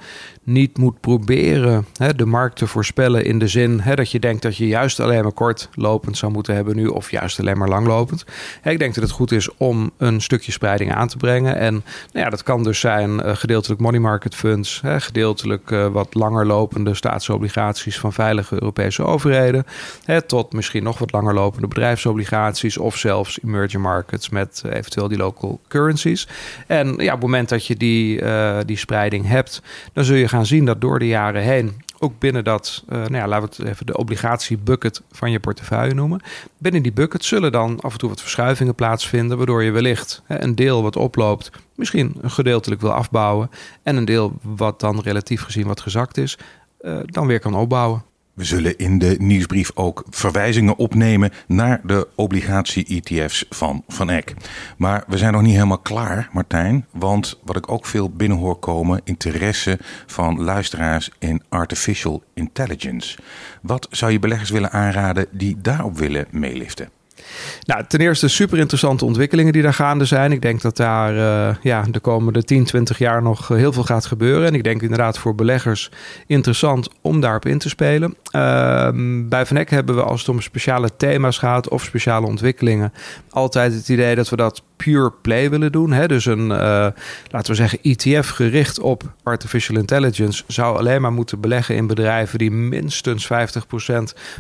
niet 0.47 0.79
moet 0.79 1.01
proberen 1.01 1.87
hè, 1.97 2.14
de 2.14 2.27
markt 2.27 2.57
te 2.57 2.66
voorspellen 2.66 3.24
in 3.24 3.39
de 3.39 3.49
zin 3.49 3.81
hè, 3.81 3.95
dat 3.95 4.11
je 4.11 4.18
denkt 4.18 4.43
dat 4.43 4.57
je 4.57 4.66
juist 4.66 5.01
alleen 5.01 5.22
maar 5.22 5.33
kort 5.33 5.68
lopend 5.74 6.16
zou 6.16 6.33
moeten 6.33 6.55
hebben 6.55 6.77
nu 6.77 6.87
of 6.87 7.11
juist 7.11 7.41
alleen 7.41 7.59
maar 7.59 7.68
langlopend. 7.68 8.24
Ik 8.64 8.79
denk 8.79 8.95
dat 8.95 9.03
het 9.03 9.12
goed 9.12 9.33
is 9.33 9.57
om 9.57 9.91
een 9.97 10.20
stukje 10.20 10.53
spreiding 10.53 10.95
aan 10.95 11.09
te 11.09 11.16
brengen. 11.16 11.57
En 11.57 11.72
nou 11.72 12.24
ja, 12.24 12.31
dat 12.31 12.43
kan 12.43 12.62
dus 12.62 12.81
zijn 12.81 13.11
uh, 13.11 13.37
gedeeltelijk 13.37 13.81
money 13.81 14.01
market 14.01 14.35
funds, 14.35 14.81
hè, 14.83 15.01
gedeeltelijk 15.01 15.70
uh, 15.70 15.87
wat 15.87 16.14
langer 16.14 16.47
lopende 16.47 16.95
staatsobligaties 16.95 17.99
van 17.99 18.12
veilige 18.12 18.55
Europese 18.55 19.05
overheden, 19.05 19.66
hè, 20.05 20.22
tot 20.22 20.53
misschien 20.53 20.83
nog 20.83 20.99
wat 20.99 21.12
langer 21.12 21.35
lopende 21.35 21.68
bedrijfsobligaties 21.68 22.79
of 22.79 22.97
zelfs 22.97 23.39
emerging 23.45 23.83
markets 23.83 24.29
met 24.29 24.62
eventueel 24.70 25.09
die 25.09 25.18
local 25.18 25.61
currencies. 25.68 26.29
En 26.66 26.87
ja, 26.97 27.07
op 27.07 27.20
het 27.20 27.20
moment 27.20 27.49
dat 27.49 27.65
je 27.65 27.65
die, 27.74 28.22
die 28.64 28.76
spreiding 28.76 29.26
hebt, 29.26 29.62
dan 29.92 30.04
zul 30.04 30.16
je 30.16 30.28
gaan 30.28 30.46
zien 30.46 30.64
dat 30.64 30.80
door 30.80 30.98
de 30.98 31.06
jaren 31.06 31.42
heen, 31.42 31.84
ook 31.98 32.18
binnen 32.18 32.44
dat, 32.44 32.84
uh, 32.88 32.98
nou 32.98 33.14
ja, 33.14 33.28
laten 33.28 33.48
we 33.48 33.56
het 33.56 33.72
even 33.72 33.86
de 33.86 33.96
obligatiebucket 33.96 35.02
van 35.10 35.30
je 35.30 35.40
portefeuille 35.40 35.94
noemen. 35.94 36.20
Binnen 36.58 36.82
die 36.82 36.92
bucket 36.92 37.24
zullen 37.24 37.52
dan 37.52 37.80
af 37.80 37.92
en 37.92 37.98
toe 37.98 38.08
wat 38.08 38.20
verschuivingen 38.20 38.74
plaatsvinden, 38.74 39.36
waardoor 39.36 39.62
je 39.62 39.70
wellicht 39.70 40.22
een 40.28 40.54
deel 40.54 40.82
wat 40.82 40.96
oploopt, 40.96 41.50
misschien 41.74 42.16
een 42.20 42.30
gedeeltelijk 42.30 42.80
wil 42.80 42.92
afbouwen. 42.92 43.50
En 43.82 43.96
een 43.96 44.04
deel 44.04 44.38
wat 44.42 44.80
dan 44.80 45.00
relatief 45.00 45.42
gezien 45.42 45.66
wat 45.66 45.80
gezakt 45.80 46.16
is, 46.16 46.38
uh, 46.80 46.98
dan 47.04 47.26
weer 47.26 47.40
kan 47.40 47.54
opbouwen. 47.54 48.02
We 48.37 48.45
zullen 48.45 48.78
in 48.78 48.99
de 48.99 49.16
nieuwsbrief 49.18 49.70
ook 49.74 50.05
verwijzingen 50.11 50.76
opnemen 50.76 51.30
naar 51.47 51.80
de 51.82 52.09
obligatie-ETF's 52.14 53.47
van 53.51 53.84
Van 53.89 54.11
Eck. 54.11 54.34
Maar 54.76 55.05
we 55.07 55.18
zijn 55.18 55.32
nog 55.32 55.43
niet 55.43 55.55
helemaal 55.55 55.78
klaar, 55.78 56.28
Martijn. 56.32 56.87
Want 56.91 57.39
wat 57.45 57.57
ik 57.57 57.70
ook 57.70 57.87
veel 57.87 58.11
binnen 58.11 58.39
hoor 58.39 58.57
komen, 58.59 59.01
interesse 59.05 59.78
van 60.07 60.43
luisteraars 60.43 61.11
in 61.18 61.43
artificial 61.49 62.22
intelligence. 62.34 63.18
Wat 63.62 63.89
zou 63.91 64.12
je 64.12 64.18
beleggers 64.18 64.51
willen 64.51 64.72
aanraden 64.72 65.26
die 65.30 65.61
daarop 65.61 65.99
willen 65.99 66.26
meeliften? 66.30 66.89
Nou, 67.62 67.85
ten 67.89 68.01
eerste 68.01 68.29
super 68.29 68.59
interessante 68.59 69.05
ontwikkelingen 69.05 69.53
die 69.53 69.62
daar 69.62 69.74
gaande 69.74 70.05
zijn. 70.05 70.33
Ik 70.33 70.43
denk 70.43 70.61
dat 70.61 70.77
daar 70.77 71.14
uh, 71.14 71.57
ja, 71.62 71.85
de 71.91 72.01
komende 72.01 72.43
10, 72.43 72.64
20 72.64 72.99
jaar 72.99 73.22
nog 73.22 73.49
heel 73.49 73.72
veel 73.72 73.85
gaat 73.85 74.07
gebeuren. 74.07 74.47
En 74.49 74.55
ik 74.55 74.64
denk 74.64 74.83
inderdaad 74.83 75.18
voor 75.18 75.35
beleggers 75.35 75.91
interessant 76.27 76.89
om 77.01 77.20
daarop 77.20 77.47
in 77.47 77.59
te 77.59 77.68
spelen. 77.68 78.16
Uh, 78.33 78.89
bij 79.29 79.47
Van 79.47 79.57
Eck 79.57 79.70
hebben 79.70 79.95
we 79.95 80.03
als 80.03 80.20
het 80.20 80.29
om 80.29 80.41
speciale 80.41 80.97
thema's 80.97 81.39
gaat 81.39 81.68
of 81.68 81.83
speciale 81.83 82.27
ontwikkelingen 82.27 82.93
altijd 83.31 83.74
het 83.74 83.89
idee 83.89 84.14
dat 84.14 84.29
we 84.29 84.37
dat 84.37 84.62
pure 84.77 85.12
play 85.22 85.51
willen 85.51 85.72
doen. 85.72 85.93
Hè? 85.93 86.09
Dus 86.09 86.27
een, 86.27 86.41
uh, 86.41 86.87
laten 87.31 87.51
we 87.51 87.55
zeggen, 87.55 87.79
ETF 87.83 88.29
gericht 88.29 88.79
op 88.79 89.03
artificial 89.22 89.79
intelligence 89.79 90.45
zou 90.47 90.79
alleen 90.79 91.01
maar 91.01 91.12
moeten 91.12 91.41
beleggen 91.41 91.74
in 91.74 91.87
bedrijven 91.87 92.39
die 92.39 92.51
minstens 92.51 93.29
50% 93.29 93.29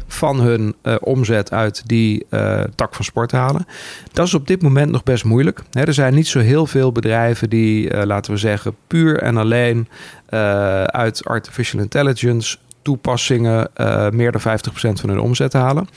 van 0.06 0.40
hun 0.40 0.74
uh, 0.82 0.94
omzet 1.00 1.52
uit 1.52 1.82
die 1.86 2.26
uh, 2.30 2.60
tak 2.74 2.94
van 2.94 3.04
sport 3.04 3.32
halen. 3.32 3.66
Dat 4.12 4.26
is 4.26 4.34
op 4.34 4.46
dit 4.46 4.62
moment 4.62 4.90
nog 4.90 5.02
best 5.02 5.24
moeilijk. 5.24 5.62
Hè? 5.70 5.82
Er 5.82 5.94
zijn 5.94 6.14
niet 6.14 6.28
zo 6.28 6.38
heel 6.38 6.66
veel 6.66 6.92
bedrijven 6.92 7.50
die, 7.50 8.06
laten 8.06 8.32
we 8.32 8.38
zeggen, 8.38 8.76
puur 8.86 9.18
en 9.18 9.36
alleen 9.36 9.88
uit 10.86 11.24
artificial 11.24 11.82
intelligence 11.82 12.56
toepassingen 12.86 13.68
uh, 13.76 14.08
meer 14.10 14.32
dan 14.32 14.40
50% 14.40 14.44
van 14.74 15.08
hun 15.08 15.20
omzet 15.20 15.52
halen. 15.52 15.88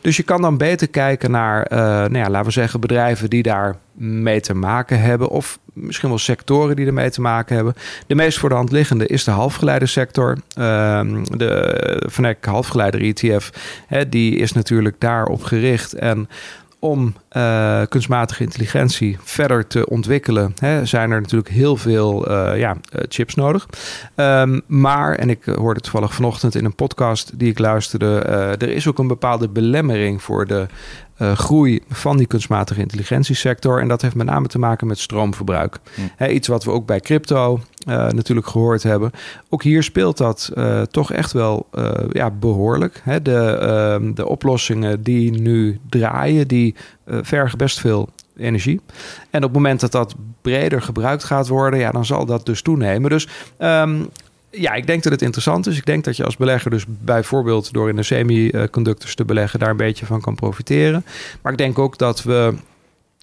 Dus 0.00 0.16
je 0.16 0.22
kan 0.22 0.42
dan 0.42 0.56
beter 0.56 0.88
kijken 0.88 1.30
naar, 1.30 1.72
uh, 1.72 1.78
nou 1.78 2.18
ja, 2.18 2.30
laten 2.30 2.46
we 2.46 2.52
zeggen, 2.52 2.80
bedrijven 2.80 3.30
die 3.30 3.42
daar 3.42 3.76
mee 3.94 4.40
te 4.40 4.54
maken 4.54 5.00
hebben. 5.00 5.28
Of 5.28 5.58
misschien 5.72 6.08
wel 6.08 6.18
sectoren 6.18 6.76
die 6.76 6.86
ermee 6.86 7.10
te 7.10 7.20
maken 7.20 7.56
hebben. 7.56 7.74
De 8.06 8.14
meest 8.14 8.38
voor 8.38 8.48
de 8.48 8.54
hand 8.54 8.70
liggende 8.72 9.06
is 9.06 9.24
de 9.24 9.30
halfgeleidersector. 9.30 10.38
Uh, 10.58 11.00
de 11.24 12.02
Vanek 12.06 12.44
halfgeleider 12.44 13.00
ETF, 13.00 13.50
hè, 13.86 14.08
die 14.08 14.36
is 14.36 14.52
natuurlijk 14.52 14.96
daarop 14.98 15.42
gericht. 15.42 15.92
En 15.92 16.28
om 16.78 17.14
uh, 17.36 17.82
kunstmatige 17.88 18.42
intelligentie 18.42 19.16
verder 19.20 19.66
te 19.66 19.88
ontwikkelen, 19.88 20.54
hè, 20.58 20.86
zijn 20.86 21.10
er 21.10 21.20
natuurlijk 21.20 21.50
heel 21.50 21.76
veel 21.76 22.30
uh, 22.30 22.58
ja, 22.58 22.72
uh, 22.72 23.02
chips 23.08 23.34
nodig. 23.34 23.66
Um, 24.16 24.60
maar, 24.66 25.14
en 25.14 25.30
ik 25.30 25.44
hoorde 25.44 25.80
toevallig 25.80 26.14
vanochtend 26.14 26.54
in 26.54 26.64
een 26.64 26.74
podcast 26.74 27.38
die 27.38 27.50
ik 27.50 27.58
luisterde, 27.58 28.18
er 28.58 28.68
is 28.68 28.86
ook 28.86 28.98
een 28.98 29.06
bepaalde 29.06 29.48
belemmering 29.48 30.22
voor 30.22 30.46
de 30.46 30.66
uh, 31.18 31.32
groei 31.32 31.80
van 31.88 32.16
die 32.16 32.26
kunstmatige 32.26 32.80
intelligentiesector. 32.80 33.80
En 33.80 33.88
dat 33.88 34.02
heeft 34.02 34.14
met 34.14 34.26
name 34.26 34.46
te 34.46 34.58
maken 34.58 34.86
met 34.86 34.98
stroomverbruik. 34.98 35.78
Hm. 36.18 36.30
iets 36.30 36.48
wat 36.48 36.64
we 36.64 36.70
ook 36.70 36.86
bij 36.86 37.00
crypto 37.00 37.60
uh, 37.88 38.08
natuurlijk 38.08 38.46
gehoord 38.46 38.82
hebben. 38.82 39.10
Ook 39.48 39.62
hier 39.62 39.82
speelt 39.82 40.16
dat 40.16 40.50
uh, 40.54 40.82
toch 40.82 41.12
echt 41.12 41.32
wel 41.32 41.66
ja, 42.12 42.30
behoorlijk. 42.30 43.02
De, 43.22 43.58
ehm, 43.60 44.14
de 44.14 44.26
oplossingen 44.26 45.02
die 45.02 45.40
nu 45.40 45.78
draaien, 45.88 46.48
die 46.48 46.74
vergen 47.06 47.58
best 47.58 47.80
veel 47.80 48.08
energie. 48.36 48.80
En 49.30 49.38
op 49.38 49.42
het 49.42 49.52
moment 49.52 49.80
dat 49.80 49.92
dat 49.92 50.14
breder 50.42 50.82
gebruikt 50.82 51.24
gaat 51.24 51.48
worden, 51.48 51.80
ja, 51.80 51.90
dan 51.90 52.04
zal 52.04 52.26
dat 52.26 52.46
dus 52.46 52.62
toenemen. 52.62 53.10
Dus 53.10 53.28
um, 53.58 54.08
ja, 54.50 54.72
ik 54.72 54.86
denk 54.86 55.02
dat 55.02 55.12
het 55.12 55.22
interessant 55.22 55.66
is. 55.66 55.76
Ik 55.76 55.86
denk 55.86 56.04
dat 56.04 56.16
je 56.16 56.24
als 56.24 56.36
belegger 56.36 56.70
dus 56.70 56.84
bijvoorbeeld 56.88 57.72
door 57.72 57.88
in 57.88 57.96
de 57.96 58.02
semiconductors 58.02 59.14
te 59.14 59.24
beleggen 59.24 59.58
daar 59.58 59.70
een 59.70 59.76
beetje 59.76 60.06
van 60.06 60.20
kan 60.20 60.34
profiteren. 60.34 61.04
Maar 61.42 61.52
ik 61.52 61.58
denk 61.58 61.78
ook 61.78 61.98
dat 61.98 62.22
we 62.22 62.54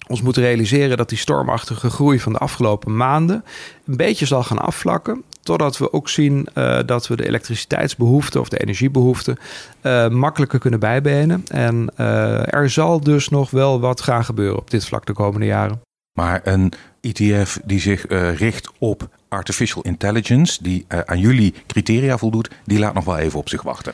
ons 0.08 0.22
moeten 0.22 0.42
realiseren 0.42 0.96
dat 0.96 1.08
die 1.08 1.18
stormachtige 1.18 1.90
groei 1.90 2.20
van 2.20 2.32
de 2.32 2.38
afgelopen 2.38 2.96
maanden 2.96 3.44
een 3.86 3.96
beetje 3.96 4.26
zal 4.26 4.42
gaan 4.42 4.58
afvlakken. 4.58 5.22
Totdat 5.42 5.78
we 5.78 5.92
ook 5.92 6.08
zien 6.08 6.48
uh, 6.54 6.78
dat 6.86 7.06
we 7.06 7.16
de 7.16 7.26
elektriciteitsbehoeften 7.26 8.40
of 8.40 8.48
de 8.48 8.58
energiebehoeften 8.58 9.36
uh, 9.82 10.08
makkelijker 10.08 10.58
kunnen 10.58 10.80
bijbenen. 10.80 11.44
En 11.48 11.92
uh, 12.00 12.54
er 12.54 12.70
zal 12.70 13.00
dus 13.00 13.28
nog 13.28 13.50
wel 13.50 13.80
wat 13.80 14.00
gaan 14.00 14.24
gebeuren 14.24 14.58
op 14.58 14.70
dit 14.70 14.84
vlak 14.84 15.06
de 15.06 15.12
komende 15.12 15.46
jaren. 15.46 15.85
Maar 16.16 16.40
een 16.44 16.72
ETF 17.00 17.58
die 17.64 17.80
zich 17.80 18.04
richt 18.36 18.70
op 18.78 19.08
artificial 19.28 19.82
intelligence, 19.82 20.62
die 20.62 20.84
uh, 20.88 21.00
aan 21.00 21.20
jullie 21.20 21.54
criteria 21.66 22.18
voldoet, 22.18 22.50
die 22.64 22.78
laat 22.78 22.94
nog 22.94 23.04
wel 23.04 23.18
even 23.18 23.38
op 23.38 23.48
zich 23.48 23.62
wachten. 23.62 23.92